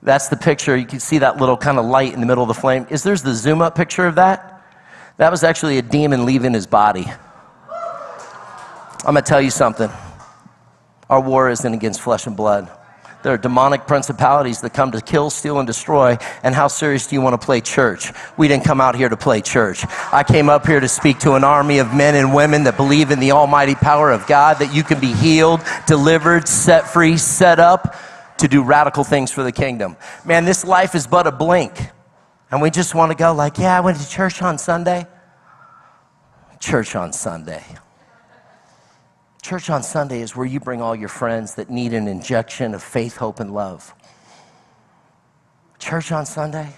That's 0.03 0.29
the 0.29 0.37
picture. 0.37 0.77
You 0.77 0.87
can 0.87 1.01
see 1.01 1.19
that 1.19 1.38
little 1.38 1.57
kind 1.57 1.79
of 1.79 1.87
light 1.87 2.12
in 2.12 2.21
the 2.21 2.27
middle 2.27 2.45
of 2.45 2.49
the 2.49 2.55
flame. 2.55 2.87
Is 2.90 3.03
there's 3.03 3.23
the 3.23 3.35
zoom 3.35 3.62
up 3.62 3.75
picture 3.75 4.07
of 4.07 4.16
that? 4.16 4.62
That 5.16 5.31
was 5.31 5.42
actually 5.42 5.79
a 5.79 5.83
demon 5.83 6.27
leaving 6.27 6.53
his 6.53 6.66
body. 6.66 7.07
I'm 7.69 9.14
going 9.14 9.16
to 9.16 9.23
tell 9.23 9.40
you 9.40 9.51
something. 9.51 9.90
Our 11.09 11.21
war 11.21 11.49
isn't 11.51 11.73
against 11.73 12.01
flesh 12.03 12.27
and 12.27 12.37
blood. 12.37 12.71
There 13.26 13.34
are 13.34 13.38
demonic 13.38 13.88
principalities 13.88 14.60
that 14.60 14.72
come 14.72 14.92
to 14.92 15.00
kill, 15.00 15.30
steal, 15.30 15.58
and 15.58 15.66
destroy. 15.66 16.16
And 16.44 16.54
how 16.54 16.68
serious 16.68 17.08
do 17.08 17.16
you 17.16 17.20
want 17.20 17.34
to 17.34 17.44
play 17.44 17.60
church? 17.60 18.12
We 18.36 18.46
didn't 18.46 18.62
come 18.62 18.80
out 18.80 18.94
here 18.94 19.08
to 19.08 19.16
play 19.16 19.40
church. 19.40 19.84
I 20.12 20.22
came 20.22 20.48
up 20.48 20.64
here 20.64 20.78
to 20.78 20.86
speak 20.86 21.18
to 21.18 21.32
an 21.32 21.42
army 21.42 21.78
of 21.78 21.92
men 21.92 22.14
and 22.14 22.32
women 22.32 22.62
that 22.62 22.76
believe 22.76 23.10
in 23.10 23.18
the 23.18 23.32
almighty 23.32 23.74
power 23.74 24.12
of 24.12 24.28
God, 24.28 24.60
that 24.60 24.72
you 24.72 24.84
can 24.84 25.00
be 25.00 25.12
healed, 25.12 25.60
delivered, 25.88 26.46
set 26.46 26.86
free, 26.86 27.16
set 27.16 27.58
up 27.58 27.96
to 28.38 28.46
do 28.46 28.62
radical 28.62 29.02
things 29.02 29.32
for 29.32 29.42
the 29.42 29.50
kingdom. 29.50 29.96
Man, 30.24 30.44
this 30.44 30.64
life 30.64 30.94
is 30.94 31.08
but 31.08 31.26
a 31.26 31.32
blink. 31.32 31.72
And 32.52 32.62
we 32.62 32.70
just 32.70 32.94
want 32.94 33.10
to 33.10 33.18
go 33.18 33.34
like, 33.34 33.58
yeah, 33.58 33.76
I 33.76 33.80
went 33.80 33.98
to 33.98 34.08
church 34.08 34.40
on 34.40 34.56
Sunday. 34.56 35.04
Church 36.60 36.94
on 36.94 37.12
Sunday. 37.12 37.64
Church 39.46 39.70
on 39.70 39.85
Sunday 39.85 40.22
is 40.22 40.35
where 40.35 40.44
you 40.44 40.59
bring 40.59 40.82
all 40.82 40.96
your 40.96 41.09
friends 41.09 41.54
that 41.54 41.70
need 41.70 41.92
an 41.92 42.09
injection 42.09 42.74
of 42.74 42.82
faith, 42.82 43.18
hope, 43.18 43.38
and 43.38 43.54
love. 43.54 43.94
Church 45.78 46.11
on 46.11 46.26
Sunday, 46.26 46.74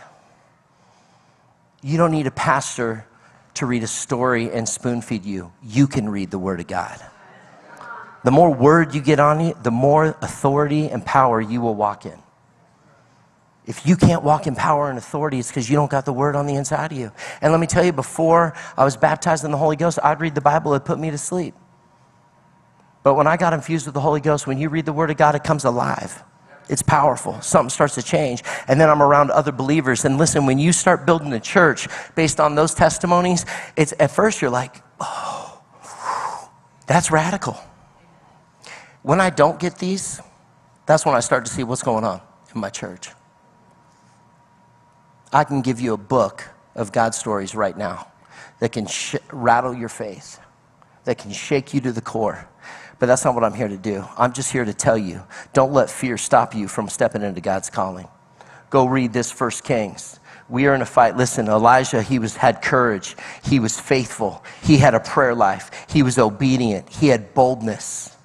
you 1.82 1.96
don't 1.96 2.10
need 2.10 2.26
a 2.26 2.30
pastor 2.30 3.06
to 3.54 3.64
read 3.64 3.82
a 3.82 3.86
story 3.86 4.52
and 4.52 4.68
spoon 4.68 5.00
feed 5.00 5.24
you. 5.24 5.50
You 5.62 5.86
can 5.86 6.10
read 6.10 6.30
the 6.30 6.38
Word 6.38 6.60
of 6.60 6.66
God. 6.66 7.00
The 8.22 8.30
more 8.30 8.52
word 8.52 8.94
you 8.94 9.00
get 9.00 9.18
on 9.18 9.40
you, 9.40 9.56
the 9.62 9.70
more 9.70 10.04
authority 10.20 10.90
and 10.90 11.02
power 11.02 11.40
you 11.40 11.62
will 11.62 11.74
walk 11.74 12.04
in. 12.04 12.18
If 13.66 13.86
you 13.86 13.96
can't 13.96 14.22
walk 14.22 14.46
in 14.46 14.54
power 14.54 14.90
and 14.90 14.98
authority, 14.98 15.38
it's 15.38 15.48
because 15.48 15.70
you 15.70 15.76
don't 15.76 15.90
got 15.90 16.04
the 16.04 16.12
word 16.12 16.36
on 16.36 16.44
the 16.44 16.56
inside 16.56 16.92
of 16.92 16.98
you. 16.98 17.12
And 17.40 17.50
let 17.50 17.62
me 17.62 17.66
tell 17.66 17.82
you, 17.82 17.94
before 17.94 18.52
I 18.76 18.84
was 18.84 18.98
baptized 18.98 19.46
in 19.46 19.52
the 19.52 19.56
Holy 19.56 19.76
Ghost, 19.76 19.98
I'd 20.04 20.20
read 20.20 20.34
the 20.34 20.42
Bible, 20.42 20.74
it 20.74 20.84
put 20.84 20.98
me 20.98 21.10
to 21.10 21.16
sleep. 21.16 21.54
But 23.08 23.14
when 23.14 23.26
I 23.26 23.38
got 23.38 23.54
infused 23.54 23.86
with 23.86 23.94
the 23.94 24.02
Holy 24.02 24.20
Ghost, 24.20 24.46
when 24.46 24.58
you 24.58 24.68
read 24.68 24.84
the 24.84 24.92
Word 24.92 25.10
of 25.10 25.16
God, 25.16 25.34
it 25.34 25.42
comes 25.42 25.64
alive. 25.64 26.22
It's 26.68 26.82
powerful. 26.82 27.40
Something 27.40 27.70
starts 27.70 27.94
to 27.94 28.02
change. 28.02 28.42
And 28.68 28.78
then 28.78 28.90
I'm 28.90 29.00
around 29.00 29.30
other 29.30 29.50
believers. 29.50 30.04
And 30.04 30.18
listen, 30.18 30.44
when 30.44 30.58
you 30.58 30.74
start 30.74 31.06
building 31.06 31.32
a 31.32 31.40
church 31.40 31.88
based 32.16 32.38
on 32.38 32.54
those 32.54 32.74
testimonies, 32.74 33.46
it's 33.78 33.94
at 33.98 34.10
first 34.10 34.42
you're 34.42 34.50
like, 34.50 34.82
oh, 35.00 35.58
that's 36.86 37.10
radical. 37.10 37.58
When 39.00 39.22
I 39.22 39.30
don't 39.30 39.58
get 39.58 39.78
these, 39.78 40.20
that's 40.84 41.06
when 41.06 41.14
I 41.14 41.20
start 41.20 41.46
to 41.46 41.50
see 41.50 41.64
what's 41.64 41.82
going 41.82 42.04
on 42.04 42.20
in 42.54 42.60
my 42.60 42.68
church. 42.68 43.08
I 45.32 45.44
can 45.44 45.62
give 45.62 45.80
you 45.80 45.94
a 45.94 45.96
book 45.96 46.46
of 46.74 46.92
God 46.92 47.14
stories 47.14 47.54
right 47.54 47.74
now 47.74 48.08
that 48.60 48.72
can 48.72 48.86
sh- 48.86 49.16
rattle 49.32 49.72
your 49.72 49.88
faith, 49.88 50.40
that 51.04 51.16
can 51.16 51.32
shake 51.32 51.72
you 51.72 51.80
to 51.80 51.90
the 51.90 52.02
core 52.02 52.46
but 52.98 53.06
that's 53.06 53.24
not 53.24 53.34
what 53.34 53.44
I'm 53.44 53.54
here 53.54 53.68
to 53.68 53.76
do. 53.76 54.04
I'm 54.16 54.32
just 54.32 54.52
here 54.52 54.64
to 54.64 54.74
tell 54.74 54.98
you 54.98 55.22
don't 55.52 55.72
let 55.72 55.90
fear 55.90 56.16
stop 56.16 56.54
you 56.54 56.68
from 56.68 56.88
stepping 56.88 57.22
into 57.22 57.40
God's 57.40 57.70
calling. 57.70 58.08
Go 58.70 58.86
read 58.86 59.12
this 59.12 59.30
First 59.30 59.64
Kings. 59.64 60.20
We 60.48 60.66
are 60.66 60.74
in 60.74 60.82
a 60.82 60.86
fight. 60.86 61.16
Listen, 61.16 61.48
Elijah, 61.48 62.02
he 62.02 62.18
was, 62.18 62.36
had 62.36 62.62
courage. 62.62 63.16
He 63.44 63.60
was 63.60 63.78
faithful. 63.78 64.42
He 64.62 64.78
had 64.78 64.94
a 64.94 65.00
prayer 65.00 65.34
life. 65.34 65.70
He 65.90 66.02
was 66.02 66.18
obedient. 66.18 66.88
He 66.88 67.08
had 67.08 67.34
boldness. 67.34 68.16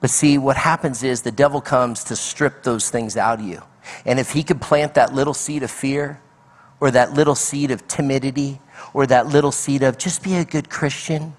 But 0.00 0.10
see, 0.10 0.38
what 0.38 0.56
happens 0.56 1.02
is 1.02 1.22
the 1.22 1.32
devil 1.32 1.60
comes 1.60 2.04
to 2.04 2.16
strip 2.16 2.62
those 2.64 2.90
things 2.90 3.16
out 3.16 3.40
of 3.40 3.46
you. 3.46 3.62
And 4.04 4.18
if 4.18 4.32
he 4.32 4.42
could 4.42 4.60
plant 4.60 4.94
that 4.94 5.14
little 5.14 5.34
seed 5.34 5.62
of 5.62 5.70
fear, 5.70 6.20
or 6.80 6.90
that 6.90 7.14
little 7.14 7.34
seed 7.34 7.70
of 7.70 7.86
timidity 7.88 8.60
or 8.92 9.06
that 9.06 9.26
little 9.26 9.52
seed 9.52 9.82
of 9.82 9.98
just 9.98 10.22
be 10.22 10.34
a 10.34 10.44
good 10.44 10.68
Christian, 10.68 11.34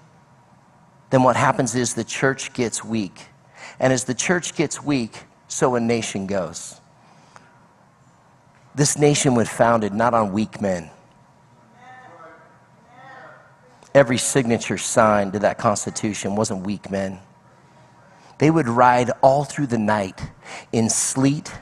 then 1.10 1.22
what 1.22 1.36
happens 1.36 1.74
is 1.74 1.94
the 1.94 2.04
church 2.04 2.52
gets 2.52 2.84
weak. 2.84 3.26
And 3.80 3.92
as 3.92 4.04
the 4.04 4.14
church 4.14 4.54
gets 4.54 4.82
weak, 4.82 5.24
so 5.46 5.74
a 5.74 5.80
nation 5.80 6.26
goes. 6.26 6.80
This 8.74 8.98
nation 8.98 9.34
was 9.34 9.48
founded 9.48 9.92
not 9.92 10.14
on 10.14 10.32
weak 10.32 10.60
men. 10.60 10.90
Every 13.94 14.18
signature 14.18 14.78
signed 14.78 15.32
to 15.32 15.38
that 15.40 15.58
Constitution 15.58 16.36
wasn't 16.36 16.64
weak 16.64 16.90
men. 16.90 17.18
They 18.38 18.50
would 18.50 18.68
ride 18.68 19.10
all 19.22 19.44
through 19.44 19.66
the 19.66 19.78
night 19.78 20.20
in 20.70 20.88
sleet, 20.88 21.52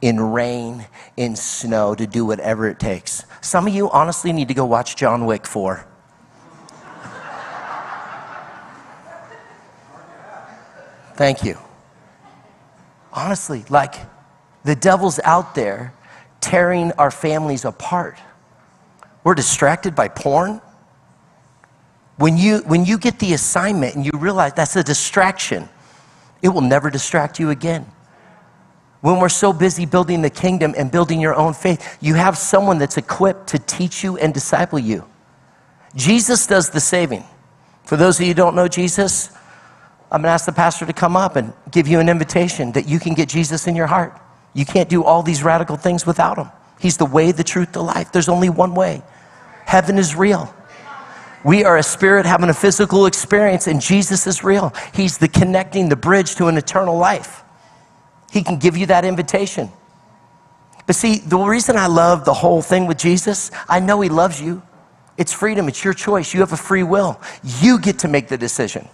in 0.00 0.18
rain, 0.18 0.86
in 1.16 1.36
snow 1.36 1.94
to 1.94 2.06
do 2.06 2.24
whatever 2.24 2.68
it 2.68 2.78
takes. 2.78 3.24
Some 3.40 3.66
of 3.66 3.74
you 3.74 3.90
honestly 3.90 4.32
need 4.32 4.48
to 4.48 4.54
go 4.54 4.64
watch 4.64 4.96
John 4.96 5.26
Wick 5.26 5.46
4. 5.46 5.86
Thank 11.22 11.44
you. 11.44 11.56
Honestly, 13.12 13.64
like 13.68 13.94
the 14.64 14.74
devil's 14.74 15.20
out 15.20 15.54
there 15.54 15.94
tearing 16.40 16.90
our 16.98 17.12
families 17.12 17.64
apart. 17.64 18.18
We're 19.22 19.36
distracted 19.36 19.94
by 19.94 20.08
porn. 20.08 20.60
When 22.16 22.36
you, 22.36 22.58
when 22.66 22.84
you 22.84 22.98
get 22.98 23.20
the 23.20 23.34
assignment 23.34 23.94
and 23.94 24.04
you 24.04 24.10
realize 24.16 24.54
that's 24.54 24.74
a 24.74 24.82
distraction, 24.82 25.68
it 26.42 26.48
will 26.48 26.60
never 26.60 26.90
distract 26.90 27.38
you 27.38 27.50
again. 27.50 27.86
When 29.00 29.20
we're 29.20 29.28
so 29.28 29.52
busy 29.52 29.86
building 29.86 30.22
the 30.22 30.30
kingdom 30.30 30.74
and 30.76 30.90
building 30.90 31.20
your 31.20 31.36
own 31.36 31.54
faith, 31.54 31.98
you 32.00 32.14
have 32.14 32.36
someone 32.36 32.78
that's 32.78 32.96
equipped 32.96 33.46
to 33.50 33.60
teach 33.60 34.02
you 34.02 34.16
and 34.16 34.34
disciple 34.34 34.80
you. 34.80 35.08
Jesus 35.94 36.48
does 36.48 36.70
the 36.70 36.80
saving. 36.80 37.22
For 37.84 37.96
those 37.96 38.18
of 38.18 38.22
you 38.22 38.30
who 38.30 38.34
don't 38.34 38.56
know 38.56 38.66
Jesus, 38.66 39.30
I'm 40.12 40.20
going 40.20 40.28
to 40.28 40.34
ask 40.34 40.44
the 40.44 40.52
pastor 40.52 40.84
to 40.84 40.92
come 40.92 41.16
up 41.16 41.36
and 41.36 41.54
give 41.70 41.88
you 41.88 41.98
an 41.98 42.10
invitation 42.10 42.72
that 42.72 42.86
you 42.86 43.00
can 43.00 43.14
get 43.14 43.30
Jesus 43.30 43.66
in 43.66 43.74
your 43.74 43.86
heart. 43.86 44.20
You 44.52 44.66
can't 44.66 44.90
do 44.90 45.02
all 45.04 45.22
these 45.22 45.42
radical 45.42 45.76
things 45.76 46.04
without 46.04 46.36
him. 46.36 46.50
He's 46.78 46.98
the 46.98 47.06
way, 47.06 47.32
the 47.32 47.42
truth, 47.42 47.72
the 47.72 47.82
life. 47.82 48.12
There's 48.12 48.28
only 48.28 48.50
one 48.50 48.74
way. 48.74 49.02
Heaven 49.64 49.96
is 49.96 50.14
real. 50.14 50.54
We 51.46 51.64
are 51.64 51.78
a 51.78 51.82
spirit 51.82 52.26
having 52.26 52.50
a 52.50 52.54
physical 52.54 53.06
experience, 53.06 53.66
and 53.66 53.80
Jesus 53.80 54.26
is 54.26 54.44
real. 54.44 54.74
He's 54.94 55.16
the 55.16 55.28
connecting, 55.28 55.88
the 55.88 55.96
bridge 55.96 56.34
to 56.36 56.48
an 56.48 56.58
eternal 56.58 56.98
life. 56.98 57.42
He 58.30 58.42
can 58.42 58.58
give 58.58 58.76
you 58.76 58.86
that 58.86 59.06
invitation. 59.06 59.70
But 60.86 60.94
see, 60.94 61.20
the 61.20 61.38
reason 61.38 61.78
I 61.78 61.86
love 61.86 62.26
the 62.26 62.34
whole 62.34 62.60
thing 62.60 62.86
with 62.86 62.98
Jesus, 62.98 63.50
I 63.66 63.80
know 63.80 64.02
He 64.02 64.10
loves 64.10 64.42
you. 64.42 64.62
It's 65.16 65.32
freedom, 65.32 65.68
it's 65.68 65.82
your 65.82 65.94
choice. 65.94 66.34
You 66.34 66.40
have 66.40 66.52
a 66.52 66.56
free 66.58 66.82
will. 66.82 67.18
You 67.60 67.80
get 67.80 68.00
to 68.00 68.08
make 68.08 68.28
the 68.28 68.36
decision. 68.36 68.86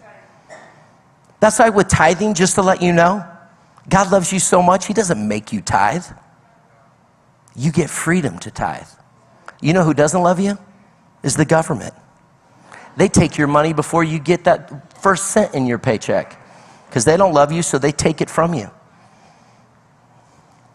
That's 1.41 1.59
why 1.59 1.68
with 1.68 1.89
tithing, 1.89 2.34
just 2.34 2.57
to 2.57 2.62
let 2.62 2.82
you 2.82 2.93
know, 2.93 3.24
God 3.89 4.11
loves 4.11 4.32
you 4.32 4.39
so 4.39 4.62
much, 4.62 4.86
He 4.86 4.95
doesn't 4.95 5.26
make 5.26 5.53
you 5.53 5.61
tithe. 5.61 6.05
You 7.55 7.72
get 7.72 7.91
freedom 7.91 8.39
to 8.41 8.51
tithe. 8.51 8.89
You 9.61 9.72
know 9.72 9.82
who 9.84 9.95
doesn't 9.95 10.20
love 10.20 10.41
you? 10.41 10.59
Is 11.22 11.36
the 11.36 11.45
government. 11.45 11.95
They 12.97 13.09
take 13.09 13.39
your 13.39 13.49
money 13.49 13.72
before 13.72 14.05
you 14.05 14.18
get 14.18 14.45
that 14.45 15.01
first 15.01 15.28
cent 15.28 15.55
in 15.55 15.66
your 15.66 15.78
paycheck 15.78 16.41
because 16.86 17.05
they 17.05 17.16
don't 17.16 17.32
love 17.32 17.53
you, 17.53 17.62
so 17.62 17.78
they 17.78 17.93
take 17.93 18.20
it 18.20 18.30
from 18.30 18.55
you. 18.55 18.70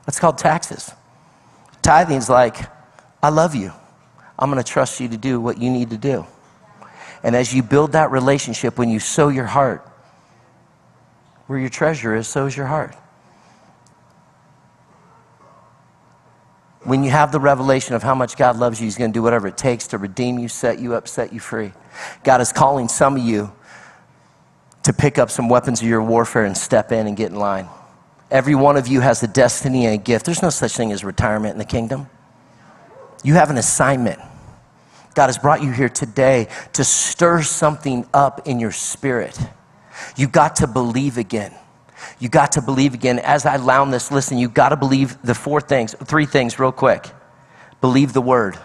That's 0.05 0.19
called 0.19 0.37
taxes. 0.37 0.91
Tithing's 1.81 2.29
like, 2.29 2.57
I 3.21 3.29
love 3.29 3.55
you. 3.55 3.71
I'm 4.37 4.49
going 4.49 4.61
to 4.61 4.69
trust 4.69 4.99
you 4.99 5.07
to 5.09 5.17
do 5.17 5.39
what 5.39 5.57
you 5.57 5.69
need 5.69 5.91
to 5.91 5.97
do. 5.97 6.25
And 7.23 7.35
as 7.35 7.53
you 7.53 7.63
build 7.63 7.93
that 7.93 8.11
relationship, 8.11 8.77
when 8.77 8.89
you 8.89 8.99
sow 8.99 9.29
your 9.29 9.45
heart, 9.45 9.87
where 11.47 11.59
your 11.59 11.69
treasure 11.69 12.15
is, 12.15 12.27
so 12.27 12.45
is 12.45 12.55
your 12.55 12.67
heart. 12.67 12.95
When 16.83 17.03
you 17.03 17.11
have 17.11 17.31
the 17.31 17.39
revelation 17.39 17.95
of 17.95 18.03
how 18.03 18.13
much 18.13 18.35
God 18.35 18.57
loves 18.57 18.79
you, 18.79 18.85
He's 18.85 18.97
going 18.97 19.11
to 19.11 19.13
do 19.13 19.23
whatever 19.23 19.47
it 19.47 19.57
takes 19.57 19.87
to 19.87 19.97
redeem 19.97 20.37
you, 20.37 20.49
set 20.49 20.79
you 20.79 20.95
up, 20.95 21.07
set 21.07 21.31
you 21.31 21.39
free. 21.39 21.71
God 22.23 22.41
is 22.41 22.51
calling 22.51 22.89
some 22.89 23.15
of 23.15 23.23
you 23.23 23.53
to 24.83 24.91
pick 24.91 25.17
up 25.17 25.31
some 25.31 25.47
weapons 25.47 25.81
of 25.81 25.87
your 25.87 26.03
warfare 26.03 26.43
and 26.43 26.57
step 26.57 26.91
in 26.91 27.07
and 27.07 27.15
get 27.15 27.31
in 27.31 27.37
line. 27.37 27.67
Every 28.29 28.55
one 28.55 28.75
of 28.75 28.87
you 28.87 28.99
has 28.99 29.23
a 29.23 29.27
destiny 29.27 29.85
and 29.85 29.95
a 29.95 30.03
gift. 30.03 30.25
There's 30.25 30.41
no 30.41 30.49
such 30.49 30.75
thing 30.75 30.91
as 30.91 31.03
retirement 31.03 31.53
in 31.53 31.57
the 31.57 31.65
kingdom. 31.65 32.09
You 33.23 33.35
have 33.35 33.49
an 33.49 33.57
assignment. 33.57 34.19
God 35.13 35.27
has 35.27 35.37
brought 35.37 35.61
you 35.63 35.71
here 35.71 35.87
today 35.87 36.49
to 36.73 36.83
stir 36.83 37.43
something 37.43 38.05
up 38.13 38.47
in 38.47 38.59
your 38.59 38.71
spirit. 38.71 39.39
You 40.15 40.27
got 40.27 40.57
to 40.57 40.67
believe 40.67 41.17
again. 41.17 41.53
You 42.19 42.29
got 42.29 42.53
to 42.53 42.61
believe 42.61 42.93
again. 42.93 43.19
As 43.19 43.45
I 43.45 43.55
lound 43.57 43.93
this, 43.93 44.11
listen, 44.11 44.37
you 44.37 44.49
got 44.49 44.69
to 44.69 44.75
believe 44.75 45.21
the 45.21 45.35
four 45.35 45.61
things, 45.61 45.95
three 46.05 46.25
things, 46.25 46.59
real 46.59 46.71
quick. 46.71 47.09
Believe 47.81 48.13
the 48.13 48.21
word. 48.21 48.57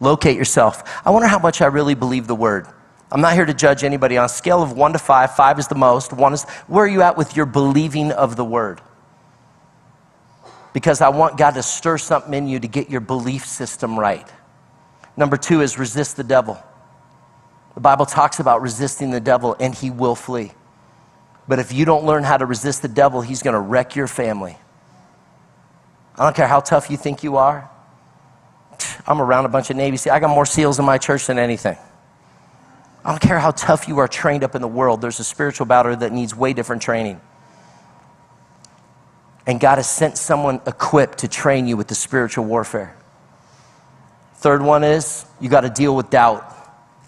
Locate 0.00 0.36
yourself. 0.36 0.82
I 1.04 1.10
wonder 1.10 1.28
how 1.28 1.38
much 1.38 1.60
I 1.60 1.66
really 1.66 1.94
believe 1.94 2.26
the 2.26 2.34
word. 2.34 2.66
I'm 3.10 3.20
not 3.20 3.34
here 3.34 3.44
to 3.44 3.54
judge 3.54 3.84
anybody. 3.84 4.16
On 4.18 4.24
a 4.24 4.28
scale 4.28 4.62
of 4.62 4.72
one 4.72 4.92
to 4.92 4.98
five, 4.98 5.34
five 5.34 5.58
is 5.58 5.68
the 5.68 5.74
most, 5.74 6.12
one 6.12 6.32
is, 6.32 6.44
where 6.66 6.84
are 6.84 6.88
you 6.88 7.02
at 7.02 7.16
with 7.16 7.36
your 7.36 7.46
believing 7.46 8.12
of 8.12 8.36
the 8.36 8.44
word? 8.44 8.80
Because 10.72 11.00
I 11.00 11.08
want 11.08 11.38
God 11.38 11.52
to 11.52 11.62
stir 11.62 11.98
something 11.98 12.34
in 12.34 12.48
you 12.48 12.60
to 12.60 12.68
get 12.68 12.90
your 12.90 13.00
belief 13.00 13.46
system 13.46 13.98
right. 13.98 14.28
Number 15.16 15.36
two 15.36 15.62
is 15.62 15.78
resist 15.78 16.16
the 16.16 16.24
devil. 16.24 16.62
The 17.76 17.80
Bible 17.80 18.06
talks 18.06 18.40
about 18.40 18.62
resisting 18.62 19.10
the 19.10 19.20
devil 19.20 19.54
and 19.60 19.74
he 19.74 19.90
will 19.90 20.14
flee. 20.14 20.50
But 21.46 21.58
if 21.58 21.72
you 21.72 21.84
don't 21.84 22.04
learn 22.04 22.24
how 22.24 22.38
to 22.38 22.46
resist 22.46 22.80
the 22.80 22.88
devil, 22.88 23.20
he's 23.20 23.42
going 23.42 23.52
to 23.52 23.60
wreck 23.60 23.94
your 23.94 24.08
family. 24.08 24.56
I 26.16 26.24
don't 26.24 26.34
care 26.34 26.48
how 26.48 26.60
tough 26.60 26.90
you 26.90 26.96
think 26.96 27.22
you 27.22 27.36
are. 27.36 27.70
I'm 29.06 29.20
around 29.20 29.44
a 29.44 29.50
bunch 29.50 29.68
of 29.68 29.76
Navy 29.76 29.98
SEALs. 29.98 30.14
I 30.14 30.20
got 30.20 30.30
more 30.30 30.46
SEALs 30.46 30.78
in 30.78 30.86
my 30.86 30.96
church 30.96 31.26
than 31.26 31.38
anything. 31.38 31.76
I 33.04 33.10
don't 33.10 33.20
care 33.20 33.38
how 33.38 33.50
tough 33.50 33.86
you 33.86 33.98
are 33.98 34.08
trained 34.08 34.42
up 34.42 34.54
in 34.54 34.62
the 34.62 34.68
world, 34.68 35.02
there's 35.02 35.20
a 35.20 35.24
spiritual 35.24 35.66
battle 35.66 35.94
that 35.94 36.12
needs 36.12 36.34
way 36.34 36.54
different 36.54 36.80
training. 36.80 37.20
And 39.46 39.60
God 39.60 39.76
has 39.76 39.88
sent 39.88 40.16
someone 40.16 40.62
equipped 40.66 41.18
to 41.18 41.28
train 41.28 41.68
you 41.68 41.76
with 41.76 41.88
the 41.88 41.94
spiritual 41.94 42.46
warfare. 42.46 42.96
Third 44.36 44.62
one 44.62 44.82
is 44.82 45.26
you 45.40 45.50
got 45.50 45.60
to 45.60 45.70
deal 45.70 45.94
with 45.94 46.08
doubt. 46.08 46.55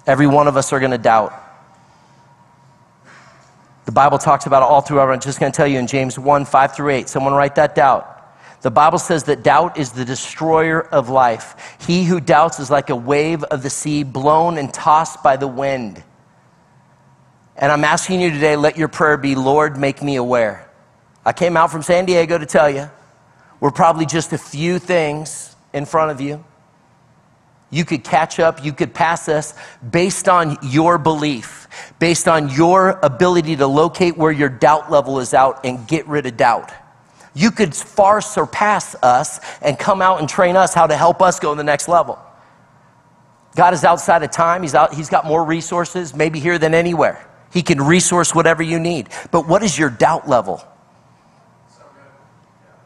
Every 0.09 0.27
one 0.27 0.49
of 0.49 0.57
us 0.57 0.73
are 0.73 0.81
going 0.81 0.91
to 0.91 0.99
doubt. 0.99 1.35
The 3.85 3.93
Bible 3.93 4.17
talks 4.17 4.47
about 4.47 4.63
it 4.63 4.67
all 4.67 4.81
throughout. 4.81 5.11
I'm 5.11 5.21
just 5.21 5.39
going 5.39 5.53
to 5.53 5.57
tell 5.57 5.67
you 5.67 5.79
in 5.79 5.87
James 5.87 6.19
1 6.19 6.47
5 6.47 6.75
through 6.75 6.91
8. 6.91 7.09
Someone 7.11 7.35
write 7.35 7.55
that 7.57 7.75
doubt. 7.75 8.15
The 8.63 8.71
Bible 8.71 8.99
says 8.99 9.25
that 9.25 9.43
doubt 9.43 9.79
is 9.79 9.93
the 9.93 10.07
destroyer 10.07 10.81
of 10.81 11.11
life. 11.11 11.77
He 11.87 12.05
who 12.05 12.21
doubts 12.21 12.59
is 12.59 12.71
like 12.71 12.89
a 12.89 12.97
wave 12.97 13.45
of 13.45 13.63
the 13.63 13.69
sea 13.69 14.03
blown 14.03 14.57
and 14.57 14.73
tossed 14.73 15.23
by 15.23 15.37
the 15.37 15.47
wind. 15.47 16.03
And 17.57 17.71
I'm 17.71 17.85
asking 17.85 18.23
you 18.23 18.31
today, 18.31 18.57
let 18.57 18.79
your 18.79 18.89
prayer 18.89 19.19
be, 19.19 19.35
Lord, 19.35 19.77
make 19.77 20.03
me 20.03 20.17
aware. 20.17 20.71
I 21.25 21.35
came 21.35 21.55
out 21.55 21.71
from 21.71 21.83
San 21.83 22.07
Diego 22.07 22.39
to 22.39 22.47
tell 22.47 22.71
you, 22.71 22.91
we're 23.61 23.73
probably 23.73 24.07
just 24.07 24.33
a 24.33 24.39
few 24.39 24.79
things 24.79 25.55
in 25.75 25.85
front 25.85 26.13
of 26.13 26.21
you. 26.23 26.43
You 27.71 27.85
could 27.85 28.03
catch 28.03 28.41
up, 28.41 28.65
you 28.65 28.73
could 28.73 28.95
pass 28.95 29.29
us 29.29 29.55
based 29.91 30.29
on 30.29 30.57
your 30.63 30.97
belief, 30.97 31.69
based 31.99 32.27
on 32.27 32.49
your 32.49 32.99
ability 33.03 33.57
to 33.57 33.67
locate 33.67 34.17
where 34.17 34.33
your 34.33 34.49
doubt 34.49 34.91
level 34.91 35.21
is 35.21 35.35
out 35.35 35.65
and 35.65 35.87
get 35.87 36.07
rid 36.07 36.27
of 36.27 36.37
doubt 36.37 36.73
you 37.39 37.53
could 37.53 37.73
far 37.73 38.21
surpass 38.21 38.97
us 38.97 39.39
and 39.63 39.79
come 39.79 40.03
out 40.03 40.19
and 40.19 40.29
train 40.29 40.57
us 40.57 40.75
how 40.75 40.89
to 40.89 40.97
help 40.97 41.23
us 41.23 41.39
go 41.39 41.53
to 41.53 41.57
the 41.57 41.63
next 41.63 41.87
level. 41.87 42.19
God 43.55 43.75
is 43.75 43.85
outside 43.85 44.25
of 44.25 44.33
time. 44.33 44.63
He's, 44.63 44.75
out, 44.75 44.93
he's 44.93 45.09
got 45.09 45.25
more 45.25 45.45
resources, 45.45 46.15
maybe 46.15 46.41
here 46.41 46.59
than 46.59 46.75
anywhere. 46.75 47.25
He 47.53 47.63
can 47.63 47.81
resource 47.81 48.35
whatever 48.35 48.63
you 48.63 48.81
need. 48.81 49.09
But 49.31 49.47
what 49.47 49.63
is 49.63 49.79
your 49.79 49.89
doubt 49.89 50.29
level? 50.29 50.65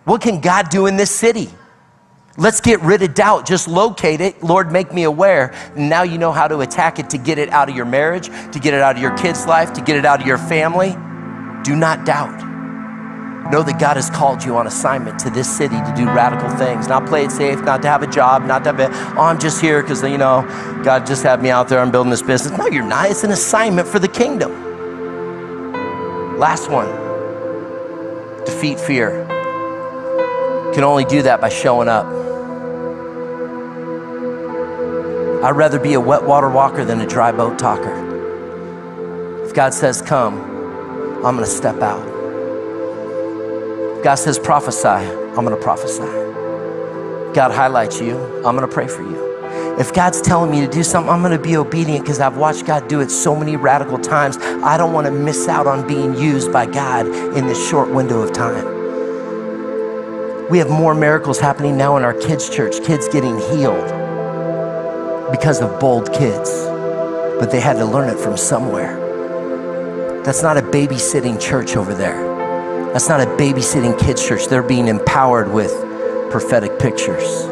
What 0.05 0.21
can 0.21 0.43
God 0.43 0.69
do 0.69 0.87
in 0.87 0.97
this 0.97 1.11
city? 1.11 1.49
Let's 2.39 2.61
get 2.61 2.81
rid 2.81 3.03
of 3.03 3.15
doubt. 3.15 3.47
Just 3.47 3.69
locate 3.69 4.21
it. 4.21 4.43
Lord, 4.43 4.73
make 4.73 4.93
me 4.93 5.03
aware. 5.03 5.55
Now 5.77 6.03
you 6.03 6.17
know 6.17 6.33
how 6.33 6.49
to 6.49 6.61
attack 6.61 6.99
it 6.99 7.11
to 7.11 7.19
get 7.19 7.39
it 7.39 7.51
out 7.51 7.69
of 7.69 7.77
your 7.77 7.85
marriage, 7.85 8.29
to 8.53 8.59
get 8.59 8.73
it 8.73 8.81
out 8.81 8.97
of 8.97 9.03
your 9.03 9.17
kid's 9.17 9.47
life, 9.47 9.73
to 9.75 9.83
get 9.83 9.97
it 9.97 10.07
out 10.07 10.21
of 10.21 10.27
your 10.27 10.39
family. 10.39 10.93
Do 11.63 11.77
not 11.77 12.07
doubt. 12.07 12.51
Know 13.51 13.63
that 13.63 13.79
God 13.79 13.97
has 13.97 14.09
called 14.09 14.43
you 14.43 14.57
on 14.57 14.67
assignment 14.67 15.19
to 15.21 15.31
this 15.31 15.51
city 15.55 15.77
to 15.77 15.93
do 15.95 16.07
radical 16.07 16.49
things, 16.57 16.89
not 16.89 17.07
play 17.07 17.25
it 17.25 17.31
safe, 17.31 17.61
not 17.61 17.83
to 17.83 17.89
have 17.89 18.03
a 18.03 18.07
job, 18.07 18.45
not 18.47 18.65
to 18.65 18.73
have 18.73 18.81
a, 18.81 18.89
oh, 19.19 19.25
I'm 19.25 19.39
just 19.39 19.61
here 19.61 19.83
because, 19.83 20.03
you 20.03 20.17
know, 20.17 20.43
God 20.83 21.07
just 21.07 21.23
had 21.23 21.43
me 21.43 21.51
out 21.51 21.69
there, 21.69 21.81
I'm 21.81 21.91
building 21.91 22.11
this 22.11 22.23
business. 22.23 22.57
No, 22.57 22.67
you're 22.67 22.83
not. 22.83 23.11
It's 23.11 23.25
an 23.25 23.33
assignment 23.33 23.89
for 23.89 23.99
the 23.99 24.09
kingdom. 24.09 24.71
Last 26.39 26.71
one 26.71 26.89
defeat 28.45 28.81
fear. 28.81 29.42
Can 30.75 30.85
only 30.85 31.05
do 31.05 31.23
that 31.23 31.41
by 31.41 31.51
showing 31.51 31.89
up. 31.89 32.07
I'd 35.45 35.57
rather 35.57 35.79
be 35.79 35.95
a 35.95 36.01
wet 36.01 36.25
water 36.25 36.49
walker 36.49 36.85
than 36.85 37.01
a 37.01 37.07
dry 37.07 37.31
boat 37.31 37.59
talker. 37.59 39.45
If 39.45 39.53
God 39.53 39.75
says, 39.75 40.01
Come, 40.01 40.41
I'm 41.25 41.37
going 41.37 41.39
to 41.39 41.47
step 41.47 41.83
out. 41.83 42.07
If 43.99 44.05
God 44.05 44.15
says, 44.15 44.39
Prophesy, 44.39 44.89
I'm 44.89 45.45
going 45.45 45.51
to 45.51 45.57
prophesy. 45.57 46.05
If 46.05 47.35
God 47.35 47.51
highlights 47.51 48.01
you, 48.01 48.17
I'm 48.37 48.57
going 48.57 48.61
to 48.61 48.69
pray 48.69 48.89
for 48.89 49.03
you. 49.03 49.79
If 49.79 49.93
God's 49.93 50.23
telling 50.23 50.51
me 50.51 50.61
to 50.61 50.69
do 50.69 50.83
something, 50.83 51.13
I'm 51.13 51.21
going 51.21 51.37
to 51.37 51.43
be 51.43 51.57
obedient 51.57 52.05
because 52.05 52.21
I've 52.21 52.39
watched 52.39 52.65
God 52.65 52.89
do 52.89 53.01
it 53.01 53.11
so 53.11 53.37
many 53.37 53.57
radical 53.57 53.99
times. 53.99 54.39
I 54.39 54.79
don't 54.79 54.95
want 54.95 55.07
to 55.07 55.13
miss 55.13 55.49
out 55.49 55.67
on 55.67 55.87
being 55.87 56.15
used 56.15 56.51
by 56.51 56.65
God 56.65 57.07
in 57.37 57.47
this 57.47 57.69
short 57.69 57.91
window 57.91 58.23
of 58.23 58.33
time. 58.33 58.82
We 60.53 60.59
have 60.59 60.69
more 60.69 60.95
miracles 60.95 61.41
happening 61.41 61.79
now 61.79 61.97
in 61.97 62.05
our 62.05 62.13
kids' 62.13 62.51
church, 62.51 62.85
kids 62.85 63.09
getting 63.09 63.39
healed 63.39 63.89
because 65.31 65.63
of 65.63 65.81
bold 65.81 66.13
kids, 66.13 66.51
but 67.41 67.51
they 67.51 67.59
had 67.59 67.79
to 67.79 67.87
learn 67.87 68.11
it 68.11 68.19
from 68.19 68.37
somewhere. 68.37 68.99
That's 70.25 70.43
not 70.43 70.59
a 70.59 70.61
babysitting 70.61 71.41
church 71.41 71.75
over 71.75 71.95
there. 71.95 72.23
That's 72.93 73.09
not 73.09 73.23
a 73.23 73.25
babysitting 73.25 73.99
kids' 73.99 74.29
church. 74.29 74.49
They're 74.49 74.63
being 74.63 74.89
empowered 74.89 75.51
with 75.51 75.73
prophetic 76.31 76.79
pictures 76.79 77.47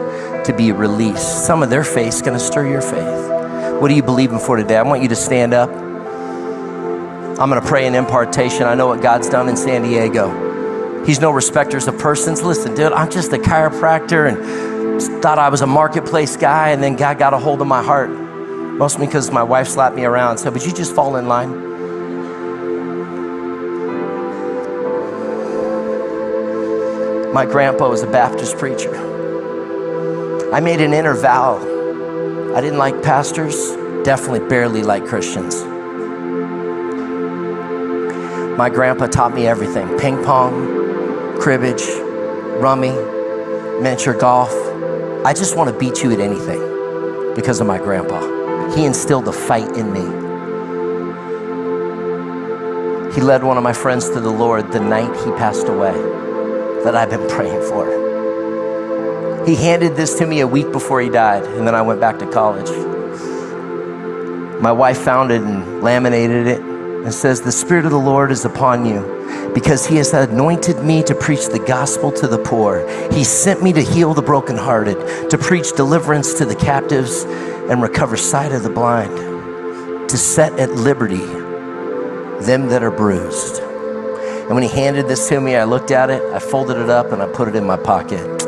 to 0.46 0.54
be 0.54 0.70
released. 0.70 1.46
Some 1.46 1.62
of 1.62 1.70
their 1.70 1.84
faith 1.84 2.12
is 2.12 2.20
going 2.20 2.38
to 2.38 2.44
stir 2.44 2.66
your 2.66 2.82
faith. 2.82 3.80
What 3.80 3.90
are 3.90 3.94
you 3.94 4.02
believing 4.02 4.38
for 4.38 4.58
today? 4.58 4.76
I 4.76 4.82
want 4.82 5.00
you 5.00 5.08
to 5.08 5.16
stand 5.16 5.54
up. 5.54 5.70
I'm 5.70 7.48
going 7.48 7.62
to 7.62 7.66
pray 7.66 7.86
an 7.86 7.94
impartation. 7.94 8.64
I 8.64 8.74
know 8.74 8.88
what 8.88 9.00
God's 9.00 9.30
done 9.30 9.48
in 9.48 9.56
San 9.56 9.84
Diego. 9.84 10.49
He's 11.06 11.20
no 11.20 11.30
respecters 11.30 11.88
of 11.88 11.98
persons. 11.98 12.42
Listen, 12.42 12.74
dude, 12.74 12.92
I'm 12.92 13.10
just 13.10 13.32
a 13.32 13.38
chiropractor 13.38 14.28
and 14.28 15.22
thought 15.22 15.38
I 15.38 15.48
was 15.48 15.62
a 15.62 15.66
marketplace 15.66 16.36
guy, 16.36 16.70
and 16.70 16.82
then 16.82 16.96
God 16.96 17.18
got 17.18 17.34
a 17.34 17.38
hold 17.38 17.60
of 17.60 17.66
my 17.66 17.82
heart. 17.82 18.10
Mostly 18.10 19.06
because 19.06 19.30
my 19.30 19.42
wife 19.42 19.68
slapped 19.68 19.96
me 19.96 20.04
around 20.04 20.32
and 20.32 20.40
said, 20.40 20.52
Would 20.52 20.64
you 20.64 20.72
just 20.72 20.94
fall 20.94 21.16
in 21.16 21.26
line? 21.28 21.68
My 27.32 27.46
grandpa 27.46 27.88
was 27.88 28.02
a 28.02 28.06
Baptist 28.06 28.58
preacher. 28.58 28.92
I 30.52 30.60
made 30.60 30.80
an 30.80 30.92
inner 30.92 31.14
vow. 31.14 31.58
I 32.54 32.60
didn't 32.60 32.78
like 32.78 33.02
pastors, 33.02 33.54
definitely 34.04 34.48
barely 34.48 34.82
like 34.82 35.06
Christians. 35.06 35.62
My 38.58 38.68
grandpa 38.68 39.06
taught 39.06 39.32
me 39.32 39.46
everything 39.46 39.96
ping 39.96 40.24
pong, 40.24 40.79
cribbage, 41.40 41.82
rummy, 42.60 42.92
miniature 43.80 44.12
golf. 44.12 44.52
I 45.24 45.32
just 45.32 45.56
want 45.56 45.72
to 45.72 45.78
beat 45.78 46.02
you 46.02 46.12
at 46.12 46.20
anything 46.20 46.60
because 47.34 47.60
of 47.60 47.66
my 47.66 47.78
grandpa. 47.78 48.20
He 48.76 48.84
instilled 48.84 49.24
the 49.24 49.32
fight 49.32 49.74
in 49.74 49.90
me. 49.90 50.02
He 53.14 53.22
led 53.22 53.42
one 53.42 53.56
of 53.56 53.62
my 53.62 53.72
friends 53.72 54.10
to 54.10 54.20
the 54.20 54.30
Lord 54.30 54.70
the 54.70 54.80
night 54.80 55.16
he 55.24 55.30
passed 55.32 55.66
away 55.66 55.94
that 56.84 56.94
I've 56.94 57.08
been 57.08 57.26
praying 57.36 57.62
for. 57.62 57.86
He 59.46 59.54
handed 59.54 59.96
this 59.96 60.18
to 60.18 60.26
me 60.26 60.40
a 60.40 60.46
week 60.46 60.70
before 60.70 61.00
he 61.00 61.08
died, 61.08 61.44
and 61.44 61.66
then 61.66 61.74
I 61.74 61.80
went 61.80 62.00
back 62.00 62.18
to 62.18 62.30
college. 62.30 62.70
My 64.60 64.72
wife 64.72 64.98
found 64.98 65.32
it 65.32 65.40
and 65.40 65.82
laminated 65.82 66.46
it 66.46 66.60
and 66.60 67.14
says, 67.14 67.40
The 67.40 67.50
Spirit 67.50 67.86
of 67.86 67.92
the 67.92 67.98
Lord 67.98 68.30
is 68.30 68.44
upon 68.44 68.84
you 68.84 69.19
because 69.54 69.86
He 69.86 69.96
has 69.96 70.12
anointed 70.12 70.84
me 70.84 71.02
to 71.04 71.14
preach 71.14 71.46
the 71.48 71.58
gospel 71.58 72.12
to 72.12 72.26
the 72.26 72.38
poor. 72.38 72.86
He 73.12 73.24
sent 73.24 73.62
me 73.62 73.72
to 73.72 73.82
heal 73.82 74.14
the 74.14 74.22
brokenhearted, 74.22 75.30
to 75.30 75.38
preach 75.38 75.72
deliverance 75.72 76.34
to 76.34 76.44
the 76.44 76.54
captives 76.54 77.24
and 77.24 77.82
recover 77.82 78.16
sight 78.16 78.52
of 78.52 78.62
the 78.62 78.70
blind, 78.70 80.08
to 80.08 80.16
set 80.16 80.58
at 80.58 80.70
liberty 80.72 81.24
them 82.44 82.68
that 82.68 82.82
are 82.82 82.90
bruised. 82.90 83.60
And 83.60 84.54
when 84.54 84.62
He 84.62 84.68
handed 84.68 85.06
this 85.06 85.28
to 85.28 85.40
me, 85.40 85.56
I 85.56 85.64
looked 85.64 85.90
at 85.90 86.10
it, 86.10 86.22
I 86.32 86.38
folded 86.38 86.76
it 86.76 86.90
up, 86.90 87.12
and 87.12 87.22
I 87.22 87.26
put 87.26 87.48
it 87.48 87.54
in 87.54 87.64
my 87.64 87.76
pocket. 87.76 88.42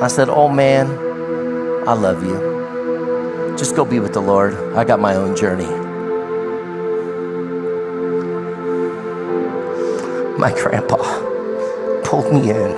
I 0.00 0.08
said, 0.08 0.28
Oh 0.28 0.48
man, 0.48 0.90
I 1.88 1.94
love 1.94 2.22
you. 2.22 3.56
Just 3.56 3.76
go 3.76 3.84
be 3.84 4.00
with 4.00 4.12
the 4.12 4.22
Lord. 4.22 4.54
I 4.76 4.84
got 4.84 5.00
my 5.00 5.14
own 5.14 5.36
journey. 5.36 5.81
My 10.42 10.52
grandpa 10.52 10.96
pulled 12.02 12.32
me 12.32 12.50
in. 12.50 12.70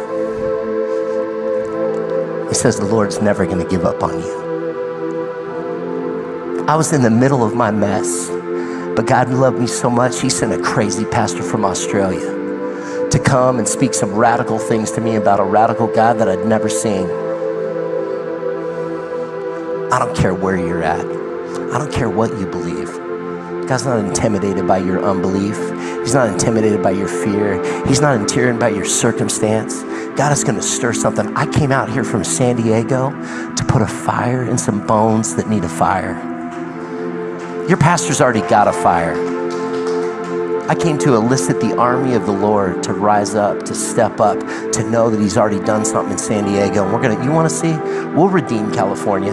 He 2.49 2.53
says, 2.53 2.79
The 2.79 2.85
Lord's 2.85 3.23
never 3.23 3.47
going 3.47 3.65
to 3.65 3.67
give 3.71 3.87
up 3.87 4.03
on 4.03 4.21
you. 4.21 4.45
I 6.69 6.77
was 6.77 6.93
in 6.93 7.01
the 7.01 7.09
middle 7.09 7.43
of 7.43 7.55
my 7.55 7.71
mess, 7.71 8.29
but 8.95 9.07
God 9.07 9.31
loved 9.31 9.59
me 9.59 9.67
so 9.67 9.89
much, 9.89 10.21
He 10.21 10.29
sent 10.29 10.53
a 10.53 10.63
crazy 10.63 11.07
pastor 11.07 11.43
from 11.43 11.65
Australia 11.65 13.09
to 13.09 13.19
come 13.19 13.59
and 13.59 13.67
speak 13.67 13.95
some 13.95 14.15
radical 14.15 14.59
things 14.59 14.91
to 14.91 15.01
me 15.01 15.15
about 15.17 15.41
a 15.41 15.45
radical 15.45 15.87
God 15.87 16.19
that 16.19 16.29
I'd 16.29 16.45
never 16.45 16.69
seen. 16.69 17.07
I 19.91 19.99
don't 19.99 20.15
care 20.15 20.35
where 20.35 20.59
you're 20.59 20.83
at, 20.83 21.07
I 21.73 21.79
don't 21.79 21.91
care 21.91 22.11
what 22.11 22.39
you 22.39 22.45
believe. 22.45 22.93
God's 23.67 23.87
not 23.87 24.05
intimidated 24.05 24.69
by 24.69 24.77
your 24.77 25.03
unbelief. 25.03 25.74
He's 26.05 26.13
not 26.13 26.29
intimidated 26.29 26.83
by 26.83 26.91
your 26.91 27.09
fear. 27.09 27.87
He's 27.87 28.03
not 28.03 28.21
intimidated 28.21 28.61
by 28.61 28.69
your 28.69 28.85
circumstance. 28.85 29.83
God 30.19 30.33
is 30.33 30.45
going 30.45 30.57
to 30.57 30.63
stir 30.63 30.93
something. 30.93 31.35
I 31.35 31.47
came 31.47 31.73
out 31.73 31.89
here 31.89 32.05
from 32.05 32.23
San 32.25 32.57
Diego 32.57 33.09
to 33.55 33.65
put 33.67 33.81
a 33.81 33.87
fire 33.87 34.45
in 34.45 34.59
some 34.59 34.87
bones 34.87 35.35
that 35.37 35.49
need 35.49 35.65
a 35.65 35.69
fire. 35.69 36.13
Your 37.71 37.79
pastor's 37.79 38.21
already 38.21 38.43
got 38.43 38.69
a 38.69 38.73
fire. 38.75 39.15
I 40.69 40.75
came 40.75 40.99
to 40.99 41.15
elicit 41.15 41.59
the 41.63 41.75
army 41.79 42.13
of 42.15 42.27
the 42.27 42.33
Lord 42.33 42.83
to 42.83 42.93
rise 42.93 43.35
up, 43.35 43.63
to 43.63 43.75
step 43.75 44.21
up, 44.21 44.39
to 44.73 44.91
know 44.91 45.09
that 45.09 45.19
He's 45.19 45.39
already 45.39 45.65
done 45.65 45.87
something 45.87 46.13
in 46.13 46.19
San 46.19 46.45
Diego. 46.45 46.85
And 46.85 46.93
we're 46.93 47.01
gonna, 47.01 47.25
you 47.25 47.33
wanna 47.33 47.49
see? 47.49 47.73
We'll 48.15 48.29
redeem 48.29 48.71
California. 48.73 49.33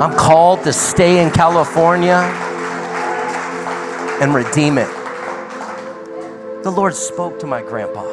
I'm 0.00 0.16
called 0.16 0.62
to 0.64 0.72
stay 0.72 1.22
in 1.22 1.30
California 1.30 2.16
and 4.22 4.34
redeem 4.34 4.78
it. 4.78 5.01
The 6.62 6.70
Lord 6.70 6.94
spoke 6.94 7.40
to 7.40 7.46
my 7.48 7.60
grandpa. 7.60 8.04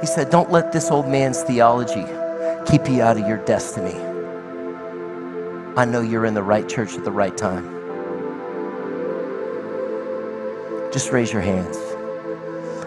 He 0.00 0.06
said, 0.06 0.30
Don't 0.30 0.50
let 0.50 0.72
this 0.72 0.90
old 0.90 1.06
man's 1.06 1.42
theology 1.42 2.06
keep 2.64 2.88
you 2.88 3.02
out 3.02 3.18
of 3.18 3.28
your 3.28 3.36
destiny. 3.44 4.00
I 5.76 5.84
know 5.84 6.00
you're 6.00 6.24
in 6.24 6.32
the 6.32 6.42
right 6.42 6.66
church 6.66 6.94
at 6.94 7.04
the 7.04 7.10
right 7.10 7.36
time. 7.36 7.66
Just 10.90 11.12
raise 11.12 11.30
your 11.30 11.42
hands. 11.42 11.76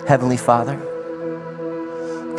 Heavenly 0.07 0.37
Father, 0.37 0.77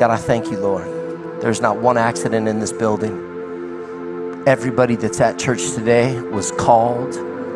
God, 0.01 0.11
I 0.11 0.17
thank 0.17 0.51
you, 0.51 0.59
Lord. 0.59 1.41
There's 1.41 1.61
not 1.61 1.77
one 1.77 1.99
accident 1.99 2.49
in 2.49 2.59
this 2.59 2.73
building. 2.73 4.43
Everybody 4.49 4.97
that's 4.97 5.21
at 5.21 5.39
church 5.39 5.71
today 5.71 6.21
was 6.21 6.51
called 6.51 7.13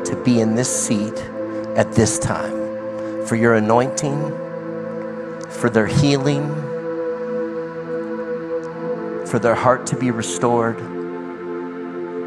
to 0.07 0.23
be 0.25 0.41
in 0.41 0.55
this 0.55 0.69
seat 0.69 1.19
at 1.75 1.95
this 1.95 2.21
time 2.21 2.66
for 3.27 3.37
your 3.37 3.55
anointing, 3.55 4.31
for 5.49 5.69
their 5.69 5.87
healing, 5.87 6.47
for 9.27 9.39
their 9.41 9.55
heart 9.55 9.87
to 9.89 9.97
be 9.97 10.11
restored, 10.11 10.79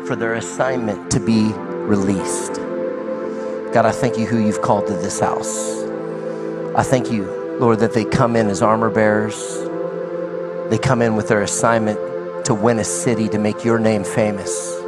for 0.05 0.15
their 0.15 0.33
assignment 0.33 1.09
to 1.11 1.19
be 1.19 1.53
released. 1.53 2.55
God, 3.73 3.85
I 3.85 3.91
thank 3.91 4.17
you 4.17 4.25
who 4.25 4.39
you've 4.39 4.61
called 4.61 4.87
to 4.87 4.93
this 4.93 5.19
house. 5.19 5.83
I 6.75 6.83
thank 6.83 7.11
you, 7.11 7.25
Lord, 7.59 7.79
that 7.79 7.93
they 7.93 8.03
come 8.03 8.35
in 8.35 8.47
as 8.47 8.61
armor 8.61 8.89
bearers. 8.89 9.59
They 10.69 10.77
come 10.77 11.01
in 11.01 11.15
with 11.15 11.29
their 11.29 11.43
assignment 11.43 12.45
to 12.45 12.53
win 12.53 12.79
a 12.79 12.83
city, 12.83 13.29
to 13.29 13.37
make 13.37 13.63
your 13.63 13.79
name 13.79 14.03
famous. 14.03 14.78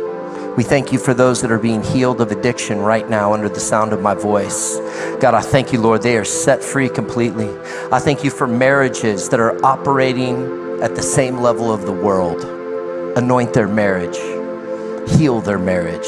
We 0.58 0.64
thank 0.64 0.92
you 0.92 1.00
for 1.00 1.14
those 1.14 1.42
that 1.42 1.52
are 1.52 1.58
being 1.58 1.82
healed 1.82 2.20
of 2.20 2.30
addiction 2.30 2.80
right 2.80 3.10
now 3.10 3.34
under 3.34 3.48
the 3.48 3.62
sound 3.62 3.94
of 3.94 4.02
my 4.02 4.14
voice. 4.14 4.78
God, 5.22 5.34
I 5.34 5.40
thank 5.40 5.72
you, 5.72 5.80
Lord, 5.80 6.02
they 6.02 6.18
are 6.18 6.26
set 6.26 6.62
free 6.62 6.90
completely. 6.90 7.50
I 7.90 8.00
thank 8.00 8.22
you 8.26 8.30
for 8.30 8.48
marriages 8.48 9.30
that 9.30 9.40
are 9.40 9.64
operating 9.66 10.82
at 10.82 10.96
the 10.96 11.02
same 11.02 11.38
level 11.38 11.72
of 11.74 11.84
the 11.84 11.94
world. 11.94 12.44
Anoint 13.18 13.54
their 13.54 13.70
marriage, 13.70 14.18
heal 15.10 15.40
their 15.40 15.58
marriage. 15.58 16.08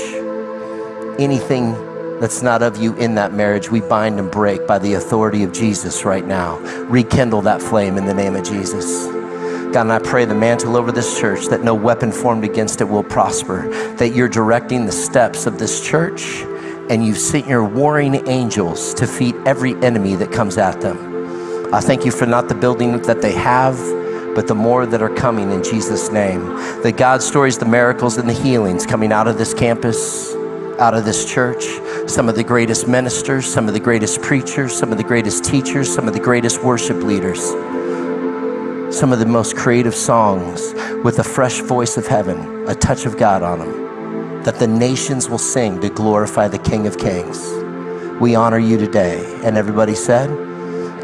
Anything 1.21 1.71
that's 2.19 2.41
not 2.41 2.61
of 2.61 2.75
you 2.75 2.95
in 2.97 3.15
that 3.15 3.33
marriage, 3.33 3.71
we 3.71 3.79
bind 3.79 4.19
and 4.19 4.29
break 4.29 4.67
by 4.67 4.77
the 4.77 4.95
authority 4.95 5.43
of 5.43 5.53
Jesus 5.53 6.03
right 6.03 6.25
now. 6.25 6.57
Rekindle 6.89 7.43
that 7.43 7.61
flame 7.61 7.97
in 7.97 8.05
the 8.05 8.13
name 8.13 8.35
of 8.35 8.43
Jesus. 8.43 9.22
God, 9.73 9.81
and 9.81 9.91
I 9.91 9.97
pray 9.97 10.25
the 10.25 10.35
mantle 10.35 10.77
over 10.77 10.91
this 10.91 11.19
church 11.19 11.47
that 11.47 11.63
no 11.63 11.73
weapon 11.73 12.11
formed 12.11 12.43
against 12.43 12.79
it 12.79 12.83
will 12.83 13.03
prosper, 13.03 13.67
that 13.95 14.09
you're 14.09 14.29
directing 14.29 14.85
the 14.85 14.91
steps 14.91 15.47
of 15.47 15.57
this 15.57 15.81
church 15.81 16.43
and 16.91 17.03
you've 17.03 17.17
sent 17.17 17.47
your 17.47 17.63
warring 17.63 18.27
angels 18.27 18.93
to 18.93 19.07
defeat 19.07 19.33
every 19.47 19.73
enemy 19.83 20.13
that 20.13 20.31
comes 20.31 20.59
at 20.59 20.79
them. 20.81 21.73
I 21.73 21.79
thank 21.79 22.05
you 22.05 22.11
for 22.11 22.27
not 22.27 22.49
the 22.49 22.53
building 22.53 23.01
that 23.01 23.23
they 23.23 23.31
have, 23.31 23.75
but 24.35 24.47
the 24.47 24.53
more 24.53 24.85
that 24.85 25.01
are 25.01 25.13
coming 25.15 25.51
in 25.51 25.63
Jesus' 25.63 26.11
name. 26.11 26.45
The 26.83 26.93
God 26.95 27.23
stories, 27.23 27.57
the 27.57 27.65
miracles, 27.65 28.17
and 28.17 28.29
the 28.29 28.33
healings 28.33 28.85
coming 28.85 29.11
out 29.11 29.27
of 29.27 29.39
this 29.39 29.55
campus, 29.55 30.35
out 30.77 30.93
of 30.93 31.03
this 31.03 31.25
church. 31.25 31.65
Some 32.07 32.29
of 32.29 32.35
the 32.35 32.43
greatest 32.43 32.87
ministers, 32.87 33.51
some 33.51 33.67
of 33.67 33.73
the 33.73 33.79
greatest 33.79 34.21
preachers, 34.21 34.77
some 34.77 34.91
of 34.91 34.99
the 34.99 35.03
greatest 35.03 35.43
teachers, 35.43 35.91
some 35.91 36.07
of 36.07 36.13
the 36.13 36.19
greatest 36.19 36.63
worship 36.63 36.97
leaders, 36.97 37.53
some 38.93 39.11
of 39.11 39.17
the 39.17 39.25
most 39.25 39.57
creative 39.57 39.95
songs 39.95 40.73
with 41.03 41.17
a 41.17 41.23
fresh 41.23 41.61
voice 41.61 41.97
of 41.97 42.05
heaven, 42.05 42.69
a 42.69 42.75
touch 42.75 43.07
of 43.07 43.17
God 43.17 43.41
on 43.41 43.57
them, 43.57 44.43
that 44.43 44.59
the 44.59 44.67
nations 44.67 45.27
will 45.27 45.39
sing 45.39 45.81
to 45.81 45.89
glorify 45.89 46.47
the 46.47 46.59
King 46.59 46.85
of 46.85 46.99
Kings. 46.99 47.51
We 48.21 48.35
honor 48.35 48.59
you 48.59 48.77
today. 48.77 49.41
And 49.43 49.57
everybody 49.57 49.95
said, 49.95 50.29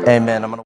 Amen. 0.07 0.53